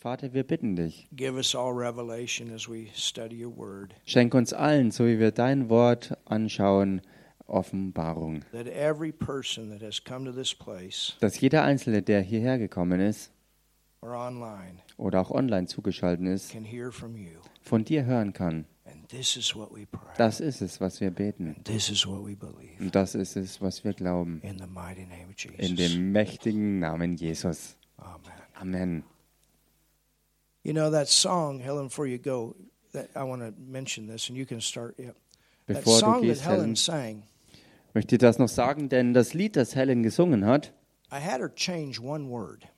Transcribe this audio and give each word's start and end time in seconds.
Vater, 0.00 0.32
wir 0.32 0.44
bitten 0.44 0.76
dich, 0.76 1.08
give 1.10 1.34
us 1.34 1.56
all 1.56 1.72
revelation 1.72 2.54
as 2.54 2.68
we 2.68 2.86
study 2.94 3.44
your 3.44 3.56
word, 3.56 3.92
schenk 4.04 4.32
uns 4.32 4.52
allen, 4.52 4.92
so 4.92 5.04
wie 5.04 5.18
wir 5.18 5.32
dein 5.32 5.68
Wort 5.68 6.16
anschauen, 6.24 7.00
Offenbarung. 7.48 8.44
Dass 11.18 11.40
jeder 11.40 11.64
Einzelne, 11.64 12.02
der 12.02 12.20
hierher 12.20 12.58
gekommen 12.58 13.00
ist 13.00 13.32
oder 14.96 15.20
auch 15.20 15.32
online 15.32 15.66
zugeschaltet 15.66 16.26
ist, 16.28 16.56
von 17.62 17.84
dir 17.84 18.04
hören 18.04 18.32
kann. 18.32 18.66
Das 20.16 20.40
ist 20.40 20.62
es, 20.62 20.80
was 20.80 21.00
wir 21.00 21.10
beten. 21.10 21.56
Und 22.78 22.94
das 22.94 23.14
ist 23.16 23.36
es, 23.36 23.60
was 23.60 23.82
wir 23.82 23.94
glauben. 23.94 24.40
In 24.42 25.76
dem 25.76 26.12
mächtigen 26.12 26.78
Namen 26.78 27.16
Jesus. 27.16 27.76
Amen. 28.54 29.02
You 30.68 30.74
know 30.74 30.90
that 30.90 31.08
song, 31.08 31.60
Helen, 31.60 31.86
before 31.86 32.06
you 32.06 32.18
go, 32.18 32.54
that 32.92 33.08
I 33.16 33.22
want 33.22 33.40
to 33.40 33.54
mention 33.58 34.06
this, 34.06 34.28
and 34.28 34.36
you 34.36 34.44
can 34.44 34.60
start. 34.60 34.96
Yeah. 34.98 35.12
That 35.66 35.78
Bevor 35.78 35.94
du 35.94 35.98
song 35.98 36.20
that 36.20 36.26
gehst, 36.26 36.44
Helen 36.44 36.60
Helen, 36.60 36.76
sang, 36.76 37.22
möchte 37.94 38.16
ich 38.16 38.18
das 38.18 38.38
noch 38.38 38.50
sagen, 38.50 38.90
denn 38.90 39.14
das 39.14 39.32
Lied, 39.32 39.56
das 39.56 39.74
Helen 39.74 40.02
gesungen 40.02 40.44
hat, 40.44 40.74
I 41.10 41.20
had 41.20 41.40
her 41.40 41.48
change 41.48 42.02
one 42.02 42.28
word. 42.28 42.68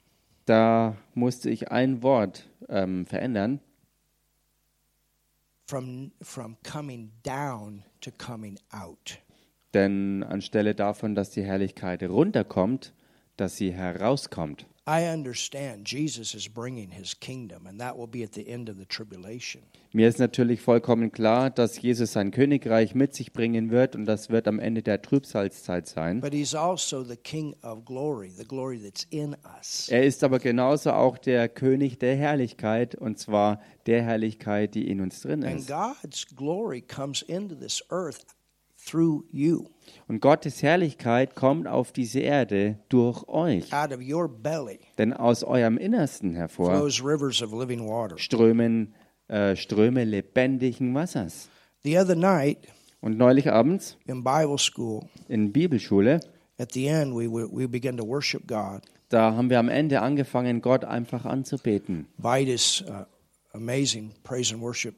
da 0.47 0.97
musste 1.15 1.51
ich 1.51 1.73
ein 1.73 2.05
Wort 2.05 2.49
ähm, 2.69 3.07
verändern. 3.07 3.59
From 5.67 6.13
from 6.23 6.59
coming 6.63 7.11
down 7.25 7.83
to 8.03 8.13
coming 8.13 8.57
out. 8.71 9.19
Denn 9.75 10.23
anstelle 10.23 10.77
davon, 10.77 11.17
dass 11.17 11.31
die 11.31 11.43
Herrlichkeit 11.43 12.05
runterkommt, 12.05 12.95
dass 13.37 13.57
sie 13.57 13.73
herauskommt. 13.73 14.67
I 14.91 15.07
understand 15.07 15.87
Jesus 15.87 16.35
is 16.35 16.49
bringing 16.49 16.91
his 16.91 17.15
kingdom, 17.15 17.69
and 17.69 17.81
that 17.81 17.97
will 17.97 18.09
be 18.09 18.25
at 18.25 18.33
the 18.33 18.49
end 18.49 18.69
of 18.69 18.77
the 18.77 18.87
tribulation. 18.87 19.63
Mir 19.93 20.09
ist 20.09 20.19
natürlich 20.19 20.61
vollkommen 20.61 21.13
klar, 21.13 21.49
dass 21.51 21.81
Jesus 21.81 22.13
sein 22.13 22.33
Königreich 22.33 22.97
mit 22.97 23.15
sich 23.15 23.33
bringen 23.33 23.71
wird 23.71 23.95
und 23.95 24.07
das 24.07 24.31
wird 24.31 24.49
am 24.49 24.59
Ende 24.59 24.83
der 24.83 25.01
Trübsalzeit 25.01 25.87
sein. 25.87 26.21
But 26.21 26.33
he's 26.33 26.57
also 26.57 27.05
the 27.05 27.17
King 27.17 27.55
of 27.63 27.85
glory, 27.85 28.31
the 28.31 28.45
glory 28.45 28.81
that's 28.81 29.07
in 29.11 29.37
us. 29.57 29.89
Er 29.89 30.05
ist 30.05 30.25
aber 30.25 30.41
genauso 30.41 30.91
auch 30.91 31.19
der 31.19 31.49
König 31.49 32.01
der 32.01 32.17
Herrlichkeit 32.17 32.97
und 32.97 33.17
zwar 33.17 33.61
der 33.87 34.03
Herrlichkeit, 34.03 34.75
die 34.75 34.89
in 34.89 35.01
uns 35.01 35.21
drin 35.23 35.45
And 35.45 35.61
ist. 35.61 35.69
God's 35.69 36.27
glory 36.35 36.81
comes 36.81 37.23
into 37.23 37.55
this 37.55 37.81
earth 37.91 38.27
through 38.91 39.25
you. 39.31 39.67
Und 40.09 40.21
Gottes 40.21 40.63
Herrlichkeit 40.63 41.35
kommt 41.35 41.67
auf 41.67 41.93
diese 41.93 42.21
Erde 42.21 42.79
durch 42.89 43.27
euch. 43.29 43.73
Out 43.73 43.93
of 43.93 44.01
your 44.01 44.29
belly 44.29 44.81
Denn 44.99 45.13
aus 45.13 45.45
eurem 45.45 45.79
Innersten 45.79 46.35
hervor 46.35 46.71
flows 46.71 47.05
rivers 47.05 47.43
of 47.43 47.53
living 47.53 47.87
water. 47.87 48.19
strömen 48.19 48.95
äh, 49.29 49.57
Ströme 49.57 50.05
lebendigen 50.05 50.95
Wassers. 50.95 51.49
The 51.85 51.99
other 51.99 52.17
night 52.17 52.59
Und 53.01 53.17
neulich 53.17 53.51
abends 53.51 53.97
in 54.07 54.23
Bible 54.23 54.59
school, 54.59 55.03
in 55.29 55.53
Bibelschule, 55.53 56.21
at 56.59 56.73
the 56.73 56.87
end, 56.87 57.15
we, 57.15 57.27
we, 57.27 57.67
began 57.67 57.97
to 57.97 58.07
worship 58.07 58.47
God. 58.47 58.83
da 59.09 59.35
haben 59.35 59.49
wir 59.49 59.59
am 59.59 59.69
Ende 59.69 60.03
angefangen, 60.03 60.61
Gott 60.61 60.85
einfach 60.85 61.25
anzubeten. 61.25 62.07
Vitus, 62.19 62.85
uh, 62.87 63.05
amazing 63.55 64.13
praise 64.23 64.53
and 64.53 64.63
worship 64.63 64.95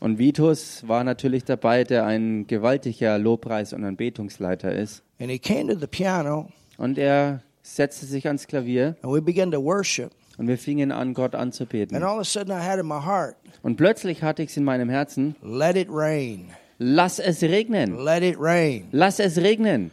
Und 0.00 0.18
Vitus 0.18 0.86
war 0.86 1.04
natürlich 1.04 1.44
dabei, 1.44 1.84
der 1.84 2.04
ein 2.06 2.46
gewaltiger 2.46 3.18
Lobpreis- 3.18 3.72
und 3.72 3.84
Anbetungsleiter 3.84 4.72
ist. 4.72 5.02
and 5.20 5.30
he 5.30 5.38
came 5.38 5.66
to 5.72 5.78
the 5.78 5.86
piano, 5.86 6.48
Und 6.76 6.96
er 6.98 7.42
setzte 7.62 8.06
sich 8.06 8.26
ans 8.26 8.46
Klavier 8.46 8.96
and 9.02 9.12
we 9.12 9.20
began 9.20 9.50
to 9.50 9.62
worship. 9.62 10.10
und 10.36 10.46
wir 10.48 10.58
fingen 10.58 10.92
an, 10.92 11.14
Gott 11.14 11.34
And 11.34 11.42
anzubeten. 11.54 11.96
all 12.02 12.14
of 12.16 12.20
a 12.20 12.24
sudden, 12.24 12.50
I 12.52 12.60
had 12.64 12.78
in 12.78 12.86
my 12.86 13.00
heart, 13.04 13.36
Und 13.62 13.76
plötzlich 13.76 14.22
hatte 14.22 14.42
ich 14.42 14.50
es 14.50 14.56
in 14.56 14.64
meinem 14.64 14.88
Herzen, 14.88 15.34
let 15.42 15.76
it 15.76 15.88
rain, 15.90 16.50
lass 16.78 17.18
es 17.18 17.42
regnen, 17.42 17.96
let 18.04 18.22
it 18.22 18.36
rain. 18.38 18.86
lass 18.92 19.18
es 19.18 19.38
regnen. 19.38 19.90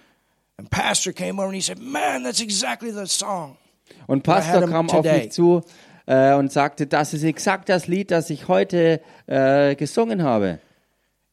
And 0.57 0.69
Pastor 0.69 1.11
came 1.11 1.33
over 1.39 1.47
and 1.47 1.55
he 1.55 1.61
said, 1.61 1.79
man, 1.81 2.23
that's 2.23 2.39
exactly 2.41 2.91
the 2.91 3.05
song. 3.07 3.57
Und 4.07 4.23
Pastor 4.23 4.67
kam 4.67 4.89
auf 4.89 5.03
mich 5.03 5.31
zu 5.31 5.61
äh, 6.05 6.33
und 6.33 6.51
sagte, 6.51 6.87
das 6.87 7.13
ist 7.13 7.23
exakt 7.23 7.69
das 7.69 7.87
Lied, 7.87 8.11
das 8.11 8.29
ich 8.29 8.47
heute 8.47 9.01
äh, 9.27 9.75
gesungen 9.75 10.23
habe. 10.23 10.59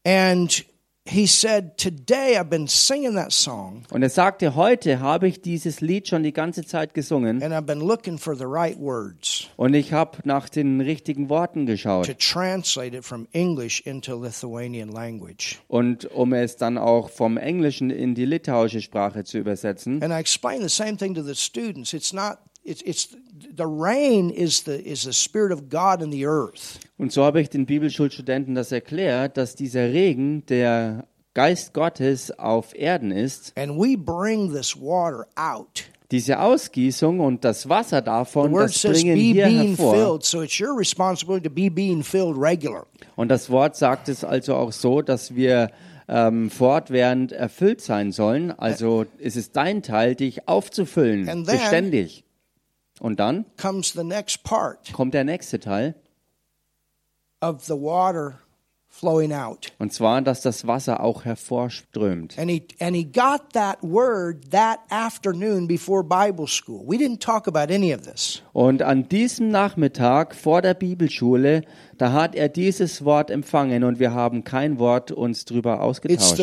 And 0.05 0.65
he 1.05 1.27
said, 1.27 1.77
today 1.79 2.37
I've 2.37 2.49
been 2.49 2.67
singing 2.69 3.15
that 3.15 3.33
song, 3.33 3.85
Und 3.91 4.03
er 4.03 4.11
sagte, 4.11 4.55
heute 4.55 5.01
habe 5.01 5.29
ich 5.29 5.41
dieses 5.43 5.81
Lied 5.81 6.09
schon 6.09 6.23
die 6.23 6.33
ganze 6.33 6.65
Zeit 6.65 6.95
gesungen 6.95 7.43
and 7.43 7.53
I've 7.53 7.63
been 7.67 7.81
looking 7.81 8.19
for 8.19 8.37
the 8.37 8.45
right 8.47 8.79
words 8.79 9.49
und 9.57 9.75
ich 9.75 9.93
habe 9.93 10.19
nach 10.25 10.49
den 10.49 10.81
richtigen 10.81 11.29
Worten 11.29 11.67
to 11.67 11.73
geschaut. 11.73 12.19
translate 12.19 12.97
it 12.97 13.05
from 13.05 13.27
English 13.33 13.81
into 13.81 14.17
Lithuanian 14.21 14.89
language. 14.91 15.59
Und 15.69 16.05
um 16.07 16.33
es 16.33 16.57
dann 16.57 16.79
auch 16.79 17.11
vom 17.11 17.37
Englischen 17.37 17.91
in 17.91 18.15
die 18.15 18.25
litauische 18.25 18.81
Sprache 18.81 19.25
zu 19.25 19.39
übersetzen. 19.39 20.03
And 20.03 20.13
I 20.13 20.19
explained 20.19 20.63
the 20.63 20.69
same 20.75 20.97
thing 20.97 21.15
to 21.15 21.23
the 21.23 21.35
students. 21.35 21.93
It's 21.93 22.13
not 22.13 22.39
it's 22.65 22.83
it's 22.83 23.09
the 23.57 23.67
rain 23.67 24.31
is 24.31 24.65
the 24.65 24.73
is 24.73 25.03
the 25.03 25.13
spirit 25.13 25.53
of 25.53 25.69
God 25.69 26.03
in 26.03 26.11
the 26.11 26.27
earth. 26.27 26.79
Und 26.99 27.13
so 27.13 27.25
habe 27.25 27.41
ich 27.41 27.51
den 27.51 27.67
Bibelschulstudenten 27.67 28.55
das 28.55 28.73
erklärt, 28.73 29.37
dass 29.37 29.55
dieser 29.55 29.93
Regen 29.93 30.47
der 30.47 31.07
Geist 31.35 31.73
Gottes 31.73 32.31
auf 32.39 32.75
Erden 32.75 33.11
ist. 33.11 33.53
And 33.57 33.77
we 33.77 33.97
bring 33.97 34.53
this 34.53 34.77
water 34.77 35.27
out. 35.35 35.85
Diese 36.11 36.39
Ausgießung 36.41 37.21
und 37.21 37.43
das 37.43 37.71
Wasser 37.71 38.03
davon, 38.03 38.53
das 38.53 38.83
bringen 38.83 39.15
being 39.15 39.69
hervor. 39.69 39.95
filled, 39.95 40.25
so 40.25 40.43
it's 40.43 40.61
your 40.61 40.79
responsibility 40.79 41.49
to 41.49 41.55
be 41.55 41.71
being 41.71 42.03
filled 42.03 42.37
regular. 42.37 42.87
Und 43.17 43.31
das 43.31 43.49
Wort 43.49 43.77
sagt 43.77 44.11
es 44.11 44.23
also 44.23 44.55
auch 44.57 44.73
so, 44.73 45.01
dass 45.01 45.35
wir 45.35 45.71
ähm, 46.09 46.51
fortwährend 46.51 47.33
erfüllt 47.33 47.81
sein 47.81 48.13
sollen. 48.13 48.51
Also 48.53 49.07
ist 49.19 49.37
es 49.37 49.53
dein 49.53 49.83
Teil, 49.83 50.15
dich 50.15 50.49
aufzufüllen, 50.49 51.45
beständig. 51.45 52.22
Und 53.03 53.19
dann 53.19 53.45
Comes 53.61 53.93
the 53.93 54.05
next 54.05 54.45
part 54.45 54.93
kommt 54.93 55.13
der 55.13 55.25
nächste 55.25 55.59
Teil. 55.59 55.97
of 57.41 57.65
the 57.65 57.75
water 57.75 58.39
flowing 58.89 59.33
out. 59.33 59.73
Und 59.81 59.93
zwar, 59.93 60.23
dass 60.23 60.43
das 60.43 60.67
Wasser 60.69 61.01
auch 61.01 61.25
hervorströmt. 61.25 62.39
And 62.39 62.49
he 62.49 62.63
and 62.79 62.95
he 62.95 63.05
got 63.05 63.53
that 63.55 63.79
word 63.83 64.51
that 64.53 64.79
afternoon 64.91 65.67
before 65.67 66.05
Bible 66.05 66.47
school. 66.47 66.85
We 66.87 66.97
didn't 66.97 67.19
talk 67.21 67.49
about 67.49 67.73
any 67.75 67.93
of 67.93 68.03
this. 68.03 68.43
Und 68.53 68.83
an 68.83 69.09
diesem 69.09 69.49
Nachmittag 69.49 70.37
vor 70.37 70.63
der 70.63 70.75
Bibelschule, 70.75 71.63
da 72.03 72.13
hat 72.13 72.35
er 72.35 72.49
dieses 72.49 73.05
Wort 73.05 73.31
empfangen 73.31 73.85
und 73.85 74.01
wir 74.01 74.13
haben 74.13 74.43
kein 74.43 74.81
Wort 74.81 75.13
uns 75.13 75.45
drüber 75.45 75.81
ausgetauscht. 75.83 76.41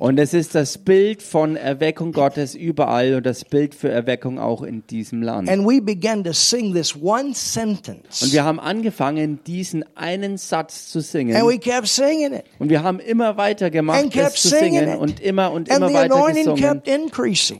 Und 0.00 0.18
es 0.18 0.34
ist 0.34 0.54
das 0.56 0.78
Bild 0.78 1.22
von 1.22 1.54
Erweckung 1.54 2.10
Gottes 2.10 2.54
überall 2.56 3.14
und 3.14 3.24
das 3.24 3.44
Bild 3.44 3.76
für 3.76 3.88
Erweckung 3.88 4.40
auch 4.40 4.62
in 4.64 4.84
diesem 4.88 5.22
Land. 5.22 5.48
And 5.48 5.64
we 5.64 5.80
began 5.80 6.24
to 6.24 6.32
sing 6.32 6.74
this 6.74 6.96
one 7.00 7.26
Und 7.26 7.36
sentence. 7.36 8.32
wir 8.32 8.42
haben 8.42 8.58
angefangen, 8.58 9.38
diesen 9.46 9.84
einen 9.96 10.38
Satz 10.38 10.88
zu 10.88 10.98
singen. 10.98 11.36
And 11.36 11.46
we 11.46 11.58
kept 11.60 11.86
singing 11.86 12.32
it. 12.32 12.44
Und 12.58 12.68
wir 12.68 12.82
haben 12.82 12.98
immer 12.98 13.36
weiter 13.36 13.70
gemacht, 13.70 14.10
es 14.12 14.42
zu 14.42 14.48
singen 14.48 14.88
it. 14.88 14.98
und 14.98 15.20
immer 15.20 15.52
und 15.52 15.68
immer 15.68 15.86
the 15.88 15.94
weiter 15.94 16.32
gesungen. 16.32 16.82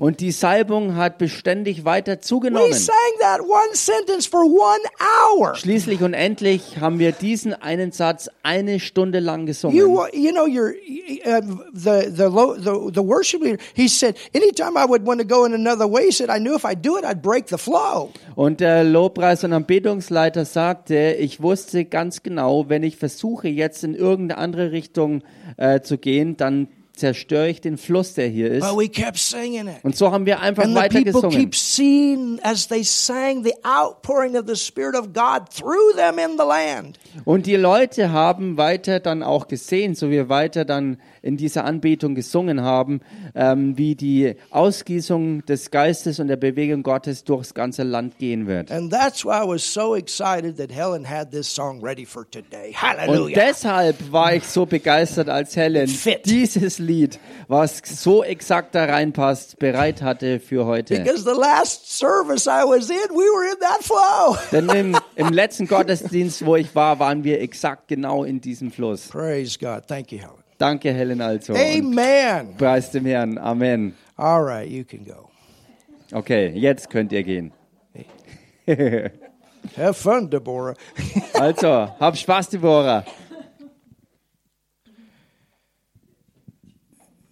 Und 0.01 0.19
die 0.19 0.33
Salbung 0.33 0.97
hat 0.97 1.19
beständig 1.19 1.85
weiter 1.85 2.15
We 2.15 2.21
zugenommen. 2.21 2.73
sang 2.73 3.20
that 3.21 3.41
one 3.41 3.75
sentence 3.75 4.27
for 4.27 4.45
one 4.45 4.81
hour. 5.01 5.55
Schließlich 5.55 6.03
und 6.03 6.15
endlich 6.15 6.79
haben 6.81 6.99
wir 6.99 7.13
diesen 7.13 7.55
einen 7.55 7.93
Satz 7.93 8.29
eine 8.43 8.81
Stunde 8.81 9.21
lang 9.21 9.47
gesungen. 9.47 9.77
You, 9.77 10.05
you 10.13 10.33
know, 10.33 10.47
your 10.47 10.71
uh, 11.27 11.41
the 11.73 12.11
the 12.11 12.29
the 12.59 12.93
the 12.95 13.03
worship 13.03 13.43
leader. 13.43 13.59
He 13.75 13.89
said, 13.89 14.17
anytime 14.35 14.77
I 14.77 14.87
would 14.89 15.07
want 15.07 15.21
to 15.21 15.27
go 15.27 15.45
in 15.45 15.55
another 15.55 15.87
way, 15.91 16.07
he 16.07 16.13
said, 16.13 16.31
I 16.31 16.39
knew 16.39 16.55
if 16.55 16.65
I 16.65 16.75
do 16.75 16.97
it, 16.97 17.05
I'd 17.05 17.23
break 17.23 17.49
the 17.49 17.59
flow. 17.59 18.11
Und 18.35 18.61
der 18.61 18.85
Lobpreis- 18.85 19.45
und 19.45 19.53
Anbetungsleiter 19.53 20.45
sagte, 20.45 21.17
ich 21.19 21.43
wusste 21.43 21.85
ganz 21.85 22.23
genau, 22.23 22.69
wenn 22.69 22.83
ich 22.83 22.97
versuche, 22.97 23.49
jetzt 23.49 23.85
in 23.85 23.95
irgendeine 23.95 24.41
andere 24.41 24.73
Richtung 24.73 25.23
äh, 25.57 25.81
zu 25.81 25.99
gehen, 25.99 26.37
dann 26.37 26.69
zerstöre 27.01 27.49
ich 27.49 27.61
den 27.61 27.77
Fluss, 27.79 28.15
der 28.15 28.29
hier 28.29 28.51
ist. 28.51 28.63
Und 29.83 29.97
so 29.97 30.13
haben 30.13 30.27
wir 30.27 30.41
einfach 30.41 30.65
weiter 30.75 30.99
gesungen. 31.05 31.31
sang. 31.33 31.41
Und 37.25 37.47
die 37.47 37.57
Leute 37.57 38.13
haben 38.13 38.57
weiter 38.57 39.01
dann 39.01 39.23
auch 39.23 39.49
gesehen, 39.49 39.95
so 39.95 40.11
wir 40.11 40.29
weiter 40.29 40.65
dann 40.65 41.01
in 41.23 41.37
dieser 41.37 41.65
Anbetung 41.65 42.15
gesungen 42.15 42.63
haben, 42.63 43.01
ähm, 43.35 43.77
wie 43.77 43.95
die 43.95 44.35
Ausgießung 44.51 45.45
des 45.45 45.71
Geistes 45.71 46.19
und 46.21 46.29
der 46.29 46.37
Bewegung 46.37 46.83
Gottes 46.83 47.25
durchs 47.25 47.55
ganze 47.55 47.83
Land 47.83 48.19
gehen 48.19 48.47
wird. 48.47 48.71
And 48.71 48.91
that's 48.91 49.25
why 49.25 49.43
I 49.43 49.47
was 49.47 49.63
so 49.63 49.95
excited 49.95 50.57
that 50.57 50.73
Helen 50.73 51.09
had 51.09 51.31
this 51.31 51.53
song 51.53 51.83
ready 51.83 52.07
for 52.07 52.29
today. 52.31 52.69
Und 52.69 52.83
Hallelujah. 52.83 53.39
deshalb 53.49 54.13
war 54.13 54.35
ich 54.35 54.47
so 54.47 54.67
begeistert, 54.67 55.29
als 55.29 55.57
Helen 55.57 55.89
Fit. 55.89 56.25
dieses 56.25 56.79
Lied, 56.79 57.19
was 57.49 57.83
so 57.85 58.23
exakt 58.25 58.75
da 58.75 58.85
reinpasst, 58.85 59.59
bereit 59.59 60.03
hatte 60.03 60.41
für 60.41 60.67
heute. 60.67 60.99
Because 60.99 61.25
the 61.25 61.39
last 61.39 61.99
service 61.99 62.47
I 62.47 62.65
was 62.65 62.89
in, 62.91 62.97
we 63.11 63.25
were 63.25 63.53
in 63.53 63.59
that 63.61 63.83
flow. 63.83 64.37
Denn 64.53 64.69
im, 64.69 64.97
im 65.17 65.29
letzten 65.33 65.67
Gottesdienst, 65.67 66.45
wo 66.45 66.57
ich 66.57 66.75
war, 66.75 66.99
waren 66.99 67.25
wir 67.25 67.41
exakt 67.41 67.89
genau 67.89 68.25
in 68.25 68.41
diesem 68.41 68.71
Fluss. 68.71 69.09
Praise 69.09 69.59
God. 69.59 69.87
Thank 69.87 70.13
you, 70.13 70.19
Helen. 70.19 70.40
Danke, 70.61 70.93
Helen, 70.93 71.23
also. 71.23 71.55
Amen. 71.55 72.55
preis 72.59 72.91
dem 72.91 73.07
Herrn. 73.07 73.39
Amen. 73.39 73.95
All 74.19 74.43
right, 74.45 74.69
you 74.69 74.85
can 74.85 75.05
go. 75.05 75.31
Okay, 76.13 76.49
jetzt 76.55 76.91
könnt 76.91 77.13
ihr 77.13 77.23
gehen. 77.23 77.53
Have 79.77 79.95
fun, 79.95 80.29
Deborah. 80.29 80.75
Also, 81.35 81.89
hab 81.99 82.15
Spaß, 82.15 82.51
Deborah. 82.51 83.07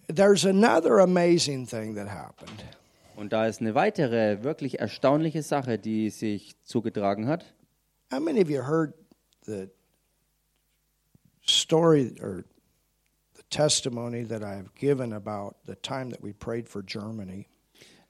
There's 0.07 0.43
another 0.45 0.99
amazing 0.99 1.67
thing 1.67 1.93
that 1.95 2.07
happened. 2.07 2.63
Und 3.15 3.31
da 3.31 3.45
ist 3.45 3.61
eine 3.61 3.75
weitere, 3.75 4.43
wirklich 4.43 4.79
erstaunliche 4.79 5.43
Sache, 5.43 5.77
die 5.77 6.09
sich 6.09 6.55
zugetragen 6.63 7.27
hat. 7.27 7.45
How 8.11 8.19
many 8.19 8.41
of 8.41 8.49
you 8.49 8.63
heard 8.63 8.95
the 9.45 9.67
story 11.45 12.15
or 12.19 12.45
testimony 13.49 14.23
that 14.25 14.43
I've 14.43 14.73
given 14.75 15.13
about 15.13 15.55
the 15.65 15.75
time 15.75 16.09
that 16.11 16.21
we 16.21 16.33
prayed 16.33 16.69
for 16.69 16.83
Germany? 16.83 17.47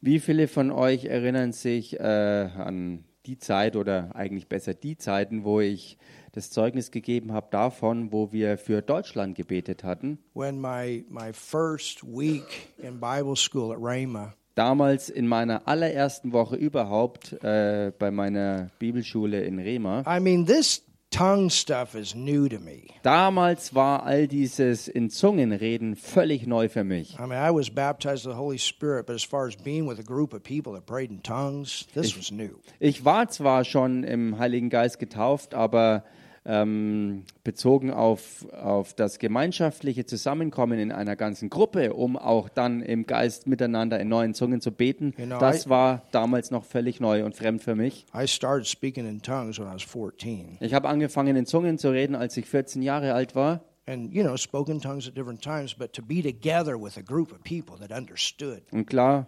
Wie 0.02 0.20
viele 0.20 0.48
von 0.48 0.72
euch 0.72 1.06
erinnern 1.06 1.52
sich 1.52 2.00
äh, 2.00 2.04
an 2.04 3.04
die 3.26 3.38
Zeit 3.38 3.76
oder 3.76 4.16
eigentlich 4.16 4.48
besser 4.48 4.74
die 4.74 4.98
Zeiten, 4.98 5.44
wo 5.44 5.60
ich 5.60 5.98
das 6.32 6.52
Zeugnis 6.52 6.92
gegeben 6.92 7.34
habe 7.34 7.48
davon, 7.52 8.12
wo 8.12 8.32
wir 8.32 8.58
für 8.58 8.82
Deutschland 8.82 9.36
gebetet 9.36 9.84
hatten? 9.84 10.20
When 10.34 10.62
my, 10.62 11.06
my 11.10 11.34
first 11.34 12.04
week 12.04 12.70
in 12.78 13.00
Bible 13.00 13.36
school 13.36 13.74
at 13.74 13.80
Rhema, 13.80 14.34
Damals 14.56 15.10
in 15.10 15.26
meiner 15.26 15.70
allerersten 15.70 16.34
Woche 16.34 16.58
überhaupt 16.58 17.32
äh, 17.44 17.94
bei 17.98 18.12
meiner 18.12 18.72
Bibelschule 18.78 19.42
in 19.44 19.58
Rema. 19.58 20.04
I 20.06 20.20
mean, 20.20 20.46
this 20.46 20.84
tongue 21.12 21.50
stuff 21.50 21.96
is 21.96 22.16
new 22.16 22.48
to 22.50 22.60
me. 22.60 22.88
Damals 23.04 23.74
war 23.74 24.06
all 24.06 24.28
dieses 24.28 24.88
in 24.88 25.10
Zungen 25.10 25.52
reden 25.52 25.96
völlig 25.96 26.46
neu 26.48 26.70
für 26.70 26.84
mich. 26.84 27.18
I 27.20 27.26
mean, 27.26 27.40
I 27.40 27.52
was 27.52 27.70
baptized 27.70 28.26
with 28.26 28.36
the 28.36 28.40
Holy 28.40 28.58
Spirit, 28.58 29.06
but 29.06 29.16
as 29.16 29.24
far 29.24 29.48
as 29.48 29.56
being 29.56 29.88
with 29.88 30.00
a 30.00 30.04
group 30.04 30.34
of 30.34 30.44
people 30.44 30.74
that 30.74 30.86
prayed 30.86 31.10
in 31.12 31.22
tongues, 31.22 31.88
this 31.94 32.16
was 32.16 32.32
new. 32.32 32.60
Ich 32.80 33.06
war 33.06 33.28
zwar 33.30 33.66
schon 33.66 34.04
im 34.04 34.38
Heiligen 34.38 34.70
Geist 34.70 35.00
getauft, 35.00 35.54
aber 35.54 36.04
ähm, 36.46 37.24
bezogen 37.44 37.92
auf, 37.92 38.46
auf 38.54 38.94
das 38.94 39.20
gemeinschaftliche 39.20 40.06
Zusammenkommen 40.06 40.80
in 40.80 40.92
einer 40.92 41.16
ganzen 41.16 41.50
Gruppe, 41.50 41.94
um 41.94 42.18
auch 42.18 42.50
dann 42.50 42.82
im 42.82 43.06
Geist 43.06 43.48
miteinander 43.48 44.00
in 44.00 44.10
neuen 44.10 44.34
Zungen 44.34 44.62
zu 44.62 44.72
beten, 44.72 45.14
You 45.18 45.26
know, 45.26 45.40
das 45.40 45.66
I- 45.66 45.70
war 45.70 46.04
damals 46.12 46.52
noch 46.52 46.64
völlig 46.66 47.00
neu 47.00 47.24
und 47.26 47.36
fremd 47.36 47.62
für 47.62 47.76
mich. 47.76 48.06
I 48.16 48.28
started 48.28 48.68
speaking 48.68 49.08
in 49.08 49.22
tongues 49.22 49.60
when 49.60 49.68
I 49.68 49.74
was 49.74 49.84
14. 49.84 50.58
Ich 50.60 50.74
habe 50.74 50.88
angefangen 50.90 51.36
in 51.36 51.46
Zungen 51.46 51.78
zu 51.78 51.90
reden, 51.92 52.16
als 52.16 52.36
ich 52.38 52.46
14 52.46 52.82
Jahre 52.82 53.14
alt 53.14 53.36
war. 53.36 53.62
And, 53.86 54.14
you 54.14 54.22
know, 54.24 54.38
spoke 54.38 54.72
in 54.72 54.80
tongues 54.82 55.08
at 55.08 55.18
different 55.18 55.42
times, 55.42 55.74
but 55.74 55.94
to 55.94 56.04
be 56.04 56.22
together 56.22 56.80
with 56.80 56.96
a 56.98 57.02
group 57.02 57.32
of 57.32 57.44
people 57.44 57.76
that 57.80 57.92
understood 57.98 58.62
Und 58.72 58.86
klar. 58.86 59.28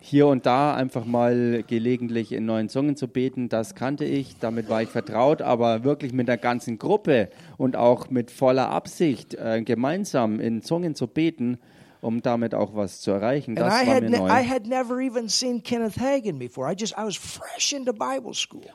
Hier 0.00 0.26
und 0.26 0.46
da 0.46 0.74
einfach 0.74 1.04
mal 1.04 1.62
gelegentlich 1.66 2.32
in 2.32 2.44
neuen 2.44 2.68
Zungen 2.68 2.96
zu 2.96 3.06
beten, 3.06 3.48
das 3.48 3.74
kannte 3.76 4.04
ich, 4.04 4.36
damit 4.40 4.68
war 4.68 4.82
ich 4.82 4.88
vertraut, 4.88 5.42
aber 5.42 5.84
wirklich 5.84 6.12
mit 6.12 6.26
der 6.26 6.38
ganzen 6.38 6.78
Gruppe 6.78 7.28
und 7.56 7.76
auch 7.76 8.10
mit 8.10 8.30
voller 8.32 8.70
Absicht 8.70 9.34
äh, 9.34 9.62
gemeinsam 9.62 10.40
in 10.40 10.62
Zungen 10.62 10.94
zu 10.96 11.06
beten, 11.06 11.58
um 12.00 12.20
damit 12.20 12.54
auch 12.54 12.74
was 12.74 13.00
zu 13.00 13.12
erreichen, 13.12 13.54
das 13.54 13.72
war 13.86 13.94
mir 13.94 14.10
ne- 14.10 14.18
neu. 14.18 14.28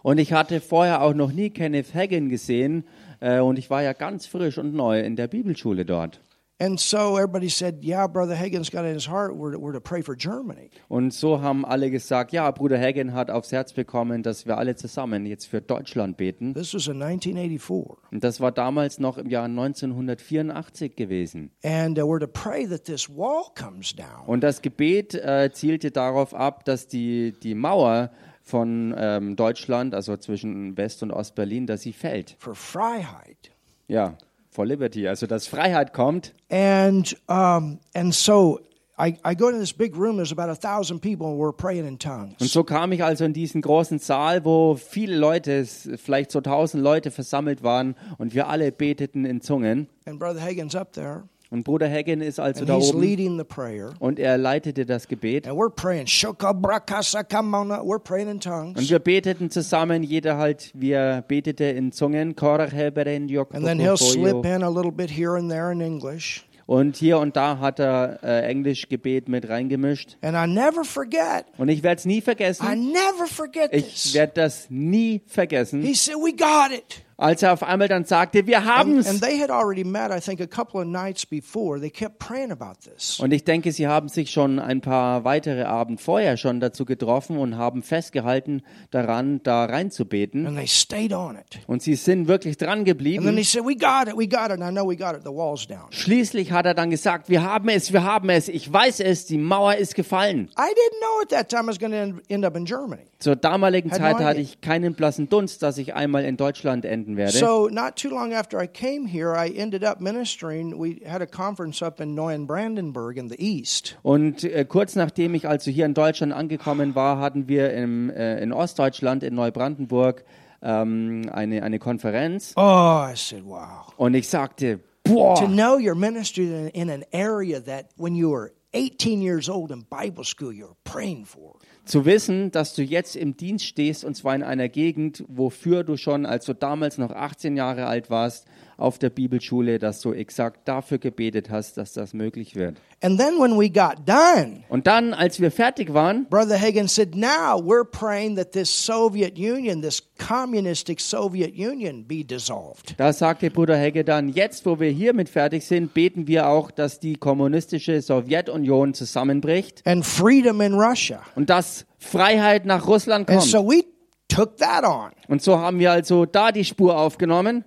Und 0.01 0.17
ich 0.17 0.31
hatte 0.33 0.61
vorher 0.61 1.01
auch 1.03 1.13
noch 1.13 1.31
nie 1.31 1.49
Kenneth 1.49 1.93
Hagin 1.93 2.29
gesehen 2.29 2.85
äh, 3.19 3.39
und 3.39 3.59
ich 3.59 3.69
war 3.69 3.83
ja 3.83 3.93
ganz 3.93 4.25
frisch 4.25 4.57
und 4.57 4.73
neu 4.73 5.01
in 5.01 5.15
der 5.17 5.27
Bibelschule 5.27 5.85
dort. 5.85 6.21
And 6.61 6.77
so 6.77 7.15
everybody 7.15 7.47
said, 7.47 7.85
yeah, 7.85 8.06
Brother 8.06 8.35
Hagin's 8.35 8.69
got 8.69 8.83
it 8.83 8.89
in 8.89 8.95
his 8.95 9.07
heart, 9.07 9.33
we're, 9.33 9.57
we're 9.57 9.71
to 9.71 9.79
pray 9.79 10.01
for 10.01 10.13
Germany. 10.13 10.69
Und 10.89 11.13
so 11.13 11.41
haben 11.41 11.63
alle 11.63 11.89
gesagt, 11.89 12.33
ja, 12.33 12.51
Bruder 12.51 12.77
Hagin 12.77 13.13
hat 13.13 13.31
aufs 13.31 13.53
Herz 13.53 13.71
bekommen, 13.71 14.23
dass 14.23 14.45
wir 14.45 14.57
alle 14.57 14.75
zusammen 14.75 15.25
jetzt 15.25 15.45
für 15.45 15.61
Deutschland 15.61 16.17
beten. 16.17 16.53
This 16.53 16.73
was 16.73 16.88
in 16.88 17.01
1984. 17.01 18.11
Und 18.11 18.25
das 18.25 18.41
war 18.41 18.51
damals 18.51 19.00
noch 19.00 19.17
im 19.17 19.29
Jahr 19.29 19.45
1984 19.45 20.97
gewesen. 20.97 21.51
And 21.63 21.97
uh, 21.97 22.01
we're 22.01 22.19
to 22.19 22.27
pray 22.27 22.67
that 22.67 22.83
this 22.83 23.07
wall 23.07 23.45
comes 23.56 23.95
down. 23.95 24.25
Und 24.27 24.41
das 24.41 24.61
Gebet 24.61 25.15
äh, 25.15 25.51
zielte 25.53 25.91
darauf 25.91 26.33
ab, 26.33 26.65
dass 26.65 26.88
die, 26.88 27.33
die 27.41 27.56
Mauer 27.56 28.11
von 28.44 28.94
ähm, 28.97 29.38
Deutschland, 29.38 29.95
also 29.95 30.17
zwischen 30.17 30.75
West- 30.75 31.03
und 31.03 31.11
Ostberlin, 31.11 31.67
dass 31.67 31.83
sie 31.83 31.94
fällt. 31.94 32.35
for 32.38 32.53
Freiheit. 32.53 33.51
Ja, 33.88 34.17
for 34.49 34.65
Liberty, 34.65 35.07
also 35.07 35.27
dass 35.27 35.47
Freiheit 35.47 35.93
kommt. 35.93 36.33
And 36.49 37.15
um, 37.27 37.79
and 37.93 38.13
so 38.13 38.59
I, 38.97 39.17
I 39.23 39.33
go 39.33 39.47
into 39.47 39.59
this 39.59 39.71
big 39.71 39.95
room. 39.95 40.17
There's 40.17 40.33
about 40.33 40.49
a 40.49 40.55
thousand 40.55 40.99
people, 41.01 41.27
and 41.27 41.39
we're 41.39 41.53
praying 41.53 41.85
in 41.85 41.93
Und 41.93 42.01
tongues. 42.01 42.51
so 42.51 42.63
kam 42.65 42.91
ich 42.91 43.01
also 43.01 43.23
in 43.23 43.31
diesen 43.33 43.61
großen 43.61 43.99
Saal, 43.99 44.43
wo 44.43 44.75
viele 44.75 45.15
Leute, 45.15 45.65
vielleicht 45.65 46.31
so 46.31 46.41
tausend 46.41 46.83
Leute 46.83 47.09
versammelt 47.09 47.63
waren 47.63 47.95
und 48.17 48.33
wir 48.33 48.49
alle 48.49 48.73
beteten 48.73 49.23
in 49.23 49.39
Zungen. 49.39 49.87
And 50.05 50.19
Brother 50.19 50.41
Hagin's 50.41 50.75
up 50.75 50.91
there, 50.93 51.23
Und 51.51 51.63
Bruder 51.63 51.89
Hagen 51.89 52.21
ist 52.21 52.39
also 52.39 52.59
and 52.61 52.69
da 52.69 52.75
he's 52.77 52.91
oben 52.91 53.01
leading 53.01 53.37
the 53.39 53.43
prayer. 53.43 53.93
und 53.99 54.19
er 54.19 54.37
leitete 54.37 54.85
das 54.85 55.07
Gebet. 55.07 55.47
And 55.47 55.57
we're 55.57 55.71
praying. 55.71 56.05
Shokabrakasakamanna. 56.05 57.81
We're 57.83 57.99
praying 57.99 58.27
in 58.27 58.33
Und 58.35 58.43
tongues. 58.43 58.89
wir 58.89 58.99
beteten 58.99 59.49
zusammen, 59.49 60.03
jeder 60.03 60.37
halt, 60.37 60.71
wir 60.73 61.23
betete 61.27 61.63
in 61.65 61.91
Zungen. 61.91 62.35
Korach 62.35 62.71
heberen 62.71 63.27
yok 63.29 63.53
And 63.55 63.65
then 63.65 63.79
he'll 63.79 63.97
pokoyo. 63.97 64.13
slip 64.41 64.45
in 64.45 64.63
a 64.63 64.69
little 64.69 64.91
bit 64.91 65.09
here 65.09 65.35
and 65.37 65.49
there 65.49 65.71
in 65.71 65.81
English. 65.81 66.45
Und 66.67 66.97
hier 66.97 67.17
und 67.17 67.35
da 67.35 67.57
hat 67.57 67.79
er 67.79 68.19
äh, 68.21 68.41
Englischgebet 68.47 69.27
mit 69.27 69.49
reingemischt. 69.49 70.17
And 70.21 70.35
I 70.37 70.45
never 70.47 70.83
forget. 70.83 71.45
Und 71.57 71.69
ich 71.69 71.81
werde 71.81 71.97
es 71.97 72.05
nie 72.05 72.19
I 72.19 72.21
vergessen. 72.21 72.91
never 72.91 73.25
forget 73.27 73.73
Ich 73.73 73.85
this. 74.03 74.13
werde 74.13 74.33
das 74.35 74.67
nie 74.69 75.21
vergessen, 75.25 75.81
He 75.81 75.95
said, 75.95 76.15
"We 76.17 76.31
got 76.31 76.71
it." 76.71 77.01
Als 77.19 77.44
er 77.44 77.54
auf 77.54 77.63
einmal 77.63 77.88
dann 77.88 78.06
sagte, 78.06 78.48
wir 78.48 78.57
And, 78.60 78.68
haben's. 78.68 79.07
and 79.07 79.21
they 79.21 79.38
had 79.39 79.50
already 79.51 79.83
met, 79.83 80.10
I 80.12 80.19
think, 80.19 80.39
a 80.42 80.48
couple 80.48 80.80
of 80.81 80.88
nights 80.88 81.25
before. 81.25 81.80
They 81.80 81.89
kept 81.89 82.18
praying 82.19 82.51
about 82.51 82.80
this. 82.83 83.19
Und 83.19 83.31
ich 83.33 83.44
denke, 83.44 83.71
sie 83.71 83.88
haben 83.88 84.07
sich 84.10 84.31
schon 84.31 84.57
ein 84.60 84.81
paar 84.81 85.24
weitere 85.25 85.63
Abend 85.63 86.00
vorher 86.01 86.38
schon 86.38 86.60
dazu 86.60 86.86
getroffen 86.86 87.38
und 87.38 87.57
haben 87.57 87.83
festgehalten 87.83 88.62
daran, 88.92 89.42
da 89.44 89.66
reinzubeten. 89.66 90.47
And 90.47 90.57
they 90.57 90.68
stayed 90.68 91.14
on 91.14 91.35
it. 91.35 91.59
Und 91.68 91.81
sie 91.81 91.95
sind 91.95 92.28
wirklich 92.28 92.57
dran 92.57 92.69
And 92.69 92.78
then 92.80 92.85
geblieben. 92.85 93.38
he 93.38 93.44
said, 93.44 93.66
We 93.66 93.76
got 93.76 94.07
it, 94.07 94.18
we 94.18 94.28
got 94.28 94.45
it. 94.52 94.61
And 94.61 94.64
I 94.64 94.71
know 94.71 94.88
we 94.88 94.95
got 94.95 95.16
it. 95.16 95.23
The 95.23 95.30
wall's 95.31 95.68
down. 95.68 95.88
Schließlich 95.92 96.52
hat 96.52 96.66
er 96.66 96.73
dann 96.73 96.90
gesagt, 96.90 97.30
wir 97.30 97.44
haben 97.44 97.68
es, 97.69 97.92
wir 97.92 98.04
haben 98.04 98.30
es, 98.30 98.47
ich 98.47 98.71
weiß 98.71 99.02
es, 99.02 99.26
die 99.26 99.38
Mauer 99.38 99.76
ist 99.76 99.95
gefallen. 99.95 100.49
I 100.57 100.61
didn't 100.61 100.99
know 101.02 101.21
at 101.23 101.30
that 101.30 101.49
time 101.49 101.64
I 101.66 101.68
was 101.68 101.80
going 101.80 101.92
to 101.92 102.21
end 102.33 102.45
up 102.45 102.56
in 102.56 102.64
Germany. 102.66 103.04
Zur 103.19 103.35
damaligen 103.35 103.92
Zeit 103.92 104.19
hatte 104.19 104.40
ich 104.40 104.61
keinen 104.61 104.94
blassen 104.94 105.28
Dunst, 105.28 105.61
dass 105.61 105.78
ich 105.78 105.94
einmal 105.94 106.23
in 106.23 106.38
Deutschland 106.38 106.85
enden 106.85 107.18
werde. 107.18 107.33
So, 107.33 107.68
not 107.68 107.97
too 107.97 108.07
long 108.07 108.33
after 108.33 108.64
I 108.64 108.68
came 108.68 109.06
here, 109.06 109.35
I 109.35 109.49
ended 109.49 109.83
up 109.83 109.99
ministering. 109.99 110.80
We 110.80 111.02
had 111.06 111.21
a 111.21 111.26
conference 111.26 111.83
up 111.83 111.99
in 111.99 112.16
Neuenbrandenburg 112.16 113.18
in 113.18 113.28
the 113.28 113.35
east. 113.38 113.97
Und 114.04 114.45
äh, 114.45 114.64
kurz 114.64 114.95
nachdem 114.95 115.33
ich 115.33 115.49
also 115.49 115.69
hier 115.69 115.85
in 115.85 115.94
Deutschland 115.94 116.31
angekommen 116.31 116.95
war, 116.95 117.19
hatten 117.19 117.49
wir 117.49 117.73
im, 117.73 118.09
äh, 118.09 118.42
in 118.42 118.54
Ostdeutschland, 118.54 119.23
in 119.23 119.35
Neubrandenburg, 119.35 120.23
ähm, 120.61 121.30
eine, 121.30 121.64
eine 121.64 121.78
Konferenz. 121.78 122.54
Oh, 122.56 122.61
I 122.61 123.16
said, 123.16 123.44
Wow. 123.44 123.94
Und 123.97 124.14
ich 124.14 124.30
sagte, 124.30 124.80
To 125.04 125.14
boah, 125.14 125.47
know 125.47 125.78
you're 125.78 125.94
ministering 125.94 126.69
in, 126.69 126.69
in 126.69 126.90
an 126.90 127.04
area 127.11 127.59
that 127.59 127.88
when 127.97 128.16
you 128.16 128.31
were 128.31 128.52
18 128.73 129.21
years 129.21 129.49
old 129.49 129.71
in 129.71 129.85
Bible 129.90 130.23
school, 130.23 130.54
you 130.54 130.68
were 130.68 130.76
praying 130.83 131.26
for. 131.26 131.56
zu 131.85 132.06
wissen, 132.06 132.52
dass 132.52 132.76
du 132.76 132.83
jetzt 132.83 133.16
im 133.16 133.35
Dienst 133.35 133.66
stehst, 133.66 134.04
und 134.04 134.16
zwar 134.16 134.35
in 134.35 134.44
einer 134.44 134.69
Gegend, 134.69 135.23
wofür 135.28 135.83
du 135.83 135.97
schon, 135.97 136.26
als 136.26 136.45
du 136.45 136.54
damals 136.54 136.97
noch 136.99 137.11
18 137.11 137.57
Jahre 137.57 137.88
alt 137.88 138.09
warst, 138.09 138.47
auf 138.80 138.98
der 139.00 139.09
Bibelschule, 139.09 139.78
dass 139.80 140.02
du 140.02 140.14
exakt 140.14 140.68
dafür 140.68 140.98
gebetet 140.98 141.50
hast, 141.50 141.78
dass 141.78 141.94
das 141.94 142.14
möglich 142.14 142.56
wird. 142.56 142.78
And 143.02 143.19
then 143.19 143.40
when 143.40 143.57
we 143.57 143.69
got 143.69 144.06
done, 144.06 144.64
Und 144.69 144.88
dann, 144.88 145.14
als 145.14 145.40
wir 145.40 145.52
fertig 145.52 145.94
waren, 145.94 146.26
Brother 146.30 146.59
Hagen 146.59 146.88
said, 146.88 147.16
now 147.16 147.57
we're 147.59 147.86
praying 147.86 148.36
that 148.36 148.52
this 148.52 148.69
Soviet 148.86 149.38
Union, 149.38 149.81
this 149.81 150.04
communistic 150.18 151.00
Soviet 151.00 151.54
Union, 151.56 152.06
be 152.06 152.24
dissolved. 152.26 152.95
Da 152.98 153.14
sagte 153.14 153.50
Bruder 153.52 153.78
Hegge 153.78 154.04
dann, 154.04 154.30
jetzt 154.30 154.66
wo 154.66 154.80
wir 154.80 154.90
hiermit 154.92 155.30
fertig 155.30 155.66
sind, 155.66 155.94
beten 155.94 156.28
wir 156.28 156.48
auch, 156.48 156.71
dass 156.71 157.00
die 157.00 157.16
kommunistische 157.16 158.02
Sowjetunion 158.02 158.94
zusammenbricht 158.94 159.81
And 159.86 160.06
freedom 160.06 160.62
in 160.62 160.74
Russia. 160.74 161.21
und 161.36 161.50
dass 161.50 161.86
Freiheit 161.98 162.66
nach 162.66 162.88
Russland 162.88 163.30
And 163.30 163.40
kommt. 163.40 163.50
so 163.52 163.66
we 163.66 163.83
took 164.28 164.57
that 164.57 164.83
on. 164.83 165.12
Und 165.28 165.42
so 165.42 165.57
haben 165.57 165.80
wir 165.80 165.92
also 165.92 166.26
da 166.26 166.52
die 166.52 166.66
Spur 166.66 166.98
aufgenommen. 166.98 167.64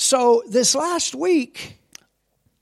So 0.00 0.44
this 0.48 0.74
last 0.74 1.16
week, 1.16 1.76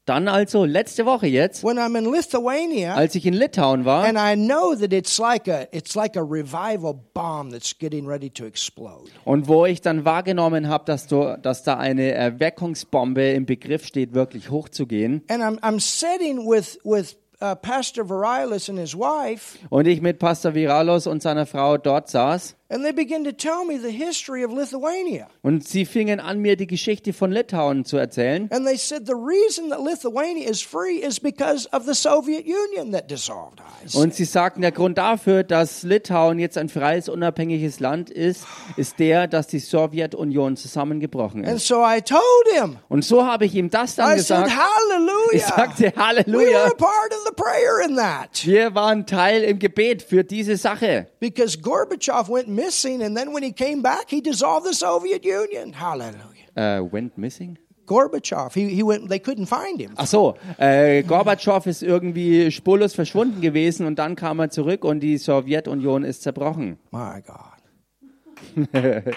Dann 0.06 0.26
also 0.26 0.64
letzte 0.64 1.04
Woche 1.04 1.26
jetzt, 1.26 1.62
when 1.62 1.78
I'm 1.78 1.98
in 1.98 2.10
Lithuania, 2.10 2.94
als 2.94 3.14
ich 3.14 3.26
in 3.26 3.34
Litauen 3.34 3.84
war, 3.84 4.04
and 4.04 4.16
I 4.16 4.34
know 4.36 4.74
that 4.74 4.90
it's 4.90 5.18
like 5.18 5.46
a 5.46 5.66
it's 5.70 5.94
like 5.94 6.16
a 6.16 6.22
revival 6.22 6.94
bomb 7.12 7.50
that's 7.50 7.76
getting 7.76 8.06
ready 8.06 8.30
to 8.30 8.46
explode. 8.46 9.10
und 9.26 9.48
wo 9.48 9.66
ich 9.66 9.82
dann 9.82 10.06
wahrgenommen 10.06 10.68
habe, 10.68 10.86
dass, 10.86 11.08
du, 11.08 11.36
dass 11.42 11.62
da 11.62 11.76
eine 11.76 12.12
Erweckungsbombe 12.12 13.32
im 13.32 13.44
Begriff 13.44 13.84
steht, 13.84 14.14
wirklich 14.14 14.48
hochzugehen. 14.50 15.22
And 15.28 15.42
I'm 15.42 15.58
I'm 15.60 15.78
sitting 15.78 16.48
with 16.48 16.78
with 16.84 17.16
uh, 17.40 17.54
Pastor 17.54 18.04
Virilis 18.08 18.68
and 18.68 18.78
his 18.78 18.94
wife, 18.94 19.58
Und 19.70 19.86
ich 19.86 20.00
mit 20.00 20.18
Pastor 20.18 20.54
Viralos 20.54 21.06
und 21.06 21.22
seiner 21.22 21.46
Frau 21.46 21.76
dort 21.78 22.08
saß. 22.08 22.54
and 22.68 22.82
they 22.84 22.90
begin 22.90 23.22
to 23.22 23.30
tell 23.30 23.64
me 23.64 23.78
the 23.78 23.92
history 23.92 24.42
of 24.44 24.50
Lithuania. 24.52 25.28
Und 25.42 25.68
sie 25.68 25.84
fingen 25.84 26.18
an, 26.18 26.40
mir 26.40 26.56
die 26.56 26.66
Geschichte 26.66 27.12
von 27.12 27.30
Litauen 27.30 27.84
zu 27.84 27.96
erzählen. 27.96 28.48
And 28.50 28.66
they 28.66 28.76
said 28.76 29.06
the 29.06 29.14
reason 29.14 29.70
that 29.70 29.78
Lithuania 29.80 30.48
is 30.50 30.62
free 30.62 30.96
is 30.98 31.20
because 31.20 31.68
of 31.72 31.84
the 31.86 31.94
Soviet 31.94 32.44
Union 32.44 32.90
that 32.90 33.08
dissolved. 33.08 33.60
Und 33.94 34.14
sie 34.14 34.24
sagten, 34.24 34.62
der 34.62 34.72
Grund 34.72 34.98
dafür, 34.98 35.44
dass 35.44 35.84
Litauen 35.84 36.40
jetzt 36.40 36.58
ein 36.58 36.68
freies, 36.68 37.08
unabhängiges 37.08 37.78
Land 37.78 38.10
ist, 38.10 38.44
ist 38.76 38.98
der, 38.98 39.28
dass 39.28 39.46
die 39.46 39.60
Sowjetunion 39.60 40.56
zusammengebrochen 40.56 41.44
And 41.44 41.58
ist. 41.58 41.68
so 41.68 41.84
I 41.86 42.00
told 42.02 42.20
him, 42.60 42.78
Und 42.88 43.04
so 43.04 43.24
habe 43.24 43.44
ich 43.44 43.54
ihm 43.54 43.70
das 43.70 43.94
dann 43.94 44.16
I 44.18 44.20
said, 44.20 44.44
gesagt. 44.46 44.50
Ich 44.50 44.56
Hallelujah. 44.56 45.46
sagte, 45.56 45.82
We 45.84 45.94
were 45.94 46.04
Halleluja. 46.04 46.64
a 46.66 46.70
part 46.74 47.12
of 47.12 47.25
the 47.26 47.34
prayer 47.34 47.80
in 47.80 47.96
that. 47.96 48.44
Wir 48.44 48.74
waren 48.74 49.06
Teil 49.06 49.42
im 49.42 49.58
Gebet 49.58 50.02
für 50.02 50.24
diese 50.24 50.56
Sache. 50.56 51.08
Because 51.20 51.58
Gorbachev 51.60 52.28
went 52.28 52.48
missing, 52.48 53.02
and 53.02 53.16
then 53.16 53.34
when 53.34 53.42
he 53.42 53.52
came 53.52 53.82
back, 53.82 54.08
he 54.08 54.20
dissolved 54.20 54.66
the 54.66 54.74
Soviet 54.74 55.24
Union. 55.24 55.74
Hallelujah. 55.74 56.46
Äh, 56.54 56.80
went 56.92 57.18
missing? 57.18 57.58
Gorbachev, 57.86 58.54
he, 58.54 58.68
he 58.68 58.82
went, 58.82 59.08
they 59.08 59.18
couldn't 59.18 59.46
find 59.46 59.80
him. 59.80 59.92
Ach 59.96 60.06
so, 60.06 60.34
äh, 60.58 61.02
Gorbatschow 61.02 61.64
ist 61.66 61.82
irgendwie 61.82 62.50
spurlos 62.50 62.94
verschwunden 62.94 63.40
gewesen 63.40 63.86
und 63.86 63.98
dann 63.98 64.16
kam 64.16 64.40
er 64.40 64.50
zurück 64.50 64.84
und 64.84 65.00
die 65.00 65.18
Sowjetunion 65.18 66.04
ist 66.04 66.22
zerbrochen. 66.22 66.78
My 66.90 67.22
God. 67.24 69.14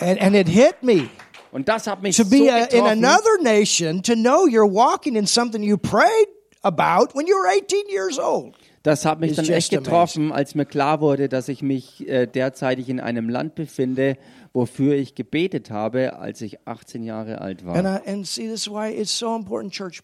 and, 0.00 0.20
and 0.20 0.34
it 0.34 0.48
hit 0.48 0.82
me 0.82 1.08
Und 1.54 1.68
das 1.68 1.86
hat 1.86 2.02
mich 2.02 2.16
to 2.16 2.24
so 2.24 2.30
be 2.30 2.52
a, 2.52 2.64
in 2.64 2.84
another 2.84 3.40
nation, 3.40 4.02
to 4.02 4.14
know 4.14 4.44
you're 4.48 4.66
walking 4.66 5.14
in 5.14 5.24
something 5.24 5.62
you 5.62 5.78
prayed 5.78 6.26
about 6.64 7.14
when 7.14 7.26
you 7.26 7.34
were 7.36 7.48
18 7.48 7.88
years 7.90 8.18
old. 8.18 8.54
Das 8.82 9.06
hat 9.06 9.18
mich 9.18 9.30
It's 9.30 9.36
dann 9.36 9.56
echt 9.56 9.70
getroffen, 9.70 10.30
als 10.30 10.54
mir 10.54 10.66
klar 10.66 11.00
wurde, 11.00 11.28
dass 11.30 11.48
ich 11.48 11.62
mich 11.62 12.06
äh, 12.06 12.26
derzeitig 12.26 12.90
in 12.90 13.00
einem 13.00 13.30
Land 13.30 13.54
befinde, 13.54 14.18
wofür 14.52 14.94
ich 14.94 15.14
gebetet 15.14 15.70
habe, 15.70 16.18
als 16.18 16.42
ich 16.42 16.58
18 16.66 17.02
Jahre 17.02 17.40
alt 17.40 17.62
And, 17.64 17.84
war. 17.84 18.02
I, 18.06 18.10
and 18.10 18.26
see, 18.26 18.46
this 18.46 18.66
is 18.66 18.68
why 18.68 18.90
it's 18.90 19.16
so 19.16 19.34
important, 19.34 19.72
church. 19.72 20.02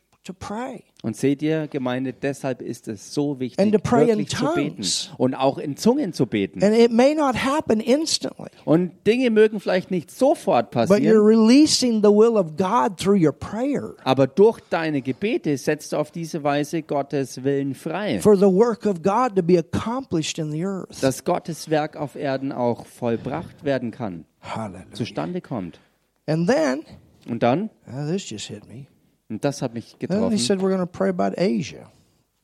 Und 1.02 1.16
seht 1.16 1.40
ihr, 1.40 1.66
Gemeinde, 1.68 2.12
deshalb 2.12 2.60
ist 2.60 2.86
es 2.86 3.14
so 3.14 3.40
wichtig, 3.40 3.58
And 3.58 3.72
to 3.72 3.78
pray 3.78 4.02
in 4.10 4.18
wirklich 4.18 4.28
zu 4.36 4.44
beten 4.54 4.74
tongues. 4.76 5.10
und 5.16 5.34
auch 5.34 5.56
in 5.56 5.76
Zungen 5.78 6.12
zu 6.12 6.26
beten. 6.26 6.62
And 6.62 6.76
it 6.76 6.92
may 6.92 7.14
not 7.14 7.36
happen 7.36 7.80
instantly, 7.80 8.50
Und 8.66 8.92
Dinge 9.06 9.30
mögen 9.30 9.60
vielleicht 9.60 9.90
nicht 9.90 10.10
sofort 10.10 10.70
but 10.70 10.82
you're 10.82 10.86
passieren, 10.88 11.24
releasing 11.24 12.02
the 12.02 12.10
will 12.10 12.36
of 12.36 12.56
God 12.56 12.98
through 12.98 13.16
your 13.18 13.32
prayer 13.32 13.94
aber 14.04 14.26
durch 14.26 14.60
deine 14.68 15.00
Gebete 15.00 15.56
setzt 15.56 15.92
du 15.92 15.96
auf 15.96 16.10
diese 16.10 16.42
Weise 16.44 16.82
Gottes 16.82 17.42
Willen 17.44 17.74
frei, 17.74 18.20
for 18.20 18.36
the 18.36 18.42
work 18.44 18.84
of 18.84 19.02
God 19.02 19.34
to 19.36 19.42
be 19.42 19.58
accomplished 19.58 20.38
in 20.38 20.50
the 20.52 20.64
earth. 20.66 21.02
dass 21.02 21.24
Gottes 21.24 21.70
Werk 21.70 21.96
auf 21.96 22.14
Erden 22.14 22.52
auch 22.52 22.84
vollbracht 22.84 23.64
werden 23.64 23.90
kann, 23.90 24.26
Hallelujah. 24.42 24.92
zustande 24.92 25.40
kommt. 25.40 25.80
And 26.26 26.46
then, 26.46 26.82
Und 27.28 27.42
dann, 27.42 27.70
uh, 27.86 28.06
this 28.06 28.28
just 28.28 28.46
hit 28.48 28.68
me. 28.68 28.86
Und 29.30 29.44
das 29.44 29.62
hat 29.62 29.72
mich 29.72 29.96
Then 29.98 30.08
getroffen, 30.08 30.38
said, 30.38 30.58
we're 30.58 30.68
going 30.68 30.80
to 30.80 30.86
pray 30.86 31.08
about 31.08 31.34
Asia. 31.38 31.90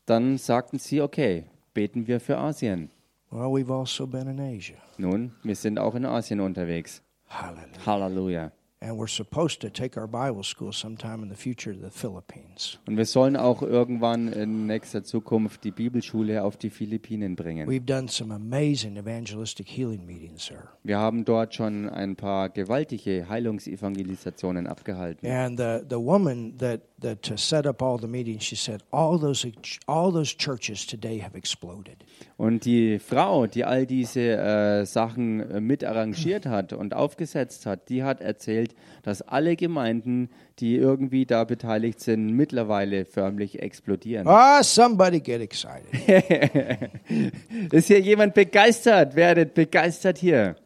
Dann 0.06 0.38
sagten 0.38 0.78
sie, 0.78 1.02
okay, 1.02 1.44
beten 1.74 2.06
wir 2.06 2.20
für 2.20 2.38
Asien. 2.38 2.90
Well, 3.30 3.48
we've 3.52 3.72
also 3.72 4.06
been 4.06 4.28
in 4.28 4.40
Asia. 4.40 4.76
Nun, 4.96 5.32
wir 5.42 5.56
sind 5.56 5.78
auch 5.78 5.96
in 5.96 6.06
Asien 6.06 6.40
unterwegs. 6.40 7.02
Hallelujah. 7.28 7.86
Halleluja. 7.86 8.52
And 8.80 8.98
we're 8.98 9.08
supposed 9.08 9.62
to 9.62 9.70
take 9.70 9.96
our 9.96 10.06
Bible 10.06 10.42
school 10.42 10.70
sometime 10.70 11.22
in 11.22 11.30
the 11.30 11.34
future 11.34 11.72
to 11.72 11.80
the 11.80 11.90
Philippines. 11.90 12.78
Und 12.86 12.98
wir 12.98 13.06
sollen 13.06 13.34
auch 13.34 13.62
irgendwann 13.62 14.30
in 14.30 14.66
nächster 14.66 15.02
Zukunft 15.02 15.64
die 15.64 15.70
Bibelschule 15.70 16.42
auf 16.44 16.58
die 16.58 16.68
Philippinen 16.68 17.36
bringen. 17.36 17.66
We've 17.66 17.86
done 17.86 18.08
some 18.08 18.34
amazing 18.34 18.98
evangelistic 18.98 19.66
healing 19.66 20.04
meetings 20.04 20.48
there. 20.48 20.68
Wir 20.84 20.98
haben 20.98 21.24
dort 21.24 21.54
schon 21.54 21.88
ein 21.88 22.16
paar 22.16 22.50
gewaltige 22.50 23.26
Heilungsevangelisationen 23.30 24.66
abgehalten. 24.66 25.26
And 25.26 25.58
the, 25.58 25.80
the 25.88 25.96
woman 25.96 26.58
that, 26.58 26.82
that 27.00 27.30
uh, 27.30 27.36
set 27.38 27.66
up 27.66 27.80
all 27.80 27.98
the 27.98 28.06
meetings, 28.06 28.44
she 28.44 28.56
said, 28.56 28.82
all 28.90 29.18
those, 29.18 29.46
all 29.86 30.12
those 30.12 30.36
churches 30.36 30.86
today 30.86 31.18
have 31.18 31.34
exploded. 31.34 32.04
Und 32.38 32.66
die 32.66 32.98
Frau, 32.98 33.46
die 33.46 33.64
all 33.64 33.86
diese 33.86 34.20
äh, 34.20 34.84
Sachen 34.84 35.40
äh, 35.40 35.60
mit 35.60 35.84
arrangiert 35.84 36.44
hat 36.44 36.74
und 36.74 36.92
aufgesetzt 36.92 37.64
hat, 37.64 37.88
die 37.88 38.02
hat 38.02 38.20
erzählt, 38.20 38.74
dass 39.02 39.22
alle 39.22 39.56
Gemeinden, 39.56 40.28
die 40.58 40.76
irgendwie 40.76 41.24
da 41.24 41.44
beteiligt 41.44 41.98
sind, 42.00 42.32
mittlerweile 42.32 43.06
förmlich 43.06 43.62
explodieren. 43.62 44.26
Ah, 44.28 44.62
somebody 44.62 45.20
get 45.20 45.40
excited. 45.40 45.86
Ist 47.72 47.86
hier 47.86 48.00
jemand 48.00 48.34
begeistert? 48.34 49.16
Werdet 49.16 49.54
begeistert 49.54 50.18
hier. 50.18 50.56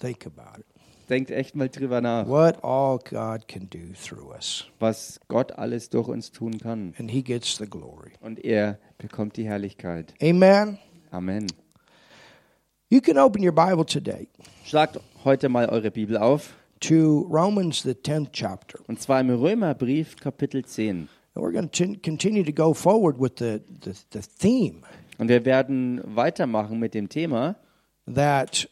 Think 0.00 0.26
about 0.26 0.60
it. 0.60 0.66
Denkt 1.08 1.30
echt 1.30 1.56
mal 1.56 1.68
drüber 1.70 2.00
nach, 2.02 2.28
What 2.28 2.62
all 2.62 2.98
God 2.98 3.48
can 3.48 3.68
do 3.70 3.78
through 4.06 4.32
us. 4.34 4.66
was 4.78 5.18
Gott 5.28 5.52
alles 5.52 5.88
durch 5.88 6.08
uns 6.08 6.30
tun 6.30 6.58
kann. 6.58 6.94
And 6.98 7.10
He 7.10 7.22
gets 7.22 7.56
the 7.56 7.64
glory. 7.64 8.12
Und 8.20 8.44
er 8.44 8.78
bekommt 8.98 9.36
die 9.38 9.44
Herrlichkeit. 9.48 10.12
Amen. 10.22 10.78
Amen. 11.12 11.46
You 12.88 13.00
can 13.00 13.18
open 13.18 13.42
your 13.42 13.52
Bible 13.52 13.84
today 13.84 14.28
Schlagt 14.64 14.98
heute 15.24 15.48
mal 15.48 15.66
eure 15.68 15.90
Bibel 15.90 16.16
auf. 16.16 16.54
to 16.80 17.26
Romans, 17.28 17.82
the 17.82 17.94
10th 17.94 18.30
chapter. 18.32 18.78
Und 18.88 19.00
zwar 19.00 19.20
im 19.20 19.30
Römerbrief, 19.30 20.16
Kapitel 20.16 20.64
10. 20.64 21.08
And 21.34 21.44
we're 21.44 21.52
going 21.52 21.68
to 21.70 21.94
continue 22.02 22.42
to 22.42 22.52
go 22.52 22.72
forward 22.74 23.18
with 23.20 23.36
the, 23.38 23.60
the, 23.82 23.94
the 24.12 24.20
theme 24.22 24.82
Und 25.18 25.28
wir 25.28 25.44
werden 25.44 26.00
weitermachen 26.04 26.78
mit 26.78 26.94
dem 26.94 27.08
Thema, 27.08 27.56
that 28.06 28.66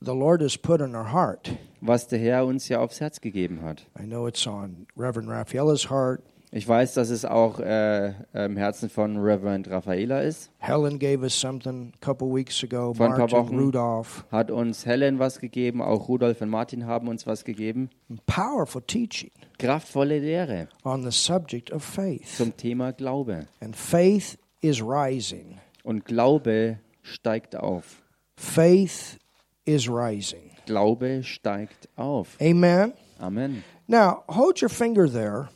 the 0.00 0.14
Lord 0.14 0.40
has 0.40 0.56
put 0.56 0.80
in 0.80 0.94
our 0.96 1.12
heart. 1.12 1.50
was 1.82 2.06
der 2.08 2.18
Herr 2.18 2.46
uns 2.46 2.68
ja 2.68 2.80
aufs 2.80 3.00
Herz 3.00 3.20
gegeben 3.20 3.60
hat. 3.62 3.84
I 3.98 4.04
know 4.04 4.26
it's 4.26 4.46
on 4.46 4.86
Reverend 4.96 5.28
Rafaela's 5.28 5.90
heart. 5.90 6.22
Ich 6.54 6.68
weiß, 6.68 6.92
dass 6.92 7.08
es 7.08 7.24
auch 7.24 7.60
äh, 7.60 8.12
im 8.34 8.58
Herzen 8.58 8.90
von 8.90 9.16
Reverend 9.16 9.70
Raffaela 9.70 10.20
ist. 10.20 10.50
Helen 10.58 10.98
gave 10.98 11.22
us 11.22 11.32
something 11.32 11.94
a 11.94 12.04
couple 12.04 12.28
weeks 12.28 12.62
ago. 12.62 12.92
Vor 12.92 13.06
ein 13.06 13.12
paar 13.12 13.20
Martin, 13.20 13.38
Wochen. 13.38 13.58
Rudolph. 13.58 14.26
Hat 14.30 14.50
uns 14.50 14.84
Helen 14.84 15.18
was 15.18 15.38
gegeben, 15.40 15.80
auch 15.80 16.08
Rudolf 16.08 16.42
und 16.42 16.50
Martin 16.50 16.84
haben 16.84 17.08
uns 17.08 17.26
was 17.26 17.44
gegeben. 17.44 17.88
Powerful 18.26 18.82
teaching 18.82 19.30
Kraftvolle 19.58 20.18
Lehre 20.18 20.68
on 20.84 21.02
the 21.02 21.10
subject 21.10 21.72
of 21.72 21.82
faith. 21.82 22.36
zum 22.36 22.54
Thema 22.54 22.92
Glaube. 22.92 23.46
And 23.60 23.74
faith 23.74 24.36
is 24.60 24.82
rising. 24.82 25.58
Und 25.84 26.04
Glaube 26.04 26.78
steigt 27.00 27.56
auf. 27.56 28.02
Faith 28.36 29.18
is 29.64 29.88
rising. 29.88 30.50
Glaube 30.66 31.22
steigt 31.22 31.88
auf. 31.96 32.36
Amen. 32.42 32.92
Amen. 33.18 33.64
Now, 33.86 34.24
hold 34.28 34.60
your 34.60 34.68
finger 34.68 35.10
there 35.10 35.48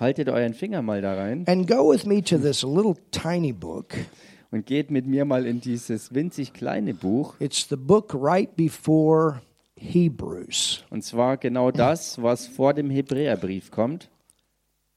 Haltet 0.00 0.30
euren 0.30 0.54
Finger 0.54 0.80
mal 0.80 1.02
da 1.02 1.12
rein 1.12 1.44
and 1.46 1.68
go 1.68 1.92
with 1.92 2.06
me 2.06 2.22
to 2.22 2.38
this 2.38 2.62
little 2.62 2.94
tiny 3.10 3.52
book. 3.52 3.94
und 4.50 4.64
geht 4.64 4.90
mit 4.90 5.06
mir 5.06 5.26
mal 5.26 5.44
in 5.44 5.60
dieses 5.60 6.14
winzig 6.14 6.54
kleine 6.54 6.94
Buch. 6.94 7.34
It's 7.38 7.68
the 7.68 7.76
book 7.76 8.14
right 8.14 8.56
before 8.56 9.42
Hebrews. 9.76 10.84
Und 10.88 11.04
zwar 11.04 11.36
genau 11.36 11.70
das, 11.70 12.20
was 12.22 12.46
vor 12.46 12.72
dem 12.72 12.88
Hebräerbrief 12.88 13.70
kommt. 13.70 14.08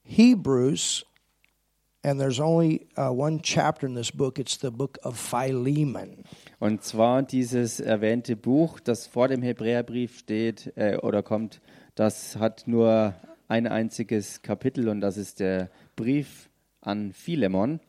Hebrews, 0.02 1.04
and 2.02 2.18
there's 2.18 2.40
only 2.40 2.86
uh, 2.96 3.10
one 3.10 3.40
chapter 3.42 3.86
in 3.86 3.94
this 3.94 4.10
book. 4.10 4.38
It's 4.38 4.58
the 4.58 4.70
book 4.70 4.98
of 5.02 5.18
Philemon. 5.18 6.24
Und 6.60 6.82
zwar 6.82 7.22
dieses 7.22 7.78
erwähnte 7.78 8.36
Buch, 8.36 8.80
das 8.80 9.06
vor 9.06 9.28
dem 9.28 9.42
Hebräerbrief 9.42 10.18
steht 10.18 10.72
äh, 10.76 10.96
oder 10.96 11.22
kommt, 11.22 11.60
das 11.94 12.36
hat 12.36 12.64
nur 12.66 13.14
ein 13.48 13.66
einziges 13.66 14.42
Kapitel 14.42 14.88
und 14.88 15.00
das 15.00 15.16
ist 15.16 15.40
der 15.40 15.70
Brief 15.96 16.48
an 16.80 17.12
Philemon. 17.12 17.80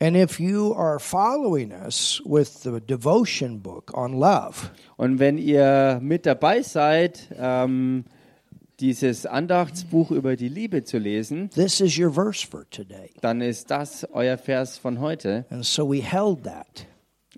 And 0.00 0.16
if 0.16 0.38
you 0.38 0.74
are 0.74 1.00
following 1.00 1.72
us 1.72 2.22
with 2.24 2.62
the 2.62 2.80
devotion 2.80 3.60
book 3.60 3.92
on 3.96 4.12
love, 4.12 4.70
Und 4.96 5.18
wenn 5.18 5.38
ihr 5.38 5.98
mit 6.00 6.24
dabei 6.24 6.62
seid, 6.62 7.28
ähm, 7.36 8.04
dieses 8.78 9.26
Andachtsbuch 9.26 10.12
über 10.12 10.36
die 10.36 10.48
Liebe 10.48 10.84
zu 10.84 10.98
lesen, 10.98 11.50
this 11.50 11.80
is 11.80 11.98
your 11.98 12.12
verse 12.12 12.46
for 12.46 12.64
today. 12.70 13.10
dann 13.22 13.40
ist 13.40 13.72
das 13.72 14.06
euer 14.12 14.38
Vers 14.38 14.78
von 14.78 15.00
heute. 15.00 15.44
And 15.50 15.64
so 15.64 15.90
we 15.90 16.00
held 16.00 16.44
that. 16.44 16.86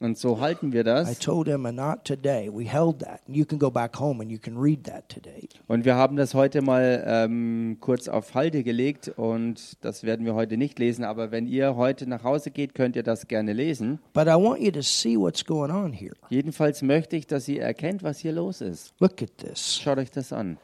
Und 0.00 0.16
so 0.16 0.40
halten 0.40 0.72
wir 0.72 0.80
I 0.80 0.84
das. 0.84 1.18
told 1.18 1.46
Emma, 1.46 1.70
not 1.70 2.06
today. 2.06 2.50
We 2.50 2.64
held 2.64 3.00
that. 3.00 3.20
You 3.28 3.44
can 3.44 3.58
go 3.58 3.70
back 3.70 4.00
home 4.00 4.22
and 4.22 4.32
you 4.32 4.38
can 4.38 4.56
read 4.56 4.84
that 4.84 5.10
today. 5.10 5.46
Und 5.68 5.84
wir 5.84 5.94
haben 5.94 6.16
das 6.16 6.32
heute 6.32 6.62
mal 6.62 7.04
ähm, 7.06 7.76
kurz 7.80 8.08
auf 8.08 8.34
Halde 8.34 8.62
gelegt 8.64 9.12
und 9.16 9.76
das 9.84 10.02
werden 10.02 10.24
wir 10.24 10.34
heute 10.34 10.56
nicht 10.56 10.78
lesen. 10.78 11.04
Aber 11.04 11.30
wenn 11.30 11.46
ihr 11.46 11.76
heute 11.76 12.08
nach 12.08 12.24
Hause 12.24 12.50
geht, 12.50 12.74
könnt 12.74 12.96
ihr 12.96 13.02
das 13.02 13.28
gerne 13.28 13.52
lesen. 13.52 13.98
But 14.14 14.26
I 14.26 14.36
want 14.36 14.60
you 14.60 14.70
to 14.70 14.80
see 14.80 15.18
what's 15.18 15.44
going 15.44 15.70
on 15.70 15.92
here. 15.92 16.14
Jedenfalls 16.30 16.80
möchte 16.80 17.16
ich, 17.16 17.26
dass 17.26 17.46
ihr 17.46 17.60
erkennt, 17.60 18.02
was 18.02 18.20
hier 18.20 18.32
los 18.32 18.62
ist. 18.62 18.94
Look 19.00 19.20
at 19.20 19.36
this. 19.36 19.78
Schaut 19.82 19.98
euch 19.98 20.10
das 20.10 20.32
an. 20.32 20.56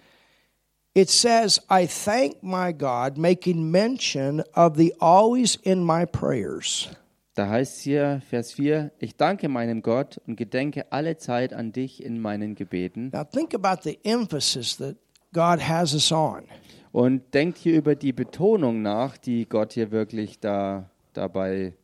It 0.94 1.10
says, 1.10 1.60
I 1.70 1.86
thank 1.86 2.42
my 2.42 2.72
God, 2.72 3.18
making 3.18 3.70
mention 3.70 4.42
of 4.54 4.78
thee 4.78 4.94
always 4.98 5.56
in 5.56 5.84
my 5.84 6.06
prayers. 6.06 6.88
Da 7.36 7.50
heißt 7.50 7.76
es 7.76 7.82
hier, 7.82 8.22
Vers 8.30 8.52
4, 8.52 8.92
ich 8.98 9.14
danke 9.14 9.50
meinem 9.50 9.82
Gott 9.82 10.18
und 10.26 10.36
gedenke 10.36 10.90
alle 10.90 11.18
Zeit 11.18 11.52
an 11.52 11.70
dich 11.70 12.02
in 12.02 12.18
meinen 12.18 12.54
Gebeten. 12.54 13.10
Now 13.12 13.24
think 13.24 13.54
about 13.54 13.82
the 13.82 13.98
emphasis 14.04 14.78
that 14.78 14.96
God 15.34 15.60
has 15.60 15.92
us 15.92 16.10
on. 16.10 16.44
Und 16.92 17.34
denkt 17.34 17.58
hier 17.58 17.76
über 17.76 17.94
die 17.94 18.14
Betonung 18.14 18.80
nach, 18.80 19.18
die 19.18 19.46
Gott 19.46 19.74
hier 19.74 19.90
wirklich 19.90 20.40
da 20.40 20.88
dabei 21.12 21.74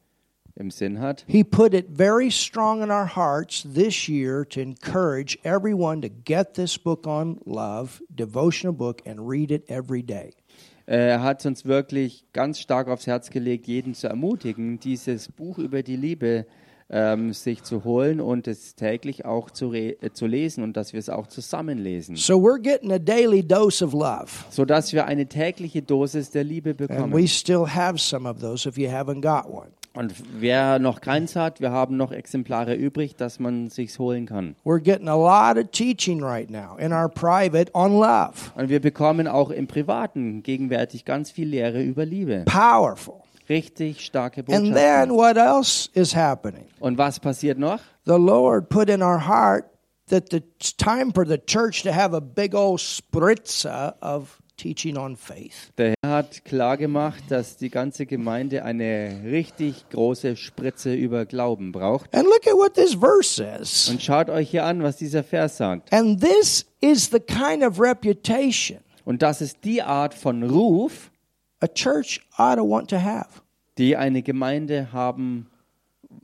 im 0.54 0.71
Sinn 0.71 1.00
hat. 1.00 1.26
He 1.28 1.44
put 1.44 1.75
it 1.75 1.87
very 1.99 2.30
strong 2.30 2.82
in 2.82 2.90
our 2.90 3.14
hearts 3.14 3.66
this 3.75 4.09
year 4.09 4.49
to 4.49 4.61
encourage 4.61 5.38
everyone 5.44 6.00
to 6.00 6.09
get 6.09 6.54
this 6.54 6.78
book 6.78 7.06
on 7.06 7.38
love, 7.44 8.02
devotional 8.09 8.75
book, 8.75 9.02
and 9.06 9.21
read 9.28 9.50
it 9.50 9.68
every 9.68 10.02
day. 10.02 10.32
Er 10.86 11.22
hat 11.22 11.44
uns 11.46 11.64
wirklich 11.64 12.24
ganz 12.32 12.58
stark 12.58 12.88
aufs 12.88 13.06
Herz 13.06 13.30
gelegt, 13.30 13.66
jeden 13.66 13.94
zu 13.94 14.08
ermutigen, 14.08 14.80
dieses 14.80 15.28
Buch 15.30 15.58
über 15.58 15.82
die 15.82 15.96
Liebe 15.96 16.46
ähm, 16.90 17.32
sich 17.32 17.62
zu 17.62 17.84
holen 17.84 18.20
und 18.20 18.46
es 18.48 18.74
täglich 18.74 19.24
auch 19.24 19.50
zu, 19.50 19.68
re 19.68 19.96
äh, 20.02 20.10
zu 20.12 20.26
lesen 20.26 20.62
und 20.62 20.76
dass 20.76 20.92
wir 20.92 21.00
es 21.00 21.08
auch 21.08 21.26
zusammen 21.26 21.78
lesen, 21.78 22.16
So 22.16 22.34
we're 22.34 22.60
getting 22.60 22.92
a 22.92 22.98
daily 22.98 23.42
dose 23.46 23.82
of 23.82 23.92
love. 23.94 24.28
sodass 24.50 24.92
wir 24.92 25.06
eine 25.06 25.26
tägliche 25.26 25.80
Dosis 25.80 26.30
der 26.30 26.44
Liebe 26.44 26.70
And 26.70 26.78
bekommen. 26.78 27.12
we 27.14 27.26
still 27.28 27.66
have 27.66 27.98
some 27.98 28.28
of 28.28 28.40
those 28.40 28.68
if 28.68 28.76
you 28.76 28.88
haven't 28.90 29.22
got 29.22 29.46
one. 29.50 29.70
Und 29.94 30.14
wer 30.40 30.78
noch 30.78 31.00
keins 31.02 31.37
hat, 31.37 31.61
wir 31.61 31.70
haben 31.70 31.96
noch 31.99 32.12
Exemplare 32.12 32.75
übrig, 32.75 33.14
dass 33.16 33.38
man 33.38 33.68
sich's 33.68 33.99
holen 33.99 34.25
kann. 34.26 34.56
We're 34.64 34.80
getting 34.80 35.08
a 35.08 35.14
lot 35.14 35.62
of 35.62 35.70
teaching 35.70 36.22
right 36.22 36.50
now 36.50 36.76
in 36.78 36.92
our 36.92 37.08
private 37.08 37.70
on 37.75 37.92
love. 37.99 38.52
Und 38.54 38.70
wir 38.70 38.80
bekommen 38.80 39.28
auch 39.28 39.50
im 39.50 39.66
Privaten 39.66 40.42
gegenwärtig 40.42 41.04
ganz 41.04 41.30
viel 41.30 41.49
Lehre 41.49 41.82
über 41.82 42.06
Liebe. 42.06 42.44
Powerful. 42.46 43.16
Richtig 43.49 44.00
starke 44.04 44.44
And 44.50 44.75
then 44.75 45.11
what 45.11 45.37
else 45.37 45.90
is 45.92 46.14
happening? 46.16 46.64
Und 46.80 46.96
was 46.96 47.20
passiert 47.20 47.58
noch? 47.58 47.80
The 48.06 48.12
Lord 48.12 48.68
put 48.70 48.88
in 48.88 49.02
our 49.02 49.26
heart 49.26 49.66
that 50.08 50.30
the- 50.30 50.42
it's 50.58 50.75
time 50.76 51.12
for 51.12 51.26
the 51.26 51.38
church 51.38 51.82
to 51.82 51.92
have 51.92 52.14
a 52.16 52.20
big 52.20 52.54
old 52.54 52.80
spritzer 52.80 53.94
of 54.00 54.41
teaching 54.62 54.97
on 54.97 55.16
faith. 55.16 55.73
Der 55.76 55.95
Herr 56.04 56.11
hat 56.12 56.45
klar 56.45 56.76
gemacht, 56.76 57.25
dass 57.28 57.57
die 57.57 57.69
ganze 57.71 58.07
Gemeinde 58.07 58.64
eine 58.64 59.23
richtig 59.25 59.88
große 59.90 60.37
Spritze 60.37 60.95
über 60.95 61.26
Glauben 61.26 61.73
braucht. 61.73 62.14
And 62.14 62.25
look 62.25 62.47
at 62.47 62.54
what 62.54 62.75
this 62.75 62.95
verse 62.95 63.28
says. 63.35 63.88
Und 63.88 64.02
schaut 64.02 64.31
euch 64.31 64.50
hier 64.50 64.64
an, 64.64 64.83
was 64.83 64.97
dieser 64.97 65.25
Vers 65.25 65.57
sagt. 65.57 65.92
And 65.92 66.21
this 66.21 66.66
is 66.81 67.11
the 67.11 67.19
kind 67.21 67.62
of 67.64 67.81
reputation 67.81 68.78
Und 69.04 69.23
das 69.23 69.40
ist 69.40 69.59
die 69.64 69.83
Art 69.83 70.14
von 70.14 70.42
Ruf, 70.45 71.11
a 71.61 71.66
church 71.66 72.21
ought 72.37 72.57
to 72.57 72.62
want 72.69 72.88
to 72.90 72.97
have. 73.02 73.28
die 73.78 73.97
eine 73.97 74.23
Gemeinde 74.23 74.92
haben 74.92 75.49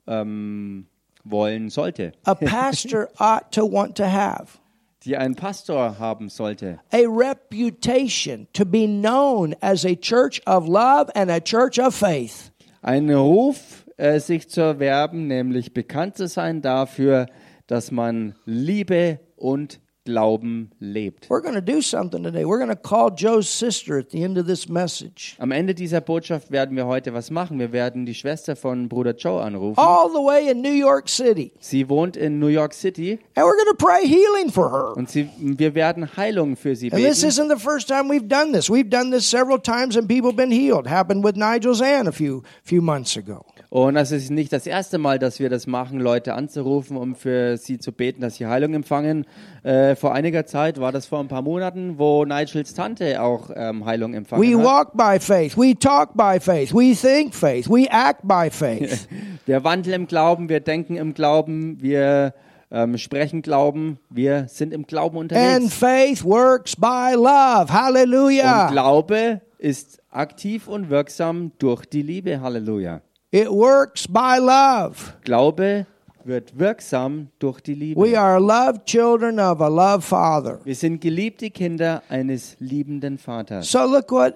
ähm, 0.06 0.86
wollen 1.24 1.70
sollte, 1.70 2.12
A 2.24 2.34
pastor 2.34 3.08
ought 3.18 3.50
to 3.50 3.62
want 3.70 3.96
to 3.96 4.04
have. 4.04 4.58
Die 5.04 5.16
ein 5.16 5.34
Pastor 5.34 5.98
haben 5.98 6.28
sollte. 6.28 6.80
A 6.92 7.06
reputation 7.06 8.46
to 8.52 8.64
be 8.64 8.86
known 8.86 9.54
as 9.60 9.84
a 9.84 9.94
church 9.94 10.40
of 10.46 10.66
love 10.66 11.10
and 11.14 11.30
a 11.30 11.40
church 11.40 11.78
of 11.78 11.94
faith. 11.94 12.50
Ein 12.82 13.10
Ruf, 13.10 13.86
äh, 13.96 14.20
sich 14.20 14.48
zu 14.48 14.60
erwerben, 14.60 15.26
nämlich 15.26 15.74
bekannt 15.74 16.16
zu 16.16 16.26
sein 16.26 16.62
dafür, 16.62 17.26
dass 17.66 17.90
man 17.90 18.34
Liebe 18.44 19.20
und 19.36 19.80
Glauben 20.08 20.70
lebt. 20.80 21.28
We're 21.28 21.42
going 21.42 21.54
to 21.54 21.60
do 21.60 21.82
something 21.82 22.22
today. 22.24 22.46
We're 22.46 22.56
going 22.58 22.70
to 22.70 22.76
call 22.76 23.10
Joe's 23.14 23.46
sister 23.46 23.98
at 23.98 24.08
the 24.10 24.22
end 24.24 24.38
of 24.38 24.46
this 24.46 24.66
message. 24.66 25.36
Am 25.38 25.50
Ende 25.50 25.74
dieser 25.74 26.00
Botschaft 26.00 26.50
werden 26.50 26.74
wir 26.78 26.86
heute 26.86 27.12
was 27.12 27.30
machen. 27.30 27.58
Wir 27.58 27.72
werden 27.72 28.06
die 28.06 28.14
Schwester 28.14 28.56
von 28.56 28.88
Bruder 28.88 29.14
Joe 29.14 29.42
anrufen. 29.42 29.78
All 29.78 30.08
the 30.08 30.18
way 30.24 30.50
in 30.50 30.62
New 30.62 30.72
York 30.72 31.10
City. 31.10 31.52
Sie 31.60 31.90
wohnt 31.90 32.16
in 32.16 32.38
New 32.38 32.46
York 32.48 32.72
City 32.72 33.18
And 33.36 33.44
we're 33.44 33.56
going 33.62 33.76
to 33.76 33.76
pray 33.76 34.06
healing 34.06 34.50
for 34.50 34.70
her. 34.72 34.96
und 34.96 35.10
sie, 35.10 35.28
wir 35.38 35.74
werden 35.74 36.08
Heilung 36.16 36.56
für 36.56 36.74
sie 36.74 36.90
And 36.90 37.02
this 37.04 37.20
beten. 37.20 37.28
isn't 37.28 37.50
the 37.54 37.62
first 37.62 37.86
time 37.86 38.08
we've 38.08 38.28
done 38.28 38.52
this. 38.52 38.70
We've 38.70 38.88
done 38.88 39.10
this 39.10 39.28
several 39.28 39.58
times 39.60 39.94
and 39.98 40.08
people 40.08 40.30
have 40.30 40.36
been 40.36 40.50
healed. 40.50 40.86
Happened 40.88 41.22
with 41.22 41.36
Nigel 41.36 41.74
Zan 41.74 42.08
a 42.08 42.12
few 42.12 42.42
few 42.64 42.80
months 42.80 43.18
ago. 43.18 43.44
Und 43.70 43.96
das 43.96 44.12
ist 44.12 44.30
nicht 44.30 44.50
das 44.50 44.66
erste 44.66 44.96
Mal, 44.96 45.18
dass 45.18 45.40
wir 45.40 45.50
das 45.50 45.66
machen, 45.66 46.00
Leute 46.00 46.32
anzurufen, 46.32 46.96
um 46.96 47.14
für 47.14 47.58
sie 47.58 47.78
zu 47.78 47.92
beten, 47.92 48.22
dass 48.22 48.36
sie 48.36 48.46
Heilung 48.46 48.72
empfangen. 48.72 49.26
Äh, 49.62 49.94
vor 49.98 50.14
einiger 50.14 50.46
Zeit 50.46 50.80
war 50.80 50.92
das 50.92 51.06
vor 51.06 51.20
ein 51.20 51.28
paar 51.28 51.42
Monaten, 51.42 51.98
wo 51.98 52.24
Nigels 52.24 52.74
Tante 52.74 53.20
auch 53.22 53.50
ähm, 53.54 53.84
Heilung 53.84 54.14
empfangen 54.14 54.42
We 54.42 54.56
hat. 54.58 54.64
walk 54.64 54.96
by 54.96 55.18
faith. 55.20 55.56
We 55.56 55.78
talk 55.78 56.16
by 56.16 56.38
faith. 56.40 56.72
We 56.74 56.94
think 56.94 57.34
faith. 57.34 57.68
We 57.68 57.86
act 57.90 58.20
by 58.26 58.48
faith. 58.50 59.08
Wir 59.46 59.64
wandeln 59.64 59.94
im 60.02 60.06
Glauben, 60.06 60.50
wir 60.50 60.60
denken 60.60 60.96
im 60.96 61.14
Glauben, 61.14 61.78
wir 61.80 62.34
ähm, 62.70 62.98
sprechen 62.98 63.40
Glauben, 63.40 63.98
wir 64.10 64.44
sind 64.48 64.74
im 64.74 64.86
Glauben 64.86 65.16
and 65.16 65.32
unterwegs. 65.32 65.72
faith 65.74 66.22
works 66.22 66.76
by 66.76 67.14
love. 67.14 67.62
Und 67.62 67.72
Hallelujah. 67.72 68.68
Glaube 68.70 69.40
ist 69.56 70.02
aktiv 70.10 70.68
und 70.68 70.90
wirksam 70.90 71.52
durch 71.58 71.86
die 71.86 72.02
Liebe. 72.02 72.42
Halleluja. 72.42 73.00
It 73.30 73.48
works 73.48 74.06
by 74.06 74.36
love. 74.38 74.96
Glaube 75.24 75.86
wird 76.24 76.58
wirksam 76.58 77.28
durch 77.38 77.60
die 77.60 77.74
Liebe. 77.74 78.00
We 78.00 78.18
are 78.18 78.40
loved 78.40 78.86
children 78.86 79.38
of 79.38 79.60
a 79.60 79.68
loved 79.68 80.04
Father. 80.04 80.60
Wir 80.64 80.74
sind 80.74 81.00
geliebte 81.00 81.50
Kinder 81.50 82.02
eines 82.08 82.56
liebenden 82.58 83.18
Vaters. 83.18 83.70
So 83.70 83.84
look 83.84 84.10
what 84.10 84.34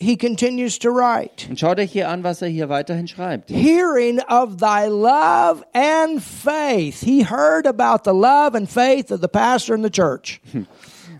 he 0.00 0.16
continues 0.16 0.78
to 0.78 0.90
write. 0.90 1.48
Und 1.48 1.58
schaut 1.58 1.78
euch 1.78 1.92
hier 1.92 2.08
an, 2.08 2.22
was 2.22 2.42
er 2.42 2.48
hier 2.48 2.68
weiterhin 2.68 3.08
schreibt. 3.08 3.50
Hearing 3.50 4.20
of 4.28 4.56
thy 4.56 4.86
love 4.86 5.64
and 5.72 6.22
faith. 6.22 7.00
He 7.00 7.24
heard 7.24 7.66
about 7.66 8.04
the 8.04 8.16
love 8.16 8.56
and 8.56 8.68
faith 8.68 9.10
of 9.10 9.20
the 9.20 9.28
pastor 9.28 9.74
in 9.74 9.82
the 9.82 9.90
church. 9.90 10.40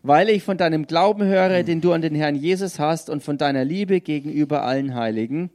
Weil 0.03 0.29
ich 0.29 0.45
von 0.45 0.57
deinem 0.57 0.87
Glauben 0.87 1.25
höre, 1.25 1.63
den 1.65 1.81
du 1.81 1.93
an 1.93 2.03
den 2.03 2.15
Herrn 2.15 2.37
Jesus 2.37 2.79
hast 2.79 3.11
und 3.11 3.23
von 3.23 3.37
deiner 3.37 3.65
Liebe 3.65 4.01
gegenüber 4.01 4.63
allen 4.63 4.95
Heiligen. 4.95 5.51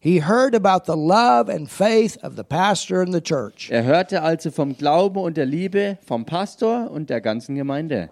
He 0.00 0.18
heard 0.18 0.54
about 0.54 0.84
the 0.84 0.96
love 0.96 1.48
and 1.48 1.68
faith 1.68 2.16
of 2.22 2.36
the 2.36 2.44
pastor 2.44 3.02
and 3.02 3.12
the 3.12 3.20
church. 3.20 3.68
Er 3.70 3.82
hörte 3.82 4.22
also 4.22 4.50
vom 4.52 4.76
Glauben 4.76 5.20
und 5.20 5.36
der 5.36 5.46
Liebe 5.46 5.98
vom 6.06 6.24
Pastor 6.24 6.90
und 6.90 7.10
der 7.10 7.20
ganzen 7.20 7.56
Gemeinde, 7.56 8.10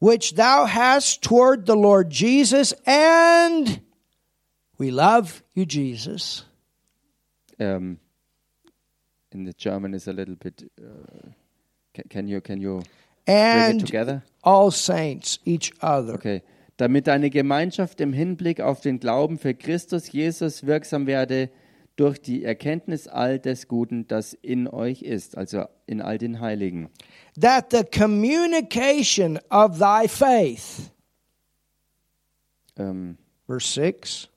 which 0.00 0.34
thou 0.34 0.66
hast 0.66 1.22
toward 1.22 1.66
the 1.66 1.76
Lord 1.76 2.10
Jesus, 2.10 2.74
and 2.86 3.80
we 4.78 4.90
love 4.90 5.42
you, 5.54 5.66
Jesus. 5.66 6.46
Um, 7.58 7.98
in 9.32 9.44
the 9.44 9.52
German 9.52 9.92
is 9.92 10.08
a 10.08 10.12
little 10.12 10.36
bit. 10.36 10.70
Uh, 10.80 11.30
can, 11.92 12.04
can 12.08 12.28
you 12.28 12.40
can 12.40 12.60
you 12.62 12.82
bring 13.26 13.76
it 13.76 13.80
together? 13.80 14.22
all 14.42 14.70
saints, 14.70 15.38
each 15.44 15.72
other. 15.82 16.14
Okay. 16.14 16.42
Damit 16.76 17.06
deine 17.06 17.30
Gemeinschaft 17.30 18.00
im 18.00 18.12
Hinblick 18.12 18.60
auf 18.60 18.80
den 18.80 19.00
Glauben 19.00 19.38
für 19.38 19.54
Christus 19.54 20.12
Jesus 20.12 20.66
wirksam 20.66 21.06
werde 21.06 21.50
durch 21.96 22.20
die 22.20 22.44
Erkenntnis 22.44 23.08
all 23.08 23.38
des 23.38 23.68
Guten, 23.68 24.06
das 24.06 24.34
in 24.34 24.68
euch 24.68 25.02
ist, 25.02 25.38
also 25.38 25.64
in 25.86 26.02
all 26.02 26.18
den 26.18 26.40
Heiligen. 26.40 26.90
That 27.40 27.70
the 27.70 27.84
communication 27.84 29.38
of 29.50 29.78
thy 29.78 30.06
faith, 30.06 30.92
Ähm, 32.78 33.16
verse 33.46 33.66
6, 33.72 34.28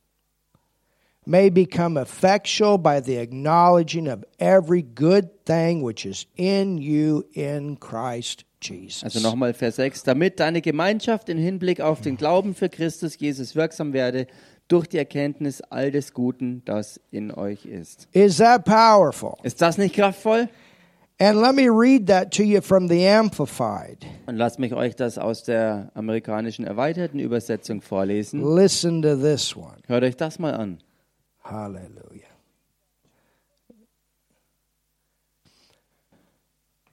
may 1.25 1.49
become 1.49 1.97
effectual 1.97 2.78
by 2.78 3.02
the 3.02 3.17
acknowledging 3.17 4.08
of 4.08 4.23
every 4.39 4.82
good 4.82 5.45
thing 5.45 5.84
which 5.84 6.06
is 6.06 6.25
in 6.38 6.78
you 6.78 7.25
in 7.34 7.78
Christ 7.78 8.45
Jesus. 8.62 9.04
also 9.04 9.19
nochmal 9.19 9.54
Vers 9.54 9.78
6. 9.78 10.04
Damit 10.04 10.39
deine 10.39 10.62
Gemeinschaft 10.62 11.30
im 11.30 11.38
Hinblick 11.38 11.82
auf 11.82 12.02
den 12.02 12.17
Glauben 12.17 12.56
für 12.56 12.69
Christus 12.69 13.17
Jesus 13.17 13.56
wirksam 13.56 13.93
werde 13.93 14.28
durch 14.67 14.88
die 14.88 14.98
Erkenntnis 14.98 15.62
all 15.62 15.91
des 15.91 16.13
Guten, 16.13 16.63
das 16.65 17.00
in 17.12 17.34
euch 17.34 17.65
ist. 17.65 18.08
Is 18.12 18.38
that 18.38 18.65
powerful? 18.65 19.36
Ist 19.43 19.62
das 19.62 19.78
nicht 19.78 19.95
kraftvoll? 19.95 20.48
And 21.22 21.41
let 21.41 21.54
me 21.54 21.67
read 21.67 22.08
that 22.08 22.32
to 22.36 22.43
you 22.43 22.62
from 22.62 22.88
the 22.88 23.06
Amplified. 23.06 24.06
Und 24.26 24.38
lasst 24.38 24.58
mich 24.58 24.74
euch 24.74 24.95
das 24.95 25.17
aus 25.17 25.43
der 25.43 25.91
amerikanischen 25.93 26.65
erweiterten 26.65 27.19
Übersetzung 27.19 27.82
vorlesen. 27.82 28.56
Listen 28.56 29.02
to 29.02 29.17
this 29.17 29.54
one. 29.56 29.80
Hört 29.88 30.04
euch 30.04 30.15
das 30.15 30.39
mal 30.39 30.54
an. 30.54 30.82
Hallelujah. 31.43 32.29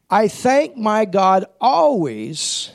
I 0.09 0.29
thank 0.29 0.77
my 0.77 1.05
God 1.05 1.47
always, 1.61 2.71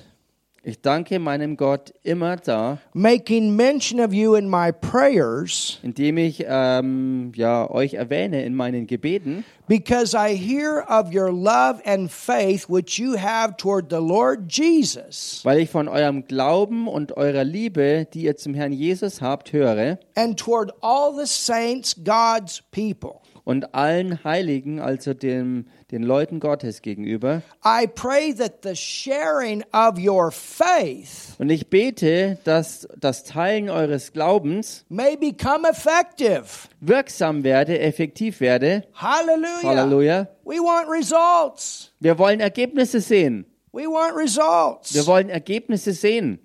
Ich 0.64 0.80
danke 0.82 1.18
meinem 1.18 1.58
Gott 1.58 1.92
immer 2.04 2.36
da, 2.36 2.78
making 2.94 3.56
mention 3.56 4.00
of 4.00 4.14
you 4.14 4.36
in 4.36 4.48
my 4.48 4.72
prayers, 4.72 5.80
indem 5.82 6.18
ich 6.18 6.46
ähm, 6.48 7.32
ja, 7.36 7.68
euch 7.72 7.96
erwähne 7.96 8.44
in 8.44 8.54
meinen 8.54 8.86
Gebeten, 8.86 9.44
because 9.68 10.14
I 10.14 10.36
hear 10.36 10.86
of 10.88 11.16
your 11.16 11.32
love 11.32 11.82
and 11.84 12.12
faith 12.12 12.70
which 12.70 13.00
you 13.00 13.18
have 13.18 13.58
toward 13.58 13.90
the 13.90 14.02
Lord 14.02 14.52
Jesus. 14.52 15.40
Weil 15.44 15.62
ich 15.62 15.70
von 15.72 15.88
eurem 15.88 16.26
Glauben 16.28 16.88
und 16.88 17.18
eurer 17.18 17.44
Liebe, 17.44 18.06
die 18.14 18.24
ihr 18.24 18.36
zum 18.36 18.54
Herrn 18.54 18.74
Jesus 18.74 19.20
habt, 19.20 19.54
höre. 19.54 19.98
And 20.16 20.38
toward 20.38 20.74
all 20.82 21.16
the 21.18 21.26
saints, 21.26 21.96
God's 21.96 22.62
people. 22.72 23.21
Und 23.44 23.74
allen 23.74 24.24
Heiligen, 24.24 24.80
also 24.80 25.14
dem, 25.14 25.66
den 25.92 26.04
Leuten 26.04 26.40
Gottes 26.40 26.82
gegenüber. 26.82 27.42
I 27.66 27.88
pray 27.88 28.34
that 28.34 28.64
the 28.64 28.76
sharing 28.76 29.64
of 29.74 29.98
your 29.98 30.32
faith 30.32 31.36
Und 31.40 31.50
ich 31.50 31.70
bete, 31.70 32.38
dass 32.44 32.88
das 33.00 33.24
Teilen 33.24 33.70
eures 33.70 34.14
Glaubens 34.14 34.86
may 34.90 35.16
become 35.18 35.68
effective. 35.68 36.44
wirksam 36.80 37.44
werde, 37.44 37.80
effektiv 37.80 38.40
werde. 38.42 38.84
Halleluja. 38.96 40.28
We 40.44 40.58
want 40.58 40.90
results. 40.90 41.92
Wir 42.00 42.18
wollen 42.18 42.40
Ergebnisse 42.40 43.00
sehen. 43.02 43.46
We 43.74 43.84
want 43.84 44.16
results. 44.18 44.94
Wir 44.94 45.08
wollen 45.08 45.30
Ergebnisse 45.30 45.94
sehen. 45.94 46.40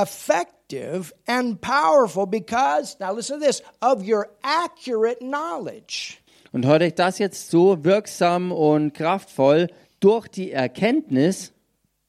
Effective 0.00 1.12
and 1.26 1.60
powerful 1.60 2.26
because, 2.26 2.96
now 3.00 3.12
listen 3.12 3.40
to 3.40 3.46
this, 3.46 3.62
of 3.82 4.06
your 4.06 4.28
accurate 4.42 5.20
knowledge. 5.20 6.18
Und 6.52 6.66
hört 6.66 6.82
euch 6.82 6.94
das 6.94 7.18
jetzt 7.18 7.50
so 7.50 7.84
wirksam 7.84 8.50
und 8.52 8.92
kraftvoll 8.94 9.68
durch 10.00 10.28
die 10.28 10.50
Erkenntnis, 10.50 11.52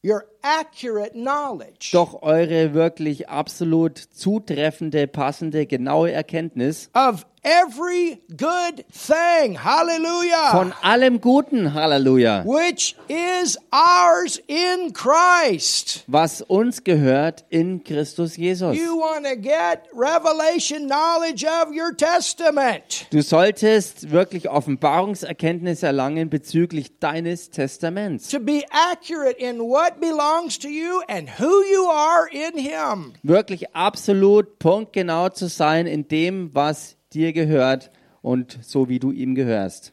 Your 0.04 0.24
accurate 0.42 1.12
knowledge. 1.12 1.90
Doch 1.92 2.22
eure 2.22 2.74
wirklich 2.74 3.28
absolut 3.28 3.98
zutreffende, 3.98 5.06
passende, 5.06 5.64
genaue 5.64 6.10
Erkenntnis. 6.10 6.90
Of 6.92 7.24
every 7.42 8.20
good 8.36 8.84
thing. 8.92 9.54
Hallelujah. 9.58 10.50
von 10.52 10.72
allem 10.82 11.20
Guten, 11.20 11.74
Halleluja, 11.74 12.44
which 12.44 12.94
is 13.08 13.58
ours 13.72 14.40
in 14.46 14.92
Christ. 14.92 16.04
was 16.06 16.40
uns 16.42 16.84
gehört 16.84 17.44
in 17.50 17.82
Christus 17.84 18.36
Jesus. 18.36 18.76
You 18.76 18.96
want 18.96 19.26
to 19.26 19.36
get 19.36 19.88
revelation 19.92 20.86
knowledge 20.86 21.44
of 21.44 21.74
your 21.74 21.92
testament. 21.96 23.06
Du 23.10 23.22
solltest 23.22 24.10
wirklich 24.10 24.48
Offenbarungserkenntnis 24.48 25.82
erlangen 25.82 26.30
bezüglich 26.30 26.98
deines 27.00 27.50
Testaments. 27.50 28.28
To 28.28 28.38
be 28.38 28.62
accurate 28.70 29.36
in 29.38 29.60
what 29.60 30.00
belongs 30.00 30.58
to 30.60 30.68
you 30.68 31.02
and 31.08 31.28
who 31.38 31.62
you 31.72 31.86
are 31.90 32.28
in 32.30 32.56
Him. 32.58 33.14
Wirklich 33.22 33.74
absolut 33.74 34.58
punktgenau 34.58 35.28
zu 35.30 35.48
sein 35.48 35.86
in 35.86 36.06
dem, 36.08 36.54
was 36.54 36.96
dir 37.14 37.32
gehört 37.32 37.90
und 38.22 38.58
so 38.62 38.88
wie 38.88 38.98
du 38.98 39.10
ihm 39.10 39.34
gehörst. 39.34 39.92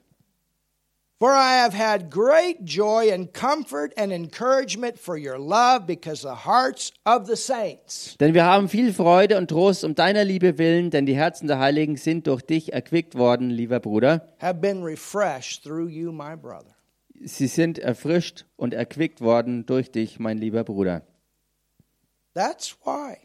For 1.21 1.33
I 1.33 1.61
have 1.61 1.73
had 1.73 2.09
great 2.09 2.63
joy 2.63 3.11
and 3.11 3.33
comfort 3.33 3.91
and 3.97 4.13
encouragement 4.13 4.97
for 4.97 5.17
your 5.17 5.37
love 5.37 5.85
because 5.85 6.21
the 6.21 6.45
hearts 6.45 6.93
of 7.03 7.27
the 7.27 7.35
saints. 7.35 8.15
Denn 8.21 8.33
wir 8.33 8.45
haben 8.45 8.69
viel 8.69 8.93
Freude 8.93 9.37
und 9.37 9.49
Trost 9.49 9.83
um 9.83 9.95
deiner 9.95 10.23
Liebe 10.23 10.57
willen, 10.57 10.91
denn 10.91 11.05
die 11.05 11.17
Herzen 11.17 11.47
der 11.47 11.59
Heiligen 11.59 11.97
sind 11.97 12.27
durch 12.27 12.41
dich 12.41 12.71
erquickt 12.71 13.15
worden, 13.15 13.49
lieber 13.49 13.81
Bruder. 13.81 14.33
Have 14.39 14.61
been 14.61 14.81
refreshed 14.81 15.65
through 15.65 15.89
you, 15.89 16.13
my 16.13 16.37
brother. 16.37 16.73
Sie 17.21 17.47
sind 17.47 17.79
erfrischt 17.79 18.45
und 18.55 18.73
erquickt 18.73 19.19
worden 19.19 19.65
durch 19.65 19.91
dich, 19.91 20.19
mein 20.19 20.37
lieber 20.37 20.63
Bruder. 20.63 21.01
That's 22.33 22.77
why 22.85 23.17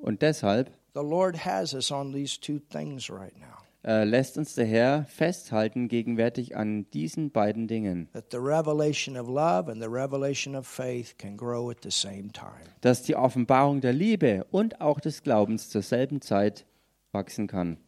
Und 0.00 0.22
deshalb 0.22 0.72
the 0.98 1.06
Lord 1.06 1.36
has 1.46 1.74
us 1.74 1.90
on 1.92 2.12
these 2.12 2.38
two 2.40 2.58
things 2.70 3.08
right 3.10 3.34
now. 3.38 3.46
äh, 3.84 4.04
lässt 4.04 4.36
uns 4.36 4.54
der 4.54 4.66
Herr 4.66 5.04
festhalten 5.06 5.86
gegenwärtig 5.88 6.56
an 6.56 6.90
diesen 6.90 7.30
beiden 7.30 7.68
Dingen, 7.68 8.08
That 8.12 8.30
the 8.32 8.38
revelation 8.38 9.16
of 9.16 9.28
love 9.28 9.70
and 9.70 9.80
the 9.80 9.88
revelation 9.88 10.54
of 10.56 10.66
faith 10.66 11.16
can 11.18 11.36
grow 11.36 11.70
at 11.70 11.78
the 11.82 11.90
same 11.90 12.32
time. 12.32 12.64
dass 12.80 13.02
die 13.02 13.14
Offenbarung 13.14 13.80
der 13.80 13.92
Liebe 13.92 14.44
und 14.50 14.80
auch 14.80 14.98
des 15.00 15.22
Glaubens 15.22 15.70
zur 15.70 15.82
selben 15.82 16.20
Zeit 16.20 16.66
wachsen 17.12 17.46
kann. 17.46 17.78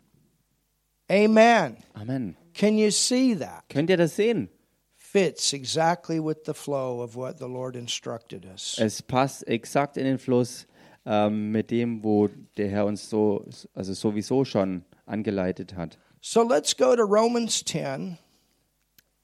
Amen. 1.10 1.76
Amen. 1.94 2.36
Can 2.54 2.78
you 2.78 2.90
see 2.90 3.34
that? 3.34 3.64
Könnt 3.68 3.90
ihr 3.90 3.96
das 3.96 4.14
sehen? 4.16 4.48
Fits 4.96 5.52
exactly 5.52 6.20
with 6.24 6.36
the 6.46 6.54
flow 6.54 7.02
of 7.02 7.16
what 7.16 7.38
the 7.38 7.46
Lord 7.48 7.74
instructed 7.74 8.46
us. 8.46 8.76
Es 8.78 9.02
passt 9.02 9.46
exakt 9.48 9.96
in 9.96 10.04
den 10.04 10.18
Fluss 10.18 10.66
ähm, 11.06 11.50
mit 11.50 11.70
dem, 11.70 12.02
wo 12.02 12.28
der 12.56 12.68
Herr 12.68 12.86
uns 12.86 13.08
so, 13.08 13.44
also 13.74 13.92
sowieso 13.94 14.44
schon 14.44 14.84
angeleitet 15.06 15.76
hat. 15.76 15.98
So 16.20 16.42
let's 16.42 16.76
go 16.76 16.94
to 16.94 17.02
Romans 17.02 17.64
10 17.64 18.18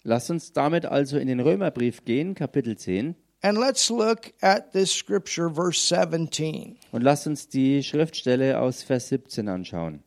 Lasst 0.06 0.30
uns 0.30 0.52
damit 0.52 0.86
also 0.86 1.18
in 1.18 1.26
den 1.26 1.40
Römerbrief 1.40 2.04
gehen, 2.04 2.36
Kapitel 2.36 2.78
10, 2.78 3.16
and 3.42 3.58
let's 3.58 3.90
look 3.90 4.32
at 4.40 4.72
this 4.72 4.92
scripture, 4.92 5.52
verse 5.52 5.80
17. 5.80 6.78
und 6.92 7.02
lasst 7.02 7.26
uns 7.26 7.48
die 7.48 7.82
Schriftstelle 7.82 8.60
aus 8.60 8.84
Vers 8.84 9.08
17 9.08 9.48
anschauen. 9.48 10.04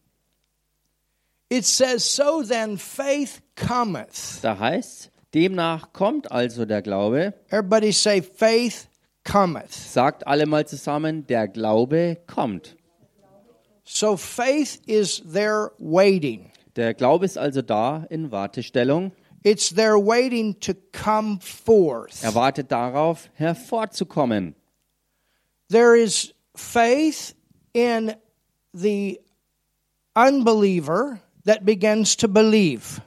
It 1.50 1.66
says, 1.66 2.16
So 2.16 2.44
then 2.44 2.78
faith 2.78 3.42
cometh. 3.56 4.40
Da 4.42 4.58
heißt, 4.58 5.12
demnach 5.34 5.92
kommt 5.92 6.32
also 6.32 6.64
der 6.64 6.82
Glaube, 6.82 7.34
Everybody 7.50 7.92
say, 7.92 8.22
Faith 8.22 8.88
cometh. 9.32 9.74
sagt 9.74 10.28
alle 10.28 10.46
mal 10.46 10.66
zusammen, 10.68 11.26
der 11.28 11.48
Glaube 11.48 12.18
kommt. 12.28 12.76
So 13.84 14.18
faith 14.18 14.80
is 14.86 15.22
there 15.32 15.72
waiting. 15.80 16.52
Der 16.76 16.94
Glaube 16.94 17.26
ist 17.26 17.38
also 17.38 17.62
da 17.62 18.06
in 18.10 18.32
Wartestellung. 18.32 19.12
It's 19.44 19.74
there 19.74 19.98
waiting 19.98 20.60
to 20.60 20.74
come 20.92 21.40
forth. 21.42 22.24
Er 22.24 22.36
wartet 22.36 22.72
darauf, 22.72 23.30
hervorzukommen. 23.34 24.54
There 25.70 25.96
is 25.96 26.34
faith 26.56 27.36
in 27.74 28.14
the 28.74 29.20
unbeliever 30.16 31.20
that 31.46 31.66
begins 31.66 32.16
to 32.18 32.28
believe. 32.28 33.02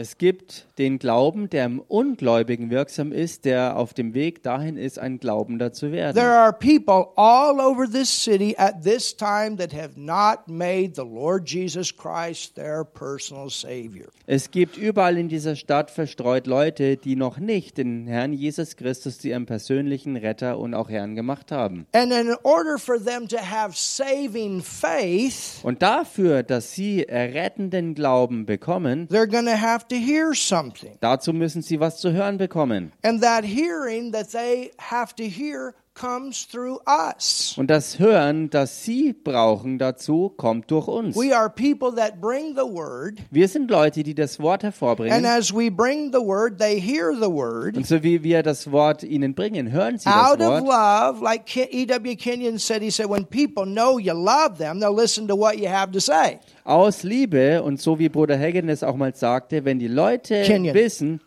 Es 0.00 0.16
gibt 0.16 0.68
den 0.78 1.00
Glauben, 1.00 1.50
der 1.50 1.64
im 1.64 1.80
Ungläubigen 1.80 2.70
wirksam 2.70 3.10
ist, 3.10 3.44
der 3.44 3.76
auf 3.76 3.94
dem 3.94 4.14
Weg 4.14 4.44
dahin 4.44 4.76
ist, 4.76 4.96
ein 5.00 5.18
Glaubender 5.18 5.72
zu 5.72 5.90
werden. 5.90 6.14
There 6.14 6.38
are 6.38 6.52
people 6.52 7.08
all 7.16 7.58
over 7.58 7.84
this 7.90 8.08
city 8.08 8.54
at 8.56 8.84
this 8.84 9.16
time 9.16 9.56
that 9.56 9.74
have 9.74 9.98
not 9.98 10.46
made 10.46 10.92
the 10.94 11.02
Lord 11.02 11.50
Jesus 11.50 11.92
Christ 11.92 12.54
their 12.54 12.84
personal 12.84 13.50
Savior. 13.50 14.06
Es 14.28 14.52
gibt 14.52 14.76
überall 14.76 15.18
in 15.18 15.28
dieser 15.28 15.56
Stadt 15.56 15.90
verstreut 15.90 16.46
Leute, 16.46 16.96
die 16.96 17.16
noch 17.16 17.38
nicht 17.38 17.76
den 17.76 18.06
Herrn 18.06 18.32
Jesus 18.32 18.76
Christus 18.76 19.18
zu 19.18 19.30
ihrem 19.30 19.46
persönlichen 19.46 20.16
Retter 20.16 20.60
und 20.60 20.74
auch 20.74 20.90
Herrn 20.90 21.16
gemacht 21.16 21.50
haben. 21.50 21.88
And 21.90 22.12
in 22.12 22.36
order 22.44 22.78
for 22.78 23.02
them 23.04 23.26
to 23.26 23.38
have 23.38 23.72
saving 23.74 24.62
faith, 24.62 25.58
Und 25.64 25.82
dafür, 25.82 26.44
dass 26.44 26.70
sie 26.70 27.02
errettenden 27.02 27.96
Glauben 27.96 28.46
bekommen, 28.46 29.08
they're 29.08 29.26
going 29.26 29.46
to 29.46 29.60
have 29.60 29.87
to 29.88 29.96
hear 29.96 30.34
something. 30.34 30.96
dazu 31.00 31.32
müssen 31.32 31.62
sie 31.62 31.80
was 31.80 32.00
zu 32.00 32.12
hören 32.12 32.38
bekommen. 32.38 32.92
And 33.02 33.22
that 33.22 33.44
hearing 33.44 34.12
that 34.12 34.30
they 34.32 34.72
have 34.78 35.14
to 35.16 35.24
hear. 35.24 35.74
Und 36.00 37.66
das 37.70 37.98
Hören, 37.98 38.50
das 38.50 38.84
sie 38.84 39.12
brauchen 39.12 39.78
dazu, 39.78 40.32
kommt 40.36 40.70
durch 40.70 40.86
uns. 40.88 41.16
We 41.16 41.36
are 41.36 41.50
people 41.50 41.94
that 41.96 42.20
bring 42.20 42.54
the 42.54 42.62
word, 42.62 43.18
Wir 43.30 43.48
sind 43.48 43.70
Leute, 43.70 44.02
die 44.02 44.14
das 44.14 44.38
Wort 44.40 44.64
and 44.64 44.72
hervorbringen. 44.74 45.26
as 45.26 45.52
we 45.52 45.70
bring 45.70 46.12
the 46.12 46.20
word, 46.20 46.58
they 46.58 46.80
hear 46.80 47.12
the 47.14 47.28
word. 47.30 47.76
Und 47.76 47.86
so 47.86 48.02
wie 48.02 48.22
wir 48.22 48.42
das 48.42 48.70
Wort 48.70 49.02
ihnen 49.02 49.34
bringen, 49.34 49.70
hören 49.72 49.98
sie 49.98 50.04
das 50.04 50.14
Out 50.32 50.40
of 50.40 50.62
Wort. 50.64 50.66
love, 51.14 51.24
like 51.24 51.46
Ke- 51.46 51.68
E.W. 51.70 52.16
Kenyon 52.16 52.58
said, 52.58 52.82
he 52.82 52.90
said, 52.90 53.08
when 53.10 53.24
people 53.26 53.64
know 53.64 53.98
you 53.98 54.12
love 54.14 54.58
them, 54.58 54.80
they'll 54.80 54.94
listen 54.94 55.26
to 55.28 55.36
what 55.36 55.58
you 55.58 55.68
have 55.68 55.90
to 55.92 56.00
say. 56.00 56.38
Aus 56.64 57.02
Liebe 57.02 57.62
und 57.62 57.80
so 57.80 57.98
wie 57.98 58.08
Bruder 58.08 58.38
Hagen 58.38 58.68
es 58.68 58.82
auch 58.82 58.96
mal 58.96 59.14
sagte, 59.14 59.64
wenn 59.64 59.78
die 59.78 59.88
Leute 59.88 60.42
Kenyon. 60.42 60.74
wissen, 60.74 61.20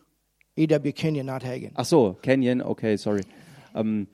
E.W. 0.56 0.92
Kenyon, 0.94 1.26
not 1.26 1.44
Hagen. 1.44 1.72
ach 1.76 1.86
so, 1.86 2.18
Kenyon, 2.22 2.62
okay, 2.62 2.96
sorry. 2.98 3.22
Ähm, 3.76 4.08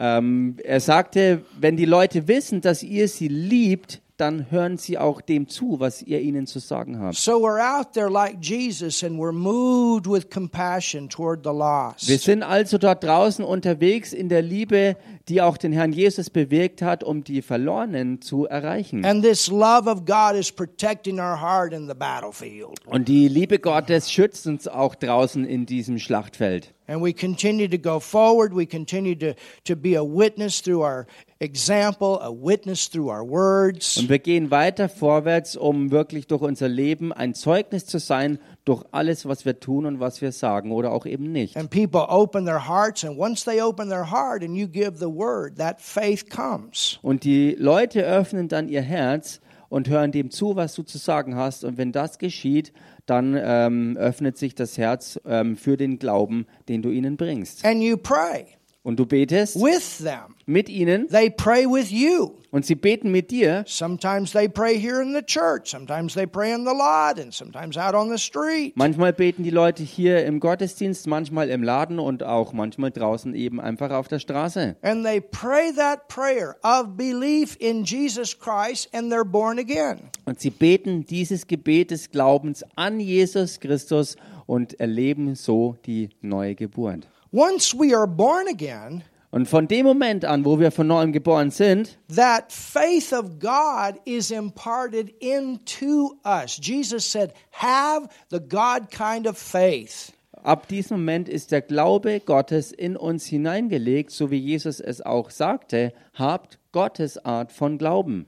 ähm, 0.00 0.56
er 0.64 0.80
sagte, 0.80 1.42
wenn 1.60 1.76
die 1.76 1.84
Leute 1.84 2.26
wissen, 2.26 2.62
dass 2.62 2.82
ihr 2.82 3.06
sie 3.06 3.28
liebt, 3.28 4.00
dann 4.16 4.50
hören 4.50 4.76
sie 4.76 4.98
auch 4.98 5.20
dem 5.20 5.48
zu, 5.48 5.80
was 5.80 6.02
ihr 6.02 6.20
ihnen 6.20 6.46
zu 6.46 6.58
sagen 6.58 6.98
habt. 6.98 7.16
So 7.16 7.32
we're 7.42 7.60
out 7.60 7.92
there 7.92 8.10
like 8.10 8.36
Jesus 8.40 9.02
and 9.02 9.18
we're 9.18 9.32
moved 9.32 10.06
with 10.06 10.28
compassion 10.30 11.08
toward 11.08 11.44
the 11.44 11.50
Wir 11.50 12.18
sind 12.18 12.42
also 12.42 12.76
dort 12.76 13.02
draußen 13.02 13.44
unterwegs 13.44 14.12
in 14.12 14.28
der 14.28 14.42
Liebe, 14.42 14.96
die 15.28 15.40
auch 15.40 15.56
den 15.56 15.72
Herrn 15.72 15.92
Jesus 15.92 16.28
bewirkt 16.28 16.82
hat, 16.82 17.02
um 17.02 17.24
die 17.24 17.40
Verlorenen 17.40 18.20
zu 18.20 18.46
erreichen. 18.46 19.04
And 19.04 19.22
this 19.22 19.48
love 19.48 19.88
of 19.88 20.04
God 20.04 20.34
is 20.34 20.52
protecting 20.52 21.18
our 21.18 21.40
heart 21.40 21.72
in 21.72 21.88
the 21.88 21.94
battlefield. 21.94 22.86
Und 22.86 23.08
die 23.08 23.28
Liebe 23.28 23.58
Gottes 23.58 24.12
schützt 24.12 24.46
uns 24.46 24.68
auch 24.68 24.94
draußen 24.94 25.46
in 25.46 25.64
diesem 25.64 25.98
Schlachtfeld. 25.98 26.74
And 26.90 27.00
we 27.00 27.12
continue 27.12 27.68
to 27.68 27.78
go 27.78 28.00
forward. 28.00 28.52
We 28.52 28.66
continue 28.66 29.14
to, 29.14 29.34
to 29.62 29.76
be 29.76 29.94
a 29.94 30.02
witness 30.02 30.60
through 30.60 30.82
our 30.82 31.06
example, 31.38 32.18
a 32.20 32.32
witness 32.32 32.88
through 32.88 33.10
our 33.10 33.22
words. 33.22 33.96
Und 33.96 34.08
wir 34.08 34.18
gehen 34.18 34.50
weiter 34.50 34.88
vorwärts, 34.88 35.56
um 35.56 35.92
wirklich 35.92 36.26
durch 36.26 36.42
unser 36.42 36.66
Leben 36.66 37.12
ein 37.12 37.34
Zeugnis 37.34 37.86
zu 37.86 38.00
sein, 38.00 38.40
durch 38.64 38.82
alles, 38.90 39.24
was 39.24 39.44
wir 39.44 39.60
tun 39.60 39.86
und 39.86 40.00
was 40.00 40.20
wir 40.20 40.32
sagen 40.32 40.72
oder 40.72 40.90
auch 40.90 41.06
eben 41.06 41.30
nicht. 41.30 41.56
And 41.56 41.70
people 41.70 42.08
open 42.08 42.44
their 42.44 42.66
hearts, 42.66 43.04
and 43.04 43.16
once 43.16 43.44
they 43.44 43.62
open 43.62 43.88
their 43.88 44.10
heart 44.10 44.42
and 44.42 44.56
you 44.56 44.66
give 44.66 44.98
the 44.98 45.06
word, 45.06 45.58
that 45.58 45.80
faith 45.80 46.28
comes. 46.28 46.98
Und 47.02 47.22
die 47.22 47.54
Leute 47.56 48.02
öffnen 48.02 48.48
dann 48.48 48.68
ihr 48.68 48.82
Herz 48.82 49.40
und 49.68 49.88
hören 49.88 50.10
dem 50.10 50.32
zu, 50.32 50.56
was 50.56 50.74
du 50.74 50.82
zu 50.82 50.98
sagen 50.98 51.36
hast. 51.36 51.62
Und 51.62 51.78
wenn 51.78 51.92
das 51.92 52.18
geschieht, 52.18 52.72
dann 53.10 53.36
ähm, 53.42 53.96
öffnet 53.96 54.38
sich 54.38 54.54
das 54.54 54.78
Herz 54.78 55.20
ähm, 55.26 55.56
für 55.56 55.76
den 55.76 55.98
Glauben, 55.98 56.46
den 56.68 56.82
du 56.82 56.90
ihnen 56.90 57.16
bringst. 57.16 57.64
And 57.64 57.82
you 57.82 57.96
pray 57.96 58.59
Und 58.82 58.98
du 58.98 59.04
betest 59.04 59.56
with 59.56 59.98
them. 59.98 60.34
mit 60.46 60.70
ihnen 60.70 61.06
They 61.08 61.28
pray 61.28 61.66
with 61.66 61.90
you. 61.90 62.32
und 62.50 62.64
sie 62.64 62.74
beten 62.74 63.10
mit 63.10 63.30
dir. 63.30 63.62
Sometimes 63.66 64.32
they 64.32 64.48
pray 64.48 64.78
here 64.80 65.02
in 65.02 65.12
the 65.14 65.20
church, 65.22 65.70
sometimes 65.70 66.14
they 66.14 66.26
pray 66.26 66.52
in 66.54 66.64
the 66.64 66.72
lot, 66.72 67.20
and 67.20 67.32
sometimes 67.32 67.76
out 67.76 67.94
on 67.94 68.08
the 68.08 68.16
street. 68.18 68.72
Manchmal 68.76 69.12
beten 69.12 69.42
die 69.44 69.50
Leute 69.50 69.82
hier 69.82 70.24
im 70.24 70.40
Gottesdienst, 70.40 71.06
manchmal 71.06 71.50
im 71.50 71.62
Laden 71.62 71.98
und 71.98 72.22
auch 72.22 72.54
manchmal 72.54 72.90
draußen 72.90 73.34
eben 73.34 73.60
einfach 73.60 73.90
auf 73.90 74.08
der 74.08 74.18
Straße. 74.18 74.76
And 74.80 75.04
they 75.04 75.20
pray 75.20 75.72
that 75.76 76.08
prayer 76.08 76.56
of 76.62 76.96
belief 76.96 77.56
in 77.60 77.84
Jesus 77.84 78.36
Christ 78.38 78.88
and 78.94 79.12
they're 79.12 79.24
born 79.24 79.58
again. 79.58 80.00
Und 80.24 80.40
sie 80.40 80.50
beten 80.50 81.04
dieses 81.04 81.46
Gebet 81.46 81.90
des 81.90 82.10
Glaubens 82.10 82.64
an 82.76 82.98
Jesus 82.98 83.60
Christus 83.60 84.16
und 84.50 84.80
erleben 84.80 85.36
so 85.36 85.76
die 85.86 86.08
neue 86.22 86.56
Geburt. 86.56 87.06
Once 87.32 87.72
we 87.72 87.96
are 87.96 88.08
born 88.08 88.48
again, 88.48 89.04
Und 89.30 89.46
von 89.46 89.68
dem 89.68 89.86
Moment 89.86 90.24
an, 90.24 90.44
wo 90.44 90.58
wir 90.58 90.72
von 90.72 90.88
neuem 90.88 91.12
geboren 91.12 91.52
sind, 91.52 91.96
that 92.12 92.50
faith 92.50 93.12
of 93.12 93.38
God 93.38 93.94
is 94.04 94.32
imparted 94.32 95.10
into 95.20 96.16
us. 96.24 96.58
Jesus 96.60 97.08
said, 97.08 97.32
Have 97.52 98.08
the 98.30 98.40
God 98.40 98.90
kind 98.90 99.28
of 99.28 99.38
faith. 99.38 100.12
ab 100.42 100.66
diesem 100.66 100.98
Moment 100.98 101.28
ist 101.28 101.52
der 101.52 101.62
Glaube 101.62 102.18
Gottes 102.18 102.72
in 102.72 102.96
uns 102.96 103.26
hineingelegt, 103.26 104.10
so 104.10 104.32
wie 104.32 104.38
Jesus 104.38 104.80
es 104.80 105.00
auch 105.00 105.30
sagte, 105.30 105.92
habt 106.14 106.58
Gottes 106.72 107.24
Art 107.24 107.52
von 107.52 107.78
Glauben. 107.78 108.26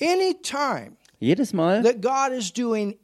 Anytime 0.00 0.92
Jedes 1.18 1.52
Mal, 1.52 1.82
that 1.82 2.00
God 2.00 2.30
is 2.30 2.52
doing 2.52 2.96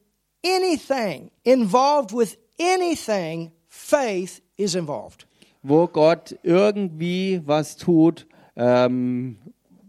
anything 0.45 1.33
involved 1.43 2.13
with 2.13 2.39
anything, 2.61 3.53
faith 3.69 4.41
is 4.57 4.75
involved. 4.75 5.27
wo 5.63 5.87
Gott 5.87 6.39
irgendwie 6.43 7.43
was 7.45 7.77
tut, 7.77 8.27
ähm, 8.57 9.39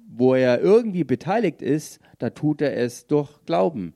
wo 0.10 0.36
er 0.36 0.60
irgendwie 0.60 1.04
beteiligt 1.04 1.62
ist, 1.62 2.00
da 2.20 2.30
tut 2.30 2.62
er 2.62 2.76
es 2.76 3.08
durch 3.08 3.30
Glauben. 3.46 3.94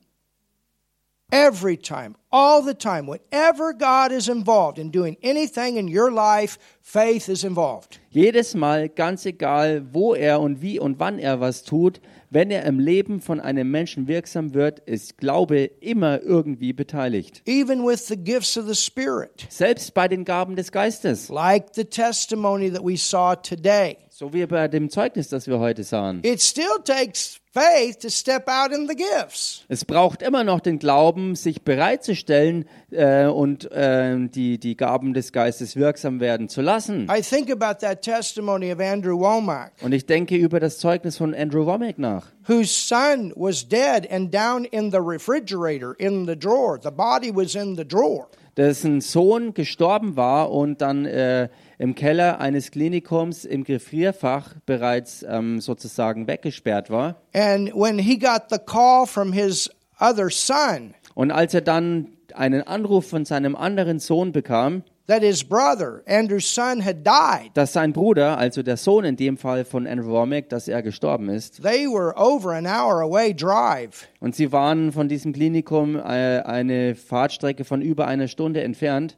Every 1.32 1.76
time, 1.76 2.16
all 2.30 2.64
the 2.64 2.76
time, 2.76 3.08
whenever 3.08 3.74
God 3.74 4.12
is 4.12 4.30
involved 4.30 4.78
in 4.78 4.92
doing 4.92 5.18
anything 5.24 5.76
in 5.76 5.88
your 5.88 6.12
life, 6.12 6.60
faith 6.82 7.28
is 7.28 7.44
involved. 7.44 8.00
Jedes 8.12 8.54
Mal, 8.54 8.90
ganz 8.90 9.26
egal, 9.26 9.84
wo 9.92 10.14
er 10.14 10.40
und 10.40 10.62
wie 10.62 10.80
und 10.80 11.00
wann 11.00 11.18
er 11.18 11.40
was 11.42 11.64
tut, 11.64 12.00
wenn 12.30 12.52
er 12.52 12.64
im 12.66 12.80
Leben 12.80 13.22
von 13.22 13.40
einem 13.40 13.70
Menschen 13.72 14.08
wirksam 14.08 14.54
wird, 14.54 14.80
ist 14.80 15.18
Glaube 15.18 15.64
immer 15.82 16.22
irgendwie 16.22 16.74
beteiligt. 16.74 17.42
Even 17.46 17.86
with 17.86 18.08
the 18.08 18.18
gifts 18.18 18.58
of 18.58 18.68
the 18.68 18.76
Spirit, 18.76 19.46
Selbst 19.50 19.94
bei 19.94 20.08
den 20.08 20.26
Gaben 20.26 20.56
des 20.56 20.72
Geistes, 20.72 21.30
like 21.30 21.68
the 21.74 21.86
testimony 21.86 22.72
that 22.72 22.84
we 22.84 22.98
saw 22.98 23.36
today. 23.36 23.98
so 24.10 24.34
wie 24.34 24.46
bei 24.46 24.68
dem 24.68 24.90
Zeugnis, 24.90 25.30
das 25.30 25.48
wir 25.48 25.60
heute 25.60 25.84
sahen. 25.84 26.22
It 26.24 26.42
still 26.42 26.78
takes 26.84 27.40
faith 27.56 28.00
to 28.00 28.10
step 28.10 28.50
out 28.50 28.72
in 28.74 28.88
the 28.88 28.96
gifts. 28.96 29.64
Es 29.70 29.86
braucht 29.86 30.22
immer 30.22 30.44
noch 30.44 30.60
den 30.60 30.78
Glauben, 30.78 31.36
sich 31.36 31.62
bereitzustellen 31.62 32.66
äh, 32.92 33.28
und 33.28 33.72
äh, 33.72 34.28
die, 34.28 34.60
die 34.60 34.76
Gaben 34.76 35.14
des 35.14 35.32
Geistes 35.32 35.78
wirksam 35.78 36.20
werden 36.20 36.50
zu 36.50 36.62
lassen. 36.62 37.08
I 37.10 37.22
think 37.22 37.50
about 37.50 37.80
that 37.80 38.02
testimony 38.02 38.74
of 38.74 38.80
Andrew 38.80 39.18
Womack, 39.20 39.72
Und 39.82 39.94
ich 39.94 40.06
denke 40.06 40.36
über 40.36 40.60
das 40.60 40.80
Zeugnis 40.80 41.18
von 41.18 41.34
Andrew 41.34 41.66
Womack 41.66 41.98
nach, 41.98 42.28
whose 42.48 42.68
son 42.68 43.32
was 43.36 43.68
dead 43.68 44.12
and 44.12 44.34
down 44.34 44.66
in 44.66 44.92
the 44.92 45.00
refrigerator 45.00 45.96
in 45.98 46.28
the 46.28 46.38
drawer. 46.38 46.78
The 46.82 46.92
body 46.92 47.34
was 47.34 47.56
in 47.56 47.78
the 47.78 47.88
drawer. 47.88 48.28
dessen 48.58 49.02
Sohn 49.02 49.54
gestorben 49.54 50.16
war 50.16 50.52
und 50.52 50.82
dann 50.82 51.06
äh, 51.06 51.50
im 51.78 51.96
Keller 51.96 52.40
eines 52.40 52.72
Klinikums 52.72 53.46
im 53.46 53.64
Gefrierfach 53.64 54.56
bereits 54.66 55.26
ähm, 55.28 55.60
sozusagen 55.60 56.28
weggesperrt 56.28 56.90
war. 56.90 57.16
And 57.34 57.74
when 57.74 58.00
he 58.00 58.18
got 58.18 58.44
the 58.50 58.58
call 58.58 59.06
from 59.06 59.34
his 59.34 59.70
other 60.00 60.30
son 60.30 60.94
Und 61.14 61.32
als 61.32 61.54
er 61.54 61.62
dann 61.62 62.10
einen 62.34 62.64
Anruf 62.64 63.08
von 63.08 63.26
seinem 63.26 63.56
anderen 63.56 64.00
Sohn 64.00 64.32
bekam, 64.32 64.84
that 65.08 65.22
his 65.22 65.44
brother, 65.44 66.02
Andrew's 66.08 66.48
son, 66.48 66.84
had 66.84 67.06
died, 67.06 67.52
dass 67.54 67.74
sein 67.74 67.94
Bruder, 67.94 68.38
also 68.38 68.64
der 68.64 68.78
Sohn 68.78 69.06
in 69.06 69.16
dem 69.16 69.38
Fall 69.38 69.64
von 69.64 69.88
Andrew 69.88 70.10
Womack, 70.10 70.50
dass 70.50 70.68
er 70.68 70.82
gestorben 70.82 71.30
ist, 71.30 71.62
they 71.62 71.88
were 71.88 72.14
over 72.18 72.54
an 72.54 72.66
hour 72.66 73.02
away 73.02 73.34
drive. 73.34 74.08
Und 74.20 74.36
sie 74.36 74.52
waren 74.52 74.92
von 74.92 75.08
diesem 75.08 75.34
Klinikum 75.34 75.96
äh, 75.96 76.42
eine 76.42 76.96
Fahrtstrecke 76.96 77.64
von 77.64 77.82
über 77.82 78.08
einer 78.08 78.28
Stunde 78.28 78.64
entfernt. 78.64 79.18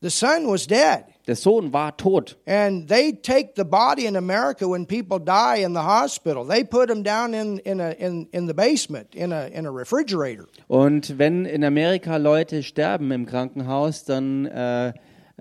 The 0.00 0.10
son 0.10 0.46
was 0.46 0.66
dead. 0.66 1.04
Der 1.26 1.36
Sohn 1.36 1.72
war 1.72 1.96
tot. 1.96 2.36
And 2.46 2.86
they 2.86 3.12
take 3.12 3.54
the 3.56 3.64
body 3.64 4.04
in 4.04 4.14
America 4.14 4.68
when 4.68 4.86
people 4.86 5.18
die 5.18 5.64
in 5.64 5.72
the 5.72 5.80
hospital. 5.80 6.46
They 6.46 6.64
put 6.64 6.88
them 6.88 7.02
down 7.02 7.32
in, 7.32 7.58
in, 7.60 7.80
a, 7.80 7.92
in, 7.92 8.28
in 8.32 8.46
the 8.46 8.52
basement, 8.52 9.14
in 9.14 9.32
a, 9.32 9.46
in 9.46 9.66
a 9.66 9.70
refrigerator. 9.70 10.46
Und 10.68 11.18
wenn 11.18 11.46
in 11.46 11.64
Amerika 11.64 12.18
Leute 12.18 12.62
sterben 12.62 13.10
im 13.10 13.24
Krankenhaus, 13.24 14.04
dann 14.04 14.44
äh, 14.46 14.92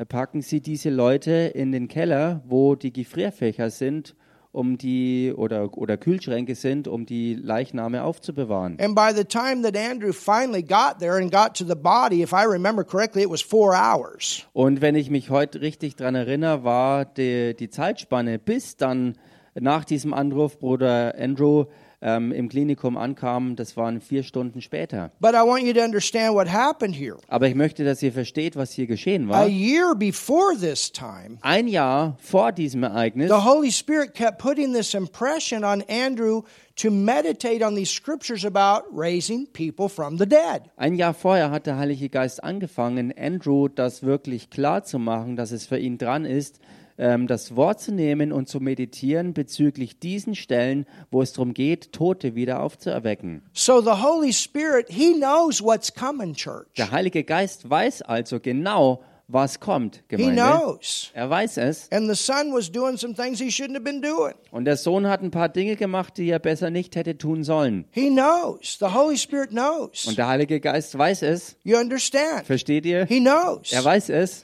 packen 0.08 0.42
sie 0.42 0.62
diese 0.62 0.90
Leute 0.90 1.52
in 1.54 1.74
den 1.74 1.90
Keller, 1.90 2.42
wo 2.46 2.76
die 2.76 2.94
Gefrierfächer 2.94 3.70
sind, 3.70 4.16
um 4.54 4.78
die 4.78 5.34
oder 5.36 5.76
oder 5.78 5.98
Kühlschränke 5.98 6.56
sind, 6.56 6.88
um 6.88 7.06
die 7.06 7.34
Leichname 7.34 8.04
aufzubewahren. 8.04 8.80
And 8.80 8.96
by 8.96 9.12
the 9.14 9.26
time 9.26 9.64
that 9.64 9.76
Andrew 9.76 10.14
finally 10.14 10.62
got 10.62 11.00
there 11.00 11.18
and 11.18 11.32
got 11.32 11.56
to 11.58 11.66
the 11.66 11.76
body, 11.76 12.22
if 12.22 12.32
I 12.32 12.46
remember 12.46 12.86
correctly, 12.86 13.24
it 13.24 13.30
was 13.30 13.42
four 13.42 13.74
hours. 13.74 14.46
Und 14.54 14.80
wenn 14.80 14.96
ich 14.96 15.10
mich 15.10 15.30
heute 15.32 15.62
richtig 15.62 15.96
dran 15.96 16.16
erinnere, 16.16 16.64
war 16.64 17.04
die, 17.04 17.56
die 17.56 17.70
Zeitspanne 17.70 18.38
bis 18.38 18.78
dann 18.78 19.16
nach 19.60 19.86
diesem 19.86 20.14
Anruf 20.14 20.60
Bruder 20.60 21.16
Andrew 21.18 21.66
ähm, 22.04 22.32
im 22.34 22.50
Klinikum 22.50 22.98
ankam, 22.98 23.56
das 23.56 23.78
waren 23.78 24.02
vier 24.02 24.24
Stunden 24.24 24.62
später. 24.62 25.12
But 25.20 25.32
I 25.32 25.46
want 25.46 25.64
you 25.64 25.74
to 25.74 25.80
understand 25.82 26.36
what 26.36 26.52
happened 26.52 26.96
here. 26.96 27.18
Aber 27.30 27.48
ich 27.48 27.56
möchte, 27.56 27.86
dass 27.86 28.04
ihr 28.04 28.12
versteht, 28.12 28.56
was 28.56 28.74
hier 28.74 28.86
geschehen 28.88 29.30
A 29.32 29.34
war. 29.34 29.48
year 29.48 29.96
before 29.96 30.56
this 30.60 30.92
time, 30.92 31.38
Ein 31.42 31.68
Jahr 31.68 32.18
vor 32.20 32.52
diesem 32.52 32.84
Ereignis 32.84 33.30
the 33.30 33.46
Holy 33.46 33.72
Spirit 33.72 34.14
kept 34.14 34.38
putting 34.38 34.74
this 34.74 34.94
impression 34.94 35.64
on 35.64 35.82
Andrew 35.90 36.42
to 36.76 36.92
meditate 36.92 37.64
on 37.66 37.76
these 37.76 37.92
scriptures 37.92 38.44
about 38.46 38.84
raising 38.92 39.48
people 39.54 39.88
from 39.88 40.18
the 40.18 40.26
dead. 40.26 40.64
Ein 40.76 40.96
Jahr 40.96 41.14
vorher 41.14 41.52
hat 41.52 41.68
der 41.68 41.78
Heilige 41.78 42.10
Geist 42.10 42.44
angefangen, 42.44 43.14
Andrew 43.18 43.70
das 43.70 44.04
wirklich 44.04 44.50
klar 44.50 44.84
zu 44.84 45.00
machen, 45.00 45.36
dass 45.36 45.52
es 45.52 45.68
für 45.68 45.78
ihn 45.78 45.98
dran 45.98 46.26
ist, 46.26 46.60
das 46.98 47.56
Wort 47.56 47.82
zu 47.82 47.92
nehmen 47.92 48.32
und 48.32 48.48
zu 48.48 48.60
meditieren 48.60 49.34
bezüglich 49.34 50.00
diesen 50.00 50.36
Stellen, 50.36 50.86
wo 51.10 51.22
es 51.22 51.34
darum 51.34 51.54
geht, 51.54 51.92
Tote 51.92 52.36
wieder 52.36 52.62
aufzuerwecken. 52.62 53.42
So 53.54 53.82
the 53.82 54.02
Holy 54.04 54.32
Spirit, 54.32 54.88
He 54.90 55.14
knows 55.14 55.62
what's 55.64 55.94
coming, 55.94 56.34
church. 56.34 56.68
Der 56.78 56.92
Heilige 56.92 57.24
Geist 57.24 57.70
weiß 57.70 58.04
also 58.04 58.40
genau, 58.40 59.04
was 59.28 59.60
kommt, 59.60 60.04
He 60.10 60.18
Gemeinde. 60.18 60.42
knows. 60.44 61.10
Er 61.14 61.30
weiß 61.30 61.58
es. 61.58 61.92
And 61.92 62.08
the 62.08 62.16
son 62.16 62.54
was 62.54 62.72
doing 62.72 62.98
some 62.98 63.16
things 63.16 63.40
he 63.40 63.48
shouldn't 63.48 63.74
have 63.74 63.84
been 63.84 64.02
doing. 64.02 64.34
Und 64.52 64.66
der 64.66 64.78
Sohn 64.78 65.08
hat 65.08 65.22
ein 65.24 65.32
paar 65.32 65.50
Dinge 65.50 65.76
gemacht, 65.76 66.18
die 66.18 66.30
er 66.30 66.40
besser 66.40 66.70
nicht 66.70 66.96
hätte 66.96 67.18
tun 67.18 67.44
sollen. 67.44 67.86
He 67.92 68.10
knows. 68.10 68.78
The 68.80 68.88
Holy 68.94 69.18
Spirit 69.18 69.50
knows. 69.50 70.06
Und 70.08 70.18
der 70.18 70.28
Heilige 70.28 70.60
Geist 70.60 70.96
weiß 70.96 71.24
es. 71.24 71.56
You 71.64 71.78
understand? 71.78 72.46
Versteht 72.46 72.86
ihr? 72.86 73.06
He 73.06 73.20
knows. 73.20 73.72
Er 73.72 73.84
weiß 73.84 74.10
es. 74.10 74.44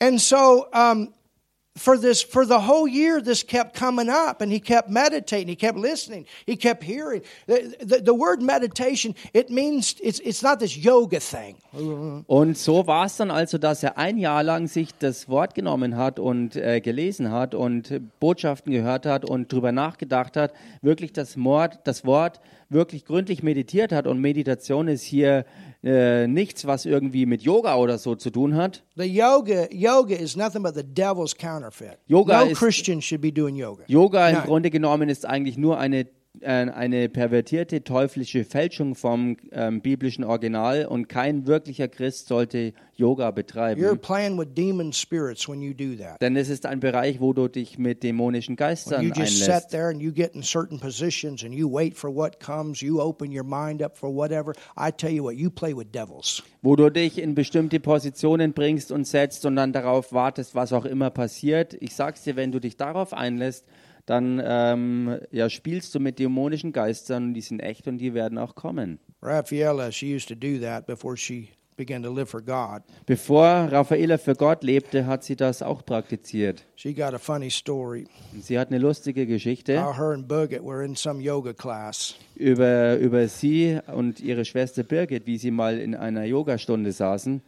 And 0.00 0.18
so 0.18 0.64
um, 0.72 1.12
for 1.76 1.96
this 1.96 2.22
for 2.22 2.44
the 2.44 2.58
whole 2.58 2.88
year 2.88 3.22
this 3.22 3.42
kept 3.46 3.78
coming 3.78 4.08
up 4.08 4.42
and 4.42 4.50
he 4.50 4.60
kept 4.60 4.90
meditating 4.90 5.48
he 5.48 5.56
kept 5.56 5.78
listening 5.78 6.26
he 6.46 6.56
kept 6.56 6.82
hearing. 6.82 7.22
The, 7.46 7.74
the, 7.80 8.02
the 8.02 8.14
word 8.14 8.42
meditation 8.42 9.14
it 9.32 9.50
means 9.50 9.94
it's, 10.02 10.20
it's 10.20 10.42
not 10.42 10.58
this 10.58 10.76
yoga 10.76 11.20
thing. 11.20 11.56
Und 12.26 12.58
so 12.58 12.86
war 12.86 13.06
es 13.06 13.16
dann 13.16 13.30
also, 13.30 13.58
dass 13.58 13.82
er 13.82 13.96
ein 13.96 14.18
Jahr 14.18 14.42
lang 14.42 14.66
sich 14.66 14.90
das 14.98 15.28
Wort 15.28 15.54
genommen 15.54 15.96
hat 15.96 16.18
und 16.18 16.56
äh, 16.56 16.80
gelesen 16.80 17.30
hat 17.30 17.54
und 17.54 18.00
Botschaften 18.18 18.72
gehört 18.72 19.06
hat 19.06 19.24
und 19.24 19.52
drüber 19.52 19.72
nachgedacht 19.72 20.36
hat, 20.36 20.52
wirklich 20.82 21.12
das, 21.12 21.36
Mord, 21.36 21.78
das 21.84 22.04
Wort 22.04 22.40
wirklich 22.68 23.04
gründlich 23.04 23.42
meditiert 23.42 23.92
hat, 23.92 24.06
und 24.06 24.20
Meditation 24.20 24.88
ist 24.88 25.02
hier 25.02 25.44
äh, 25.82 26.26
nichts, 26.26 26.66
was 26.66 26.84
irgendwie 26.84 27.24
mit 27.26 27.42
Yoga 27.42 27.76
oder 27.76 27.96
so 27.98 28.14
zu 28.14 28.30
tun 28.30 28.54
hat. 28.54 28.82
The 28.96 29.04
yoga 29.04 29.66
yoga 29.72 30.14
is 30.16 30.36
nothing 30.36 30.62
but 30.62 30.74
the 30.74 30.82
devil's 30.84 31.34
counterfeit. 31.36 31.98
Yoga 32.06 32.44
no 32.44 32.50
is- 32.50 32.58
Christian 32.58 33.00
should 33.00 33.22
be 33.22 33.32
doing 33.32 33.56
yoga. 33.56 33.84
Yoga 33.86 34.28
im 34.28 34.34
Nein. 34.36 34.44
Grunde 34.46 34.70
genommen 34.70 35.08
ist 35.08 35.24
eigentlich 35.26 35.56
nur 35.56 35.78
eine, 35.78 36.06
eine 36.42 37.08
pervertierte 37.08 37.82
teuflische 37.82 38.44
Fälschung 38.44 38.94
vom 38.94 39.36
ähm, 39.50 39.80
biblischen 39.80 40.22
Original 40.24 40.86
und 40.86 41.08
kein 41.08 41.46
wirklicher 41.46 41.88
Christ 41.88 42.28
sollte 42.28 42.72
Yoga 42.96 43.28
You're 43.28 43.32
betreiben. 43.32 43.98
playing 43.98 44.38
with 44.38 44.48
demon 44.54 44.92
spirits 44.92 45.48
when 45.48 45.60
you 45.60 45.74
do 45.74 45.96
that. 46.02 46.20
Denn 46.22 46.36
es 46.36 46.48
ist 46.48 46.66
ein 46.66 46.78
Bereich, 46.80 47.20
wo 47.20 47.32
du 47.32 47.48
dich 47.48 47.78
mit 47.78 48.02
dämonischen 48.04 48.54
Geistern 48.56 49.02
you 49.02 49.12
just 49.12 49.38
sit 49.38 49.48
einlässt. 49.48 49.70
there 49.70 49.88
and 49.88 50.00
you 50.00 50.12
get 50.12 50.34
in 50.34 50.42
certain 50.42 50.78
positions 50.78 51.42
and 51.44 51.52
you 51.52 51.70
wait 51.70 51.96
for 51.96 52.14
what 52.14 52.38
comes, 52.38 52.80
you 52.80 53.00
open 53.00 53.36
your 53.36 53.44
mind 53.44 53.82
up 53.82 53.98
for 53.98 54.14
whatever. 54.14 54.52
I 54.78 54.92
tell 54.92 55.10
you 55.10 55.24
what, 55.24 55.34
you 55.34 55.50
play 55.50 55.76
with 55.76 55.88
devils. 55.92 56.42
Wo 56.62 56.76
du 56.76 56.90
dich 56.90 57.18
in 57.18 57.34
bestimmte 57.34 57.80
Positionen 57.80 58.52
bringst 58.52 58.92
und 58.92 59.06
setzt 59.06 59.44
und 59.46 59.56
dann 59.56 59.72
darauf 59.72 60.12
wartest, 60.12 60.54
was 60.54 60.72
auch 60.72 60.84
immer 60.84 61.10
passiert. 61.10 61.76
Ich 61.80 61.94
sag's 61.94 62.22
dir, 62.22 62.36
wenn 62.36 62.52
du 62.52 62.60
dich 62.60 62.76
darauf 62.76 63.12
einlässt, 63.12 63.66
dann 64.06 64.40
ähm, 64.44 65.18
ja, 65.30 65.48
spielst 65.48 65.94
du 65.94 66.00
mit 66.00 66.18
dämonischen 66.18 66.72
Geistern 66.72 67.28
und 67.28 67.34
die 67.34 67.40
sind 67.40 67.60
echt 67.60 67.86
und 67.86 67.98
die 67.98 68.14
werden 68.14 68.38
auch 68.38 68.54
kommen. 68.54 68.98
Raffaella, 69.22 69.92
she 69.92 70.14
used 70.14 70.28
to 70.28 70.34
do 70.34 70.58
that 70.58 70.86
before 70.86 71.16
she 71.16 71.48
began 71.76 72.02
to 72.02 72.12
live 72.12 72.28
for 72.28 72.42
God. 72.42 72.82
Bevor 73.06 73.44
Raffaela 73.70 74.18
für 74.18 74.34
Gott 74.34 74.62
lebte, 74.62 75.06
hat 75.06 75.24
sie 75.24 75.34
das 75.34 75.62
auch 75.62 75.84
praktiziert. 75.84 76.62
She 76.76 76.92
got 76.92 77.14
a 77.14 77.18
funny 77.18 77.50
story. 77.50 78.06
Sie 78.40 78.58
hat 78.58 78.68
eine 78.68 78.78
lustige 78.78 79.26
Geschichte 79.26 79.82
How 79.82 79.96
her 79.96 80.12
and 80.12 80.28
Buggett 80.28 80.62
were 80.62 80.84
in 80.84 80.94
some 80.94 81.22
yoga 81.22 81.52
class. 81.52 82.16
über, 82.34 82.96
über 82.98 83.28
sie 83.28 83.78
und 83.94 84.20
ihre 84.20 84.44
Schwester 84.44 84.82
Birgit, 84.82 85.26
wie 85.26 85.38
sie 85.38 85.50
mal 85.50 85.78
in 85.78 85.94
einer 85.94 86.24
Yogastunde 86.24 86.92
saßen. 86.92 87.40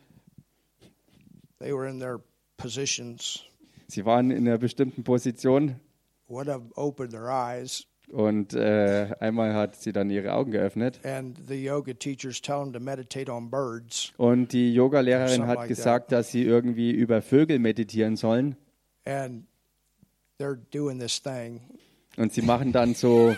They 1.59 1.73
were 1.73 1.89
in 1.89 1.99
their 2.01 2.21
positions. 2.57 3.45
Sie 3.87 4.05
waren 4.07 4.31
in 4.31 4.49
einer 4.49 4.59
bestimmten 4.59 5.05
Position 5.05 5.77
One 6.33 6.49
of 6.51 6.63
them 6.63 6.73
opened 6.77 7.11
their 7.13 7.29
eyes, 7.29 7.87
und 8.11 8.53
äh, 8.55 9.15
einmal 9.21 9.55
hat 9.55 9.77
sie 9.77 9.93
dann 9.93 10.11
ihre 10.11 10.33
Augen 10.33 10.51
geöffnet 10.51 11.01
and 11.05 11.39
the 11.49 11.55
yoga 11.63 11.95
teachers 11.95 12.41
tell 12.43 12.59
them 12.63 12.73
to 12.73 12.81
meditate 12.81 13.31
on 13.31 13.51
birds. 13.51 14.13
und 14.17 14.53
die 14.53 14.75
Yogalehrerin 14.75 15.47
hat 15.47 15.69
gesagt, 15.69 16.11
dass 16.13 16.31
sie 16.31 16.43
irgendwie 16.43 16.91
über 16.91 17.23
Vögel 17.23 17.59
meditieren 17.59 18.17
sollen 18.17 18.57
And 19.05 19.45
they're 20.39 20.59
doing 20.73 20.99
this 20.99 21.23
thing. 21.23 21.61
und 22.17 22.33
sie 22.33 22.43
machen 22.43 22.73
dann 22.73 22.95
so, 22.95 23.35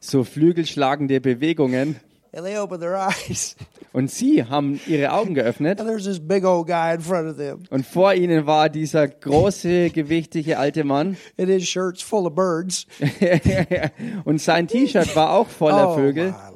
so 0.00 0.24
flügelschlagende 0.24 1.20
Bewegungen 1.20 1.96
And 2.36 2.44
they 2.44 2.58
open 2.58 2.80
their 2.80 2.96
eyes, 3.08 3.56
und 3.94 4.10
sie 4.10 4.44
haben 4.44 4.78
ihre 4.86 5.12
Augen 5.12 5.34
geöffnet 5.34 5.80
and 5.80 5.88
there's 5.88 6.04
this 6.04 6.20
big 6.20 6.44
old 6.44 6.66
guy 6.66 6.92
in 6.92 7.00
front 7.00 7.28
of 7.28 7.38
them, 7.38 7.62
und 7.70 7.86
vor 7.86 8.12
ihnen 8.12 8.46
war 8.46 8.68
dieser 8.68 9.08
große, 9.08 9.88
gewichtige 9.88 10.58
alte 10.58 10.84
Mann 10.84 11.16
and 11.38 11.48
his 11.48 11.66
shirt's 11.66 12.02
full 12.02 12.26
of 12.26 12.34
birds. 12.34 12.86
und 14.24 14.42
sein 14.42 14.68
T-Shirt 14.68 15.16
war 15.16 15.32
auch 15.32 15.48
voller 15.48 15.92
oh, 15.92 15.94
Vögel. 15.94 16.34
Oh. 16.36 16.55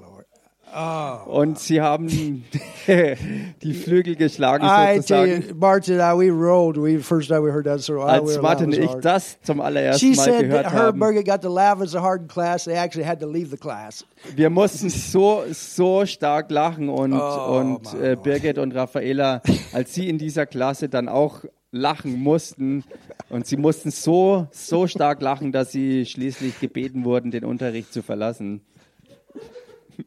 Und 1.26 1.58
sie 1.58 1.80
haben 1.80 2.06
die 2.86 3.74
Flügel 3.74 4.16
geschlagen 4.16 4.64
sozusagen. 4.96 5.48
you, 5.48 5.54
Martin 5.56 6.00
and 6.00 6.02
I, 6.02 6.16
we 6.16 6.30
rolled. 6.30 6.76
We 6.76 6.98
first 7.00 7.28
time 7.28 7.42
we 7.42 7.52
heard 7.52 7.64
that 7.64 7.80
story. 7.80 8.02
I, 8.02 8.20
we 8.20 8.32
Als 8.32 8.40
Martin 8.40 8.66
und 8.66 8.78
ich 8.78 8.90
das 9.02 9.40
zum 9.42 9.60
allerersten 9.60 10.00
She 10.00 10.16
Mal 10.16 10.24
said 10.24 10.40
gehört 10.40 10.64
that 10.64 10.72
haben, 10.72 10.98
Birgit 10.98 11.26
got 11.26 11.42
to 11.42 11.48
laugh 11.48 11.78
so 11.86 12.00
hard 12.00 12.22
in 12.22 12.28
class, 12.28 12.64
they 12.64 12.74
actually 12.74 13.06
had 13.06 13.20
to 13.20 13.26
leave 13.26 13.50
the 13.50 13.56
class. 13.56 14.04
wir 14.36 14.50
mussten 14.50 14.90
so, 14.90 15.44
so 15.50 16.06
stark 16.06 16.50
lachen 16.50 16.88
und, 16.88 17.12
Oh, 17.12 17.58
und 17.58 17.94
äh. 17.94 18.16
Birgit 18.16 18.58
und 18.58 18.74
Raffaela, 18.74 19.42
als 19.72 19.94
sie 19.94 20.08
in 20.08 20.18
dieser 20.18 20.46
Klasse 20.46 20.88
dann 20.88 21.08
auch 21.08 21.44
lachen 21.72 22.20
mussten 22.20 22.84
und 23.28 23.46
sie 23.46 23.56
mussten 23.56 23.90
so, 23.90 24.46
so 24.50 24.86
stark 24.86 25.20
lachen, 25.22 25.52
dass 25.52 25.72
sie 25.72 26.04
schließlich 26.06 26.60
gebeten 26.60 27.04
wurden, 27.04 27.30
den 27.30 27.44
Unterricht 27.44 27.92
zu 27.92 28.02
verlassen. 28.02 28.62